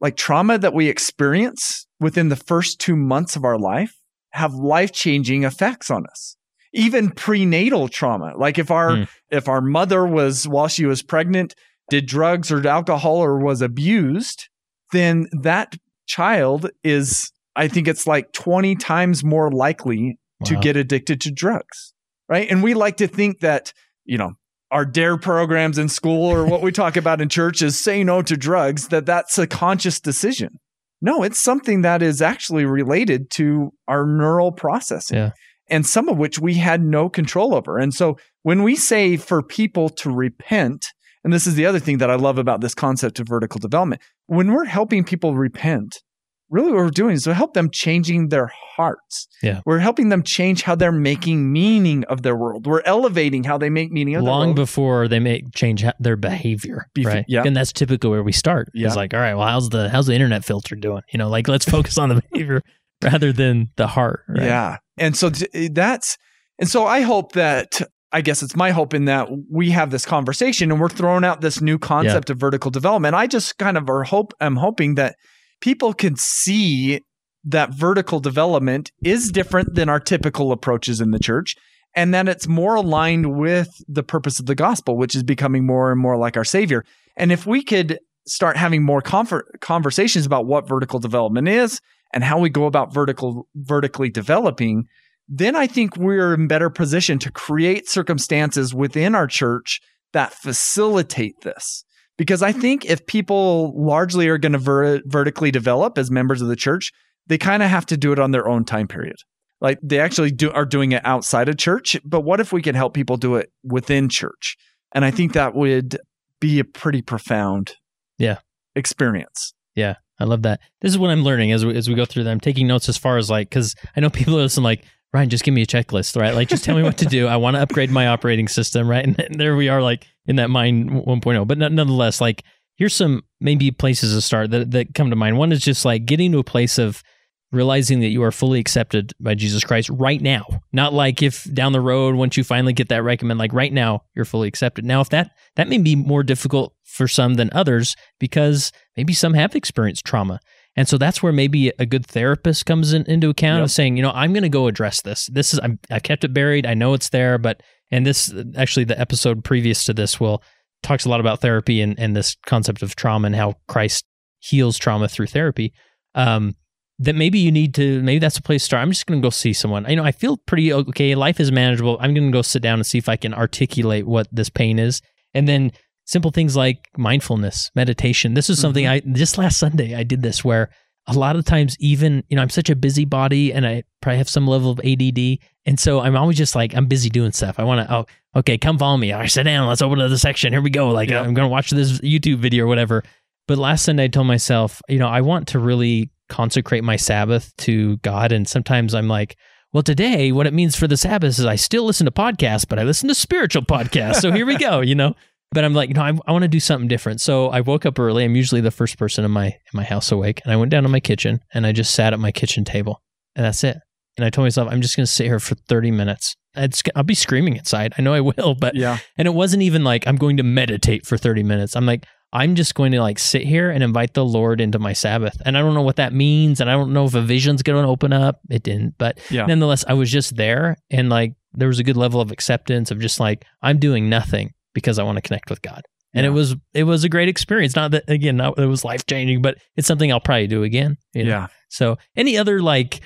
like 0.00 0.16
trauma 0.16 0.58
that 0.58 0.74
we 0.74 0.88
experience 0.88 1.86
within 2.00 2.28
the 2.28 2.36
first 2.36 2.78
two 2.80 2.96
months 2.96 3.36
of 3.36 3.44
our 3.44 3.58
life 3.58 3.96
have 4.30 4.54
life 4.54 4.92
changing 4.92 5.44
effects 5.44 5.90
on 5.90 6.06
us. 6.06 6.36
Even 6.72 7.10
prenatal 7.10 7.88
trauma, 7.88 8.34
like 8.36 8.58
if 8.58 8.70
our 8.70 8.90
Mm. 8.90 9.08
if 9.30 9.48
our 9.48 9.62
mother 9.62 10.06
was 10.06 10.46
while 10.46 10.68
she 10.68 10.84
was 10.84 11.02
pregnant 11.02 11.54
did 11.88 12.06
drugs 12.06 12.50
or 12.50 12.66
alcohol 12.66 13.16
or 13.16 13.38
was 13.38 13.62
abused, 13.62 14.48
then 14.92 15.26
that 15.42 15.76
child 16.06 16.70
is 16.84 17.30
I 17.54 17.68
think 17.68 17.88
it's 17.88 18.06
like 18.06 18.32
20 18.32 18.76
times 18.76 19.24
more 19.24 19.50
likely 19.50 20.18
to 20.44 20.56
get 20.56 20.76
addicted 20.76 21.20
to 21.22 21.30
drugs. 21.32 21.94
Right? 22.28 22.50
And 22.50 22.62
we 22.62 22.74
like 22.74 22.98
to 22.98 23.06
think 23.06 23.40
that, 23.40 23.72
you 24.04 24.18
know, 24.18 24.34
our 24.70 24.84
dare 24.84 25.16
programs 25.16 25.78
in 25.78 25.88
school 25.88 26.24
or 26.26 26.44
what 26.46 26.62
we 26.62 26.72
talk 26.72 26.96
about 26.96 27.20
in 27.20 27.28
church 27.28 27.62
is 27.62 27.78
say 27.78 28.02
no 28.02 28.22
to 28.22 28.36
drugs 28.36 28.88
that 28.88 29.06
that's 29.06 29.38
a 29.38 29.46
conscious 29.46 30.00
decision 30.00 30.58
no 31.00 31.22
it's 31.22 31.40
something 31.40 31.82
that 31.82 32.02
is 32.02 32.20
actually 32.20 32.64
related 32.64 33.30
to 33.30 33.70
our 33.86 34.06
neural 34.06 34.52
processing 34.52 35.16
Yeah. 35.18 35.30
and 35.68 35.86
some 35.86 36.08
of 36.08 36.16
which 36.18 36.38
we 36.38 36.54
had 36.54 36.82
no 36.82 37.08
control 37.08 37.54
over 37.54 37.78
and 37.78 37.94
so 37.94 38.16
when 38.42 38.62
we 38.62 38.74
say 38.76 39.16
for 39.16 39.42
people 39.42 39.88
to 39.90 40.10
repent 40.10 40.92
and 41.22 41.32
this 41.32 41.46
is 41.46 41.54
the 41.54 41.66
other 41.66 41.78
thing 41.80 41.98
that 41.98 42.10
i 42.10 42.16
love 42.16 42.38
about 42.38 42.60
this 42.60 42.74
concept 42.74 43.20
of 43.20 43.28
vertical 43.28 43.60
development 43.60 44.00
when 44.26 44.52
we're 44.52 44.64
helping 44.64 45.04
people 45.04 45.34
repent 45.36 46.02
really 46.50 46.68
what 46.72 46.76
we're 46.76 46.90
doing 46.90 47.14
is 47.14 47.26
we 47.26 47.32
help 47.32 47.54
them 47.54 47.70
changing 47.70 48.28
their 48.28 48.50
hearts 48.76 49.26
Yeah. 49.42 49.60
we're 49.66 49.78
helping 49.80 50.10
them 50.10 50.22
change 50.22 50.62
how 50.62 50.74
they're 50.74 50.92
making 50.92 51.52
meaning 51.52 52.04
of 52.04 52.22
their 52.22 52.36
world 52.36 52.66
we're 52.66 52.82
elevating 52.84 53.44
how 53.44 53.58
they 53.58 53.70
make 53.70 53.90
meaning 53.90 54.14
of 54.14 54.24
their 54.24 54.32
long 54.32 54.54
before 54.54 55.08
they 55.08 55.18
make 55.18 55.52
change 55.54 55.84
their 55.98 56.16
behavior, 56.16 56.88
Bef- 56.96 57.04
right? 57.04 57.24
yeah. 57.28 57.42
and 57.44 57.56
that's 57.56 57.72
typically 57.72 58.10
where 58.10 58.22
we 58.22 58.32
start. 58.32 58.68
Yeah. 58.74 58.86
It's 58.86 58.96
like, 58.96 59.14
all 59.14 59.20
right, 59.20 59.34
well, 59.34 59.46
how's 59.48 59.70
the 59.70 59.88
how's 59.88 60.06
the 60.06 60.14
internet 60.14 60.44
filter 60.44 60.76
doing? 60.76 61.02
You 61.12 61.18
know, 61.18 61.28
like 61.28 61.48
let's 61.48 61.64
focus 61.64 61.98
on 61.98 62.08
the 62.10 62.22
behavior 62.32 62.62
rather 63.02 63.32
than 63.32 63.70
the 63.76 63.86
heart. 63.86 64.20
Right? 64.28 64.44
Yeah. 64.44 64.76
And 64.98 65.16
so 65.16 65.30
eh, 65.54 65.68
that's, 65.72 66.16
and 66.58 66.68
so 66.68 66.86
I 66.86 67.00
hope 67.02 67.32
that, 67.32 67.80
I 68.12 68.20
guess 68.20 68.42
it's 68.42 68.56
my 68.56 68.70
hope 68.70 68.94
in 68.94 69.06
that 69.06 69.28
we 69.50 69.70
have 69.70 69.90
this 69.90 70.06
conversation 70.06 70.70
and 70.70 70.80
we're 70.80 70.88
throwing 70.88 71.24
out 71.24 71.40
this 71.40 71.60
new 71.60 71.78
concept 71.78 72.30
of 72.30 72.38
vertical 72.38 72.70
development. 72.70 73.14
I 73.14 73.26
just 73.26 73.58
kind 73.58 73.76
of 73.76 73.90
are 73.90 74.04
hope, 74.04 74.32
I'm 74.40 74.56
hoping 74.56 74.94
that 74.94 75.16
people 75.60 75.92
can 75.92 76.16
see 76.16 77.00
that 77.44 77.70
vertical 77.70 78.20
development 78.20 78.90
is 79.04 79.30
different 79.30 79.74
than 79.74 79.88
our 79.88 80.00
typical 80.00 80.52
approaches 80.52 81.00
in 81.00 81.12
the 81.12 81.18
church 81.18 81.54
and 81.94 82.12
that 82.12 82.28
it's 82.28 82.46
more 82.46 82.74
aligned 82.74 83.38
with 83.38 83.70
the 83.88 84.02
purpose 84.02 84.38
of 84.38 84.46
the 84.46 84.54
gospel, 84.54 84.96
which 84.96 85.14
is 85.14 85.22
becoming 85.22 85.66
more 85.66 85.90
and 85.90 86.00
more 86.00 86.18
like 86.18 86.36
our 86.36 86.44
savior. 86.44 86.84
And 87.16 87.32
if 87.32 87.46
we 87.46 87.62
could 87.62 87.98
start 88.26 88.56
having 88.56 88.82
more 88.82 89.00
conversations 89.00 90.26
about 90.26 90.46
what 90.46 90.68
vertical 90.68 90.98
development 90.98 91.48
is 91.48 91.80
and 92.12 92.22
how 92.22 92.38
we 92.38 92.50
go 92.50 92.66
about 92.66 92.92
vertical 92.92 93.48
vertically 93.54 94.10
developing, 94.10 94.84
then 95.28 95.56
I 95.56 95.66
think 95.66 95.96
we're 95.96 96.34
in 96.34 96.48
better 96.48 96.68
position 96.68 97.18
to 97.20 97.30
create 97.30 97.88
circumstances 97.88 98.74
within 98.74 99.14
our 99.14 99.26
church 99.26 99.80
that 100.12 100.34
facilitate 100.34 101.40
this. 101.42 101.84
Because 102.18 102.42
I 102.42 102.52
think 102.52 102.84
if 102.86 103.06
people 103.06 103.72
largely 103.76 104.28
are 104.28 104.38
going 104.38 104.52
to 104.52 104.58
ver- 104.58 105.02
vertically 105.04 105.50
develop 105.50 105.98
as 105.98 106.10
members 106.10 106.40
of 106.40 106.48
the 106.48 106.56
church, 106.56 106.92
they 107.26 107.36
kind 107.38 107.62
of 107.62 107.68
have 107.68 107.84
to 107.86 107.96
do 107.96 108.12
it 108.12 108.18
on 108.18 108.30
their 108.30 108.48
own 108.48 108.64
time 108.64 108.88
period. 108.88 109.16
Like 109.60 109.78
they 109.82 109.98
actually 109.98 110.30
do 110.30 110.50
are 110.52 110.64
doing 110.64 110.92
it 110.92 111.02
outside 111.04 111.48
of 111.48 111.56
church, 111.58 111.96
but 112.04 112.20
what 112.22 112.40
if 112.40 112.52
we 112.52 112.62
can 112.62 112.74
help 112.74 112.94
people 112.94 113.16
do 113.16 113.36
it 113.36 113.50
within 113.64 114.08
church? 114.08 114.56
And 114.94 115.04
I 115.04 115.10
think 115.10 115.32
that 115.32 115.54
would 115.54 115.98
be 116.40 116.58
a 116.58 116.64
pretty 116.64 117.02
profound 117.02 117.74
Yeah. 118.18 118.38
experience. 118.74 119.54
Yeah, 119.74 119.94
I 120.20 120.24
love 120.24 120.42
that. 120.42 120.60
This 120.80 120.90
is 120.92 120.98
what 120.98 121.10
I'm 121.10 121.22
learning 121.22 121.52
as 121.52 121.64
we, 121.66 121.76
as 121.76 121.88
we 121.88 121.94
go 121.94 122.04
through 122.04 122.24
them. 122.24 122.32
I'm 122.32 122.40
taking 122.40 122.66
notes 122.66 122.88
as 122.88 122.96
far 122.96 123.16
as 123.18 123.28
like 123.30 123.48
because 123.50 123.74
I 123.96 124.00
know 124.00 124.10
people 124.10 124.34
listen 124.34 124.62
like 124.62 124.84
Ryan, 125.16 125.30
just 125.30 125.44
give 125.44 125.54
me 125.54 125.62
a 125.62 125.66
checklist, 125.66 126.20
right? 126.20 126.34
Like 126.34 126.48
just 126.48 126.62
tell 126.62 126.76
me 126.76 126.82
what 126.82 126.98
to 126.98 127.06
do. 127.06 127.26
I 127.26 127.36
want 127.36 127.56
to 127.56 127.62
upgrade 127.62 127.90
my 127.90 128.08
operating 128.08 128.48
system, 128.48 128.86
right? 128.86 129.02
And, 129.02 129.18
and 129.18 129.40
there 129.40 129.56
we 129.56 129.70
are, 129.70 129.80
like 129.80 130.06
in 130.26 130.36
that 130.36 130.50
mind 130.50 130.90
1.0. 130.90 131.48
But 131.48 131.56
no- 131.56 131.68
nonetheless, 131.68 132.20
like 132.20 132.44
here's 132.76 132.94
some 132.94 133.22
maybe 133.40 133.70
places 133.70 134.12
to 134.12 134.20
start 134.20 134.50
that 134.50 134.72
that 134.72 134.94
come 134.94 135.08
to 135.08 135.16
mind. 135.16 135.38
One 135.38 135.52
is 135.52 135.62
just 135.62 135.86
like 135.86 136.04
getting 136.04 136.32
to 136.32 136.38
a 136.38 136.44
place 136.44 136.76
of 136.76 137.02
realizing 137.50 138.00
that 138.00 138.08
you 138.08 138.22
are 138.24 138.30
fully 138.30 138.60
accepted 138.60 139.14
by 139.18 139.34
Jesus 139.34 139.64
Christ 139.64 139.88
right 139.88 140.20
now. 140.20 140.44
Not 140.70 140.92
like 140.92 141.22
if 141.22 141.44
down 141.54 141.72
the 141.72 141.80
road 141.80 142.14
once 142.16 142.36
you 142.36 142.44
finally 142.44 142.74
get 142.74 142.90
that 142.90 143.02
recommend 143.02 143.38
like 143.38 143.54
right 143.54 143.72
now 143.72 144.02
you're 144.14 144.26
fully 144.26 144.48
accepted. 144.48 144.84
Now 144.84 145.00
if 145.00 145.08
that 145.08 145.30
that 145.54 145.68
may 145.68 145.78
be 145.78 145.96
more 145.96 146.24
difficult 146.24 146.74
for 146.84 147.08
some 147.08 147.34
than 147.34 147.48
others 147.52 147.96
because 148.20 148.70
maybe 148.98 149.14
some 149.14 149.32
have 149.32 149.54
experienced 149.54 150.04
trauma. 150.04 150.40
And 150.76 150.86
so 150.86 150.98
that's 150.98 151.22
where 151.22 151.32
maybe 151.32 151.72
a 151.78 151.86
good 151.86 152.06
therapist 152.06 152.66
comes 152.66 152.92
in, 152.92 153.04
into 153.04 153.30
account 153.30 153.60
Yep. 153.60 153.64
of 153.64 153.70
saying, 153.70 153.96
you 153.96 154.02
know, 154.02 154.12
I'm 154.14 154.32
going 154.32 154.42
to 154.42 154.48
go 154.48 154.66
address 154.66 155.00
this. 155.00 155.26
This 155.32 155.54
is 155.54 155.60
I'm, 155.62 155.78
I 155.90 155.98
kept 156.00 156.22
it 156.24 156.34
buried. 156.34 156.66
I 156.66 156.74
know 156.74 156.92
it's 156.94 157.08
there, 157.08 157.38
but 157.38 157.62
and 157.90 158.04
this 158.04 158.32
actually 158.56 158.84
the 158.84 158.98
episode 159.00 159.42
previous 159.44 159.84
to 159.84 159.94
this 159.94 160.20
will 160.20 160.42
talks 160.82 161.04
a 161.04 161.08
lot 161.08 161.20
about 161.20 161.40
therapy 161.40 161.80
and 161.80 161.98
and 161.98 162.14
this 162.14 162.36
concept 162.46 162.82
of 162.82 162.94
trauma 162.94 163.26
and 163.26 163.36
how 163.36 163.54
Christ 163.68 164.04
heals 164.40 164.76
trauma 164.78 165.08
through 165.08 165.26
therapy. 165.28 165.72
Um, 166.14 166.54
that 166.98 167.14
maybe 167.14 167.38
you 167.38 167.52
need 167.52 167.74
to 167.74 168.02
maybe 168.02 168.18
that's 168.18 168.38
a 168.38 168.42
place 168.42 168.62
to 168.62 168.66
start. 168.66 168.82
I'm 168.82 168.90
just 168.90 169.06
going 169.06 169.20
to 169.20 169.26
go 169.26 169.30
see 169.30 169.52
someone. 169.52 169.84
You 169.88 169.96
know, 169.96 170.04
I 170.04 170.12
feel 170.12 170.38
pretty 170.46 170.72
okay. 170.72 171.14
Life 171.14 171.40
is 171.40 171.52
manageable. 171.52 171.96
I'm 172.00 172.14
going 172.14 172.30
to 172.30 172.32
go 172.36 172.42
sit 172.42 172.62
down 172.62 172.78
and 172.78 172.86
see 172.86 172.98
if 172.98 173.08
I 173.08 173.16
can 173.16 173.34
articulate 173.34 174.06
what 174.06 174.28
this 174.32 174.48
pain 174.50 174.78
is, 174.78 175.02
and 175.34 175.46
then 175.46 175.72
simple 176.06 176.30
things 176.30 176.56
like 176.56 176.88
mindfulness, 176.96 177.70
meditation. 177.74 178.34
This 178.34 178.48
is 178.48 178.58
something 178.58 178.84
mm-hmm. 178.84 179.10
I 179.10 179.14
just 179.14 179.36
last 179.36 179.58
Sunday 179.58 179.94
I 179.94 180.04
did 180.04 180.22
this 180.22 180.44
where 180.44 180.70
a 181.06 181.12
lot 181.12 181.36
of 181.36 181.44
times 181.44 181.76
even 181.78 182.24
you 182.28 182.36
know 182.36 182.42
I'm 182.42 182.50
such 182.50 182.70
a 182.70 182.76
busybody 182.76 183.52
and 183.52 183.66
I 183.66 183.84
probably 184.00 184.18
have 184.18 184.28
some 184.28 184.46
level 184.46 184.70
of 184.70 184.80
ADD, 184.80 185.38
and 185.66 185.78
so 185.78 186.00
I'm 186.00 186.16
always 186.16 186.38
just 186.38 186.54
like 186.54 186.74
I'm 186.74 186.86
busy 186.86 187.10
doing 187.10 187.32
stuff. 187.32 187.58
I 187.58 187.64
want 187.64 187.86
to 187.86 187.94
oh 187.94 188.06
okay 188.36 188.56
come 188.56 188.78
follow 188.78 188.96
me. 188.96 189.12
All 189.12 189.20
right, 189.20 189.30
sit 189.30 189.44
down. 189.44 189.68
Let's 189.68 189.82
open 189.82 189.98
to 189.98 190.08
the 190.08 190.18
section. 190.18 190.52
Here 190.52 190.62
we 190.62 190.70
go. 190.70 190.90
Like. 190.90 191.10
I'm 191.10 191.34
going 191.34 191.46
to 191.46 191.52
watch 191.52 191.70
this 191.70 192.00
YouTube 192.00 192.38
video 192.38 192.64
or 192.64 192.68
whatever. 192.68 193.02
But 193.48 193.58
last 193.58 193.84
Sunday 193.84 194.04
I 194.04 194.08
told 194.08 194.26
myself, 194.26 194.82
you 194.88 194.98
know, 194.98 195.08
I 195.08 195.20
want 195.20 195.48
to 195.48 195.60
really 195.60 196.10
consecrate 196.28 196.82
my 196.82 196.96
Sabbath 196.96 197.54
to 197.58 197.96
God, 197.98 198.32
and 198.32 198.48
sometimes 198.48 198.94
I'm 198.94 199.08
like. 199.08 199.36
Well, 199.72 199.82
today, 199.82 200.32
what 200.32 200.46
it 200.46 200.54
means 200.54 200.74
for 200.74 200.86
the 200.86 200.96
Sabbath 200.96 201.38
is 201.38 201.44
I 201.44 201.56
still 201.56 201.84
listen 201.84 202.06
to 202.06 202.10
podcasts, 202.10 202.66
but 202.66 202.78
I 202.78 202.84
listen 202.84 203.08
to 203.08 203.14
spiritual 203.14 203.60
podcasts. 203.60 204.22
So 204.22 204.32
here 204.32 204.46
we 204.46 204.56
go, 204.56 204.80
you 204.80 204.94
know? 204.94 205.14
But 205.52 205.64
I'm 205.64 205.74
like, 205.74 205.90
no, 205.90 206.02
I, 206.02 206.12
I 206.26 206.32
want 206.32 206.42
to 206.42 206.48
do 206.48 206.60
something 206.60 206.88
different. 206.88 207.20
So 207.20 207.48
I 207.48 207.60
woke 207.60 207.86
up 207.86 207.98
early. 207.98 208.24
I'm 208.24 208.36
usually 208.36 208.60
the 208.60 208.70
first 208.70 208.98
person 208.98 209.24
in 209.24 209.30
my 209.30 209.46
in 209.46 209.72
my 209.74 209.84
house 209.84 210.10
awake, 210.12 210.40
and 210.44 210.52
I 210.52 210.56
went 210.56 210.70
down 210.70 210.82
to 210.82 210.88
my 210.88 211.00
kitchen 211.00 211.40
and 211.54 211.66
I 211.66 211.72
just 211.72 211.94
sat 211.94 212.12
at 212.12 212.18
my 212.18 212.32
kitchen 212.32 212.64
table, 212.64 213.00
and 213.34 213.44
that's 213.44 213.62
it. 213.64 213.76
And 214.18 214.24
I 214.24 214.30
told 214.30 214.44
myself, 214.46 214.68
I'm 214.70 214.80
just 214.80 214.96
going 214.96 215.04
to 215.04 215.12
sit 215.12 215.26
here 215.26 215.38
for 215.38 215.54
30 215.68 215.90
minutes. 215.90 216.34
It's, 216.56 216.82
I'll 216.94 217.02
be 217.02 217.14
screaming 217.14 217.56
inside. 217.56 217.92
I 217.98 218.02
know 218.02 218.14
I 218.14 218.22
will, 218.22 218.54
but 218.54 218.74
Yeah. 218.74 218.96
and 219.18 219.26
it 219.28 219.34
wasn't 219.34 219.62
even 219.62 219.84
like 219.84 220.06
I'm 220.06 220.16
going 220.16 220.38
to 220.38 220.42
meditate 220.42 221.04
for 221.06 221.18
30 221.18 221.42
minutes. 221.42 221.76
I'm 221.76 221.84
like, 221.84 222.06
I'm 222.32 222.54
just 222.54 222.74
going 222.74 222.92
to 222.92 223.00
like 223.02 223.18
sit 223.18 223.42
here 223.42 223.70
and 223.70 223.84
invite 223.84 224.14
the 224.14 224.24
Lord 224.24 224.58
into 224.62 224.78
my 224.78 224.94
Sabbath. 224.94 225.36
And 225.44 225.56
I 225.56 225.60
don't 225.60 225.74
know 225.74 225.82
what 225.82 225.96
that 225.96 226.14
means. 226.14 226.60
And 226.62 226.70
I 226.70 226.72
don't 226.72 226.94
know 226.94 227.04
if 227.04 227.14
a 227.14 227.20
vision's 227.20 227.62
going 227.62 227.82
to 227.84 227.88
open 227.90 228.14
up. 228.14 228.40
It 228.48 228.62
didn't. 228.62 228.94
But 228.96 229.18
Yeah. 229.30 229.44
nonetheless, 229.44 229.84
I 229.86 229.92
was 229.92 230.10
just 230.10 230.34
there. 230.36 230.76
And 230.90 231.10
like, 231.10 231.34
there 231.52 231.68
was 231.68 231.78
a 231.78 231.84
good 231.84 231.96
level 231.98 232.20
of 232.22 232.30
acceptance 232.32 232.90
of 232.90 232.98
just 233.00 233.20
like, 233.20 233.44
I'm 233.62 233.78
doing 233.78 234.08
nothing 234.08 234.52
because 234.76 234.98
I 235.00 235.02
want 235.02 235.16
to 235.16 235.22
connect 235.22 235.48
with 235.50 235.62
God. 235.62 235.82
And 236.14 236.24
it 236.24 236.30
was, 236.30 236.54
it 236.74 236.84
was 236.84 237.02
a 237.02 237.08
great 237.08 237.28
experience. 237.28 237.74
Not 237.74 237.90
that, 237.90 238.04
again, 238.08 238.36
not, 238.36 238.58
it 238.58 238.66
was 238.66 238.84
life 238.84 239.04
changing, 239.06 239.42
but 239.42 239.58
it's 239.76 239.88
something 239.88 240.12
I'll 240.12 240.20
probably 240.20 240.46
do 240.46 240.62
again. 240.62 240.96
you 241.14 241.24
know? 241.24 241.30
Yeah. 241.30 241.46
So, 241.68 241.96
any 242.14 242.38
other 242.38 242.60
like 242.62 243.00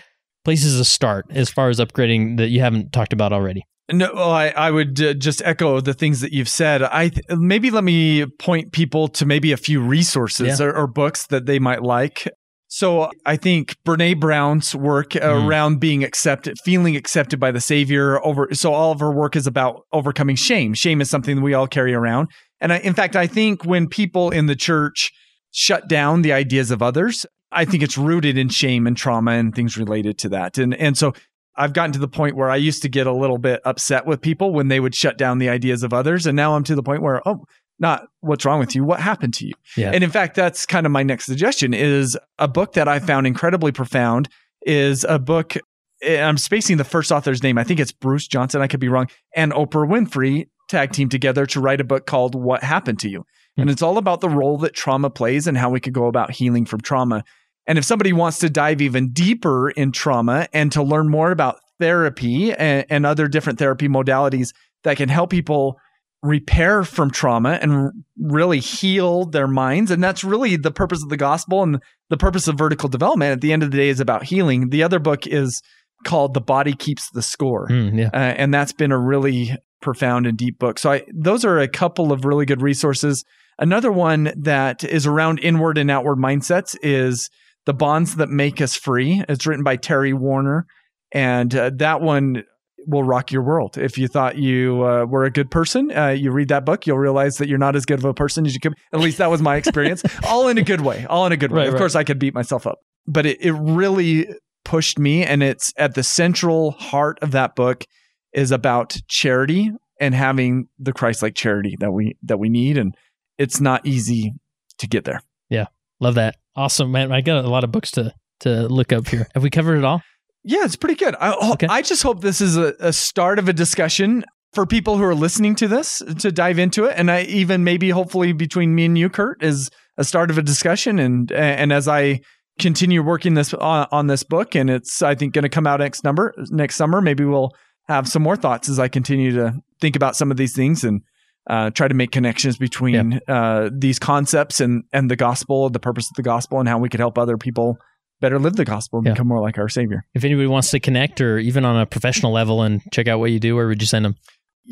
places 0.45 0.79
to 0.79 0.85
start 0.85 1.27
as 1.31 1.49
far 1.51 1.68
as 1.71 1.79
upgrading 1.81 2.37
that 2.39 2.49
you 2.49 2.61
haven't 2.61 2.93
talked 2.93 3.12
about 3.12 3.33
already? 3.33 3.62
No, 3.93 4.11
well, 4.14 4.31
I, 4.31 4.49
I 4.49 4.71
would 4.71 5.01
uh, 5.03 5.14
just 5.14 5.43
echo 5.45 5.81
the 5.81 5.95
things 5.95 6.21
that 6.21 6.33
you've 6.33 6.49
said. 6.49 6.83
I 6.83 7.09
th- 7.09 7.25
maybe 7.31 7.71
let 7.73 7.83
me 7.83 8.27
point 8.27 8.71
people 8.73 9.09
to 9.09 9.27
maybe 9.27 9.51
a 9.51 9.57
few 9.57 9.81
resources 9.81 10.61
Yeah. 10.61 10.66
or, 10.66 10.77
or 10.77 10.87
books 10.87 11.27
that 11.29 11.47
they 11.47 11.59
might 11.59 11.83
like. 11.83 12.29
So 12.73 13.11
I 13.27 13.37
think 13.37 13.75
Brene 13.85 14.21
Brown's 14.21 14.77
work 14.77 15.11
Mm. 15.11 15.45
around 15.49 15.81
being 15.81 16.05
accepted, 16.05 16.57
feeling 16.64 16.95
accepted 16.95 17.41
by 17.41 17.51
the 17.51 17.61
Savior. 17.61 18.25
Over 18.25 18.49
so 18.53 18.73
all 18.73 18.93
of 18.93 19.01
her 19.01 19.11
work 19.12 19.35
is 19.35 19.47
about 19.49 19.83
overcoming 19.93 20.37
shame. 20.37 20.73
Shame 20.75 21.01
is 21.01 21.11
something 21.11 21.35
that 21.37 21.43
we 21.43 21.53
all 21.53 21.66
carry 21.66 21.93
around, 21.95 22.29
and 22.61 22.73
I, 22.73 22.79
in 22.79 22.95
fact, 22.95 23.16
I 23.16 23.27
think 23.27 23.64
when 23.64 23.89
people 23.89 24.31
in 24.31 24.47
the 24.47 24.55
church 24.55 25.11
shut 25.51 25.89
down 25.89 26.23
the 26.23 26.33
ideas 26.33 26.71
of 26.71 26.81
others, 26.81 27.27
I 27.51 27.64
think 27.64 27.83
it's 27.83 27.99
rooted 27.99 28.39
in 28.39 28.49
shame 28.51 28.87
and 28.87 28.97
trauma 28.97 29.33
and 29.33 29.53
things 29.53 29.77
related 29.77 30.16
to 30.18 30.29
that. 30.29 30.57
And 30.57 30.73
and 30.75 30.97
so 30.97 31.12
I've 31.57 31.73
gotten 31.73 31.91
to 31.93 31.99
the 31.99 32.07
point 32.09 32.37
where 32.37 32.49
I 32.49 32.57
used 32.57 32.83
to 32.83 32.89
get 32.89 33.09
a 33.09 33.12
little 33.12 33.37
bit 33.39 33.61
upset 33.64 34.07
with 34.07 34.21
people 34.21 34.53
when 34.53 34.68
they 34.68 34.79
would 34.79 34.95
shut 34.95 35.18
down 35.18 35.39
the 35.39 35.49
ideas 35.49 35.83
of 35.83 35.93
others. 35.93 36.25
And 36.25 36.37
now 36.37 36.55
I'm 36.55 36.62
to 36.64 36.77
the 36.77 36.83
point 36.85 37.03
where, 37.03 37.21
oh, 37.27 37.45
not 37.81 38.09
what's 38.20 38.45
wrong 38.45 38.61
with 38.61 38.74
you? 38.74 38.85
What 38.85 39.01
happened 39.01 39.35
to 39.35 39.47
you? 39.47 39.55
Yeah. 39.76 39.91
And 39.93 40.05
in 40.05 40.11
fact, 40.11 40.37
that's 40.37 40.66
kind 40.66 40.87
of 40.87 40.93
my 40.93 41.03
next 41.03 41.24
suggestion 41.26 41.74
is 41.74 42.16
a 42.39 42.47
book 42.47 42.74
that 42.74 42.87
I 42.87 42.99
found 42.99 43.26
incredibly 43.26 43.72
profound 43.72 44.28
is 44.62 45.05
a 45.09 45.18
book. 45.18 45.57
eh, 46.03 46.22
I'm 46.22 46.39
spacing 46.39 46.76
the 46.76 46.85
first 46.85 47.11
author's 47.11 47.43
name. 47.43 47.59
I 47.59 47.64
think 47.64 47.81
it's 47.81 47.93
Bruce 47.93 48.28
Johnson. 48.28 48.61
I 48.61 48.66
could 48.66 48.81
be 48.81 48.89
wrong. 48.89 49.09
And 49.35 49.53
Oprah 49.53 49.89
Winfrey 49.89 50.49
tag 50.68 50.93
team 50.93 51.09
together 51.09 51.47
to 51.47 51.61
write 51.61 51.81
a 51.81 51.85
book 51.85 52.07
called 52.07 52.35
What 52.35 52.62
Happened 52.62 53.01
to 53.01 53.09
You. 53.09 53.24
And 53.57 53.68
it's 53.68 53.83
all 53.83 53.99
about 53.99 54.20
the 54.20 54.28
role 54.28 54.57
that 54.59 54.74
trauma 54.74 55.11
plays 55.11 55.47
and 55.47 55.59
how 55.59 55.68
we 55.68 55.81
could 55.81 55.93
go 55.93 56.07
about 56.07 56.31
healing 56.31 56.64
from 56.64 56.81
trauma. 56.81 57.24
And 57.66 57.76
if 57.76 57.85
somebody 57.85 58.12
wants 58.12 58.39
to 58.39 58.49
dive 58.49 58.81
even 58.81 59.11
deeper 59.11 59.70
in 59.70 59.93
trauma 59.93 60.49
and 60.53 60.72
to 60.72 60.83
learn 60.83 61.11
more 61.11 61.31
about 61.31 61.59
therapy 61.78 62.53
and, 62.53 62.87
and 62.89 63.05
other 63.05 63.28
different 63.28 63.59
therapy 63.59 63.89
modalities 63.89 64.53
that 64.85 64.97
can 64.97 65.09
help 65.09 65.31
people 65.31 65.78
repair 66.23 66.85
from 66.85 67.11
trauma 67.11 67.59
and 67.62 67.91
really 68.18 68.61
heal 68.61 69.25
their 69.25 69.49
minds, 69.49 69.91
and 69.91 70.03
that's 70.03 70.23
really 70.23 70.57
the 70.57 70.71
purpose 70.71 71.03
of 71.03 71.09
the 71.09 71.16
gospel 71.16 71.62
and 71.62 71.83
the 72.11 72.16
purpose 72.16 72.47
of 72.49 72.59
vertical 72.59 72.89
development 72.89 73.33
at 73.33 73.41
the 73.41 73.53
end 73.53 73.62
of 73.62 73.71
the 73.71 73.77
day 73.77 73.89
is 73.89 74.01
about 74.01 74.25
healing. 74.25 74.68
The 74.71 74.83
other 74.83 74.99
book 74.99 75.27
is 75.27 75.62
called 76.05 76.35
The 76.35 76.41
Body 76.41 76.75
Keeps 76.75 77.11
the 77.11 77.23
Score. 77.23 77.68
Mm, 77.68 77.99
yeah. 77.99 78.11
Uh, 78.12 78.35
and 78.37 78.53
that's 78.53 78.73
been 78.73 78.93
a 78.93 78.99
really 78.99 79.57
profound 79.81 80.27
and 80.27 80.37
deep 80.37 80.59
book. 80.59 80.79
So 80.79 80.93
I, 80.93 81.05
those 81.14 81.45
are 81.45 81.59
a 81.59 81.68
couple 81.68 82.12
of 82.12 82.25
really 82.25 82.47
good 82.47 82.62
resources. 82.62 83.25
Another 83.59 83.93
one 83.93 84.33
that 84.37 84.85
is 84.85 85.07
around 85.07 85.39
inward 85.41 85.79
and 85.79 85.91
outward 85.91 86.16
mindsets 86.16 86.77
is 86.83 87.31
The 87.66 87.75
Bonds 87.75 88.16
That 88.16 88.29
Make 88.29 88.61
Us 88.61 88.75
Free. 88.77 89.23
It's 89.29 89.47
written 89.47 89.64
by 89.64 89.77
Terry 89.77 90.12
Warner. 90.12 90.66
And 91.12 91.55
uh, 91.55 91.71
that 91.77 92.01
one 92.01 92.45
will 92.87 93.05
rock 93.05 93.33
your 93.33 93.43
world. 93.43 93.78
If 93.78 93.99
you 93.99 94.09
thought 94.09 94.37
you 94.37 94.85
uh, 94.85 95.05
were 95.05 95.24
a 95.24 95.31
good 95.31 95.51
person, 95.51 95.97
uh, 95.97 96.09
you 96.09 96.31
read 96.31 96.49
that 96.49 96.64
book, 96.64 96.87
you'll 96.87 96.99
realize 96.99 97.39
that 97.39 97.49
you're 97.49 97.59
not 97.59 97.76
as 97.76 97.85
good 97.85 97.99
of 97.99 98.05
a 98.05 98.14
person 98.14 98.47
as 98.47 98.55
you 98.55 98.61
could. 98.61 98.74
At 98.93 99.01
least 99.01 99.18
that 99.18 99.31
was 99.31 99.41
my 99.43 99.57
experience. 99.57 100.03
all 100.28 100.49
in 100.49 100.59
a 100.59 100.62
good 100.62 100.81
way. 100.81 101.07
All 101.09 101.26
in 101.26 101.33
a 101.33 101.37
good 101.37 101.53
way. 101.53 101.59
Right, 101.59 101.68
of 101.68 101.74
right. 101.74 101.78
course, 101.78 101.95
I 101.95 102.05
could 102.05 102.18
beat 102.18 102.35
myself 102.35 102.66
up, 102.66 102.78
but 103.07 103.26
it, 103.26 103.41
it 103.41 103.53
really 103.53 104.28
pushed 104.64 104.99
me. 104.99 105.24
And 105.24 105.43
it's 105.43 105.72
at 105.76 105.95
the 105.95 106.03
central 106.03 106.72
heart 106.72 107.18
of 107.22 107.33
that 107.33 107.57
book 107.57 107.85
is 108.33 108.51
about 108.51 108.97
charity 109.09 109.70
and 109.99 110.14
having 110.14 110.68
the 110.78 110.93
Christ-like 110.93 111.35
charity 111.35 111.76
that 111.81 111.93
we 111.93 112.16
that 112.22 112.39
we 112.39 112.49
need. 112.49 112.78
And 112.78 112.95
it's 113.39 113.61
not 113.61 113.87
easy 113.87 114.33
to 114.78 114.87
get 114.87 115.05
there. 115.05 115.20
Yeah, 115.49 115.66
love 116.01 116.14
that. 116.14 116.37
Awesome, 116.57 116.93
man. 116.93 117.12
I 117.12 117.20
got 117.20 117.45
a 117.45 117.49
lot 117.49 117.64
of 117.64 117.72
books 117.72 117.91
to 117.93 118.14
to 118.41 118.68
look 118.68 118.93
up 118.93 119.09
here. 119.09 119.26
Have 119.35 119.43
we 119.43 119.51
covered 119.51 119.76
it 119.76 119.85
all? 119.85 120.03
Yeah, 120.45 120.64
it's 120.64 120.76
pretty 120.76 120.95
good. 120.95 121.14
I, 121.20 121.36
oh, 121.38 121.53
Okay. 121.53 121.66
I 121.68 121.82
just 121.82 122.03
hope 122.03 122.20
this 122.20 122.41
is 122.41 122.57
a, 122.57 122.74
a 122.80 122.93
start 122.93 123.38
of 123.38 123.49
a 123.49 123.53
discussion 123.53 124.24
for 124.53 124.66
people 124.66 124.97
who 124.97 125.05
are 125.05 125.14
listening 125.14 125.55
to 125.57 125.68
this 125.68 126.03
to 126.18 126.32
dive 126.32 126.59
into 126.59 126.84
it. 126.84 126.95
And 126.97 127.11
I 127.11 127.22
even 127.22 127.62
maybe 127.64 127.91
hopefully 127.91 128.32
between 128.32 128.74
me 128.74 128.86
and 128.86 128.99
you, 128.99 129.09
Kurt, 129.09 129.43
is 129.43 129.70
a 129.97 130.05
start 130.05 130.30
of 130.30 130.38
a 130.38 130.43
discussion. 130.43 130.99
And 130.99 131.30
and 131.32 131.72
as 131.72 131.86
I 131.86 132.20
continue 132.59 133.03
working 133.03 133.34
this 133.34 133.55
on, 133.55 133.86
on 133.93 134.07
this 134.07 134.22
book, 134.22 134.55
and 134.55 134.68
it's 134.70 135.03
I 135.03 135.14
think 135.14 135.34
going 135.34 135.43
to 135.45 135.49
come 135.49 135.66
out 135.66 135.80
next 135.80 136.05
number 136.05 136.34
next 136.51 136.76
summer, 136.76 137.01
maybe 137.01 137.24
we'll 137.24 137.53
have 137.88 138.09
some 138.09 138.22
more 138.22 138.36
thoughts 138.36 138.68
as 138.68 138.78
I 138.78 138.88
continue 138.88 139.32
to 139.32 139.55
think 139.80 139.97
about 139.97 140.16
some 140.16 140.30
of 140.30 140.36
these 140.36 140.55
things 140.55 140.84
and 140.84 141.03
uh, 141.49 141.70
try 141.70 141.88
to 141.88 141.95
make 141.95 142.12
connections 142.12 142.57
between 142.59 143.20
uh, 143.26 143.70
these 143.72 143.99
concepts 143.99 144.61
and 144.61 144.84
and 144.93 145.11
the 145.11 145.16
gospel, 145.16 145.70
the 145.70 145.80
purpose 145.80 146.09
of 146.11 146.16
the 146.16 146.22
gospel, 146.22 146.59
and 146.61 146.68
how 146.68 146.78
we 146.78 146.88
could 146.88 147.01
help 147.01 147.18
other 147.18 147.36
people 147.36 147.78
better 148.21 148.39
live 148.39 148.57
the 148.57 148.64
gospel 148.64 148.99
and 148.99 149.07
Yeah. 149.07 149.12
become 149.14 149.29
more 149.29 149.41
like 149.41 149.59
our 149.59 149.68
Savior. 149.68 150.05
If 150.14 150.25
anybody 150.25 150.47
wants 150.47 150.71
to 150.71 150.81
connect 150.81 151.21
or 151.21 151.39
even 151.39 151.64
on 151.64 151.77
a 151.81 151.87
professional 151.87 152.33
level 152.33 152.62
and 152.62 152.81
check 152.93 153.09
out 153.09 153.18
what 153.18 153.31
you 153.31 153.41
do, 153.41 153.57
where 153.57 153.66
would 153.66 153.81
you 153.83 153.87
send 153.87 154.05
them? 154.05 154.16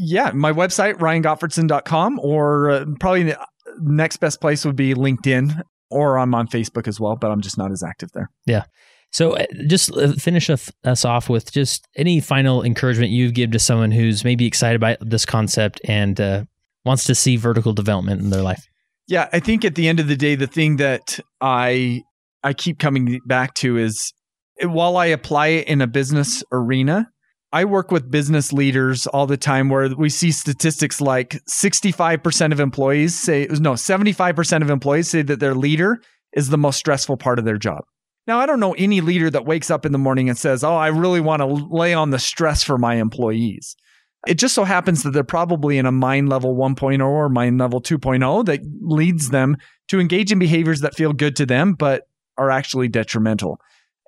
yeah, 0.01 0.31
my 0.33 0.53
website, 0.53 0.95
ryangottfredson.com, 1.43 2.21
or 2.23 2.71
uh, 2.71 2.85
probably 3.01 3.25
the 3.25 3.39
next 3.81 4.19
best 4.19 4.41
place 4.41 4.65
would 4.65 4.77
be 4.77 4.95
LinkedIn, 4.95 5.61
or 5.91 6.19
I'm 6.19 6.35
on 6.35 6.47
Facebook 6.49 6.87
as 6.89 7.01
well, 7.01 7.17
but 7.17 7.31
I'm 7.31 7.41
just 7.41 7.59
not 7.59 7.73
as 7.73 7.83
active 7.83 8.11
there. 8.13 8.31
Yeah. 8.47 8.65
So, 9.11 9.33
uh, 9.33 9.47
just 9.67 9.91
uh, 9.97 10.13
finish 10.13 10.51
us 10.51 10.71
us 10.85 11.05
off 11.05 11.29
with 11.31 11.51
just 11.51 11.89
any 11.97 12.21
final 12.21 12.63
encouragement 12.63 13.11
you 13.11 13.33
give 13.33 13.51
to 13.53 13.59
someone 13.59 13.91
who's 13.91 14.23
maybe 14.23 14.47
excited 14.47 14.77
about 14.77 14.99
this 15.01 15.25
concept 15.25 15.81
and 15.85 16.21
uh, 16.21 16.45
wants 16.85 17.05
to 17.05 17.15
see 17.15 17.37
vertical 17.37 17.73
development 17.73 18.21
in 18.21 18.31
their 18.31 18.43
life. 18.43 18.67
Yeah, 19.07 19.29
I 19.33 19.41
think 19.41 19.65
at 19.65 19.75
the 19.75 19.89
end 19.89 19.99
of 20.01 20.09
the 20.09 20.17
day, 20.17 20.35
the 20.35 20.47
thing 20.47 20.77
that 20.77 21.19
I 21.41 22.03
I 22.43 22.53
keep 22.53 22.79
coming 22.79 23.21
back 23.27 23.55
to 23.55 23.77
is 23.77 24.13
while 24.63 24.97
I 24.97 25.07
apply 25.07 25.49
it 25.49 25.69
in 25.69 25.81
a 25.81 25.87
business 25.87 26.43
arena, 26.53 27.09
I 27.53 27.65
work 27.65 27.91
with 27.91 28.11
business 28.11 28.53
leaders 28.53 29.07
all 29.07 29.27
the 29.27 29.37
time 29.37 29.69
where 29.69 29.89
we 29.97 30.11
see 30.11 30.31
statistics 30.31 31.01
like 31.01 31.41
65% 31.49 32.53
of 32.53 32.61
employees 32.61 33.19
say 33.19 33.47
no, 33.51 33.73
75% 33.73 34.63
of 34.63 34.71
employees 34.71 35.09
say 35.09 35.23
that 35.23 35.41
their 35.41 35.55
leader 35.55 35.99
is 36.33 36.51
the 36.51 36.59
most 36.59 36.79
stressful 36.79 37.17
part 37.17 37.39
of 37.39 37.45
their 37.45 37.57
job. 37.57 37.85
Now, 38.27 38.39
I 38.39 38.45
don't 38.45 38.61
know 38.61 38.75
any 38.75 39.01
leader 39.01 39.31
that 39.31 39.47
wakes 39.47 39.71
up 39.71 39.87
in 39.87 39.93
the 39.93 39.99
morning 39.99 40.29
and 40.29 40.37
says, 40.37 40.63
"Oh, 40.63 40.77
I 40.77 40.89
really 40.89 41.21
want 41.21 41.41
to 41.41 41.47
lay 41.47 41.95
on 41.95 42.11
the 42.11 42.19
stress 42.19 42.63
for 42.63 42.77
my 42.77 42.97
employees." 42.97 43.75
It 44.27 44.35
just 44.35 44.55
so 44.55 44.65
happens 44.65 45.03
that 45.03 45.13
they're 45.13 45.25
probably 45.25 45.79
in 45.79 45.87
a 45.87 45.93
mind 45.93 46.29
level 46.29 46.55
1.0 46.55 47.01
or 47.07 47.31
mind 47.31 47.59
level 47.59 47.81
2.0 47.81 48.45
that 48.45 48.61
leads 48.83 49.31
them 49.31 49.57
to 49.89 50.01
engage 50.01 50.31
in 50.31 50.39
behaviors 50.39 50.81
that 50.81 50.95
feel 50.95 51.15
good 51.15 51.37
to 51.37 51.47
them, 51.47 51.73
but 51.73 52.03
are 52.39 52.51
actually 52.51 52.89
detrimental. 52.89 53.61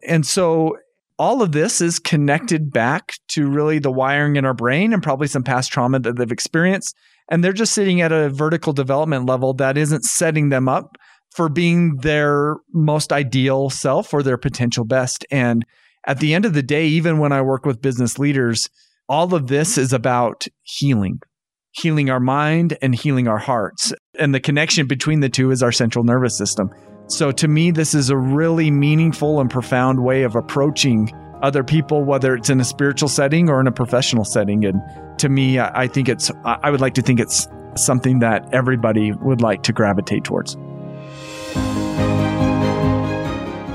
And 0.07 0.27
so 0.27 0.77
all 1.19 1.43
of 1.43 1.53
this 1.53 1.83
is 1.83 1.99
connected 1.99 2.73
back 2.73 3.13
to 3.29 3.47
really 3.47 3.79
the 3.79 3.93
wiring 3.93 4.37
in 4.37 4.47
our 4.47 4.55
brain 4.55 4.95
and 4.95 5.03
probably 5.03 5.27
some 5.27 5.43
past 5.43 5.71
trauma 5.71 5.99
that 6.01 6.17
they've 6.17 6.33
experienced. 6.33 6.97
And 7.29 7.45
they're 7.45 7.53
just 7.53 7.75
sitting 7.75 8.01
at 8.01 8.11
a 8.11 8.31
vertical 8.31 8.73
development 8.73 9.27
level 9.27 9.53
that 9.55 9.77
isn't 9.77 10.05
setting 10.05 10.49
them 10.49 10.69
up 10.69 10.97
for 11.31 11.49
being 11.49 11.97
their 11.97 12.57
most 12.73 13.13
ideal 13.13 13.71
self 13.71 14.15
or 14.15 14.23
their 14.23 14.39
potential 14.39 14.85
best. 14.85 15.27
And 15.31 15.65
at 16.07 16.21
the 16.21 16.33
end 16.33 16.45
of 16.45 16.55
the 16.55 16.63
day, 16.63 16.87
even 16.87 17.19
when 17.19 17.33
I 17.33 17.43
work 17.43 17.67
with 17.67 17.83
business 17.83 18.19
leaders, 18.19 18.71
all 19.09 19.35
of 19.35 19.49
this 19.49 19.77
is 19.77 19.93
about 19.93 20.47
healing, 20.63 21.21
healing 21.73 22.11
our 22.11 22.21
mind 22.21 22.79
and 22.81 22.95
healing 22.95 23.29
our 23.29 23.39
hearts. 23.39 23.93
And 24.19 24.35
the 24.35 24.41
connection 24.41 24.87
between 24.87 25.21
the 25.21 25.29
two 25.29 25.51
is 25.51 25.63
our 25.63 25.73
central 25.73 26.05
nervous 26.05 26.37
system. 26.37 26.71
So 27.11 27.33
to 27.33 27.49
me, 27.49 27.73
this 27.73 27.93
is 27.93 28.09
a 28.09 28.17
really 28.17 28.71
meaningful 28.71 29.41
and 29.41 29.51
profound 29.51 30.05
way 30.05 30.23
of 30.23 30.37
approaching 30.37 31.13
other 31.43 31.65
people, 31.65 32.05
whether 32.05 32.37
it's 32.37 32.51
in 32.51 32.61
a 32.61 32.65
spiritual 32.65 33.09
setting 33.09 33.51
or 33.51 33.61
in 33.61 33.67
a 33.67 33.73
professional 33.73 34.25
setting. 34.25 34.65
And 34.65 34.81
to 35.19 35.29
me, 35.29 35.59
I 35.59 35.89
think 35.89 36.09
it's, 36.09 36.31
I 36.45 36.71
would 36.71 36.81
like 36.81 36.95
to 36.95 37.03
think 37.03 37.19
it's 37.19 37.49
something 37.75 38.21
that 38.21 38.49
everybody 38.55 39.11
would 39.11 39.43
like 39.43 39.65
to 39.65 39.73
gravitate 39.73 40.23
towards. 40.23 40.57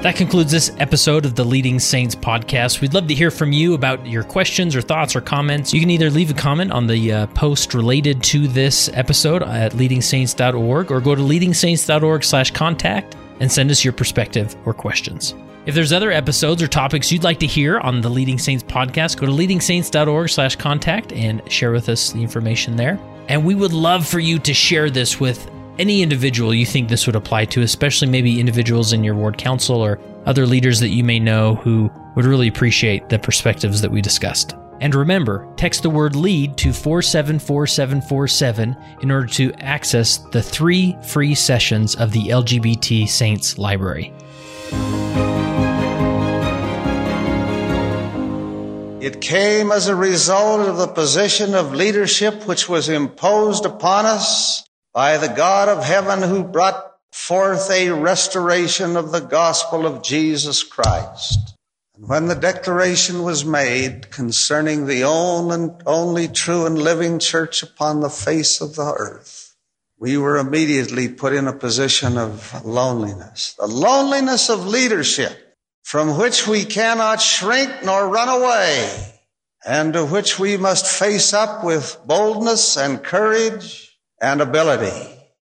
That 0.02 0.16
concludes 0.16 0.52
this 0.52 0.72
episode 0.80 1.26
of 1.26 1.36
the 1.36 1.44
Leading 1.44 1.80
Saints 1.80 2.16
podcast. 2.16 2.80
We'd 2.80 2.94
love 2.94 3.08
to 3.08 3.14
hear 3.14 3.32
from 3.32 3.52
you 3.52 3.74
about 3.74 4.06
your 4.06 4.24
questions 4.24 4.78
or 4.78 4.82
thoughts 4.82 5.14
or 5.14 5.20
comments. 5.20 5.74
You 5.74 5.82
can 5.82 5.90
either 5.90 6.10
leave 6.10 6.32
a 6.32 6.36
comment 6.36 6.72
on 6.72 6.88
the 6.88 7.12
uh, 7.12 7.28
post 7.28 7.74
related 7.74 8.24
to 8.24 8.48
this 8.48 8.90
episode 8.94 9.44
at 9.44 9.74
leadingsaints.org 9.74 10.92
or 10.92 11.02
go 11.02 11.16
to 11.16 11.22
leadingsaints.org 11.22 12.24
slash 12.24 12.52
contact 12.52 13.18
and 13.40 13.52
send 13.52 13.72
us 13.72 13.84
your 13.84 13.94
perspective 13.94 14.56
or 14.66 14.74
questions. 14.74 15.36
If 15.66 15.74
there's 15.74 15.92
other 15.92 16.12
episodes 16.12 16.62
or 16.62 16.68
topics 16.68 17.12
you'd 17.12 17.24
like 17.24 17.40
to 17.40 17.48
hear 17.48 17.80
on 17.80 18.02
the 18.02 18.10
Leading 18.10 18.38
Saints 18.38 18.64
podcast, 18.64 19.20
go 19.20 19.26
to 19.26 19.32
leadingsaints.org 19.32 20.30
slash 20.30 20.56
contact 20.56 21.12
and 21.12 21.42
share 21.52 21.72
with 21.72 21.90
us 21.90 22.12
the 22.12 22.22
information 22.22 22.76
there. 22.76 23.00
And 23.28 23.44
we 23.44 23.56
would 23.56 23.74
love 23.74 24.08
for 24.08 24.20
you 24.20 24.38
to 24.40 24.54
share 24.54 24.92
this 24.92 25.20
with 25.20 25.50
any 25.80 26.04
individual 26.04 26.54
you 26.54 26.66
think 26.66 26.88
this 26.88 27.08
would 27.08 27.16
apply 27.16 27.46
to, 27.46 27.62
especially 27.62 28.08
maybe 28.08 28.40
individuals 28.40 28.94
in 28.94 29.04
your 29.04 29.16
ward 29.16 29.38
council 29.38 29.82
or 29.82 30.00
other 30.26 30.46
leaders 30.46 30.80
that 30.80 30.90
you 30.90 31.04
may 31.04 31.20
know 31.20 31.56
who 31.56 31.92
would 32.16 32.26
really 32.26 32.48
appreciate 32.48 33.10
the 33.10 33.20
perspectives 33.20 33.82
that 33.82 33.92
we 33.92 34.02
discussed. 34.02 34.56
And 34.82 34.94
remember, 34.94 35.48
text 35.56 35.84
the 35.84 35.90
word 35.90 36.16
LEAD 36.16 36.58
to 36.58 36.74
474747 36.74 38.76
in 39.02 39.12
order 39.12 39.28
to 39.28 39.54
access 39.54 40.18
the 40.18 40.42
three 40.42 40.98
free 41.02 41.36
sessions 41.36 41.96
of 41.96 42.12
the 42.12 42.28
LGBT 42.28 43.08
Saints 43.08 43.58
Library. 43.58 44.14
It 49.02 49.22
came 49.22 49.72
as 49.72 49.88
a 49.88 49.96
result 49.96 50.68
of 50.68 50.78
the 50.78 50.88
position 50.88 51.54
of 51.54 51.74
leadership 51.74 52.48
which 52.48 52.68
was 52.68 52.90
imposed 52.90 53.66
upon 53.66 54.06
us 54.06 54.64
by 54.94 55.18
the 55.18 55.28
God 55.28 55.70
of 55.70 55.84
heaven 55.84 56.28
who 56.28 56.44
brought 56.44 56.92
forth 57.12 57.70
a 57.70 57.92
restoration 57.92 58.98
of 58.98 59.12
the 59.12 59.20
gospel 59.20 59.86
of 59.86 60.04
Jesus 60.04 60.64
Christ. 60.64 61.55
And 61.96 62.10
when 62.10 62.28
the 62.28 62.36
declaration 62.36 63.24
was 63.24 63.46
made 63.46 64.12
concerning 64.12 64.86
the 64.86 65.04
only 65.04 66.28
true 66.28 66.66
and 66.66 66.78
living 66.78 67.20
church 67.20 67.64
upon 67.64 68.02
the 68.02 68.10
face 68.10 68.60
of 68.60 68.76
the 68.76 68.94
earth, 68.98 69.56
we 69.98 70.18
were 70.18 70.38
immediately 70.38 71.08
put 71.08 71.34
in 71.34 71.48
a 71.48 71.54
position 71.54 72.18
of 72.18 72.66
loneliness, 72.66 73.56
the 73.58 73.68
loneliness 73.68 74.50
of 74.50 74.68
leadership 74.68 75.56
from 75.84 76.18
which 76.18 76.48
we 76.48 76.66
cannot 76.66 77.22
shrink 77.22 77.72
nor 77.84 78.10
run 78.10 78.28
away 78.28 79.14
and 79.66 79.94
to 79.94 80.06
which 80.06 80.38
we 80.38 80.58
must 80.58 80.86
face 80.86 81.34
up 81.34 81.64
with 81.64 81.98
boldness 82.06 82.76
and 82.78 83.04
courage 83.04 83.98
and 84.22 84.42
ability. 84.42 85.15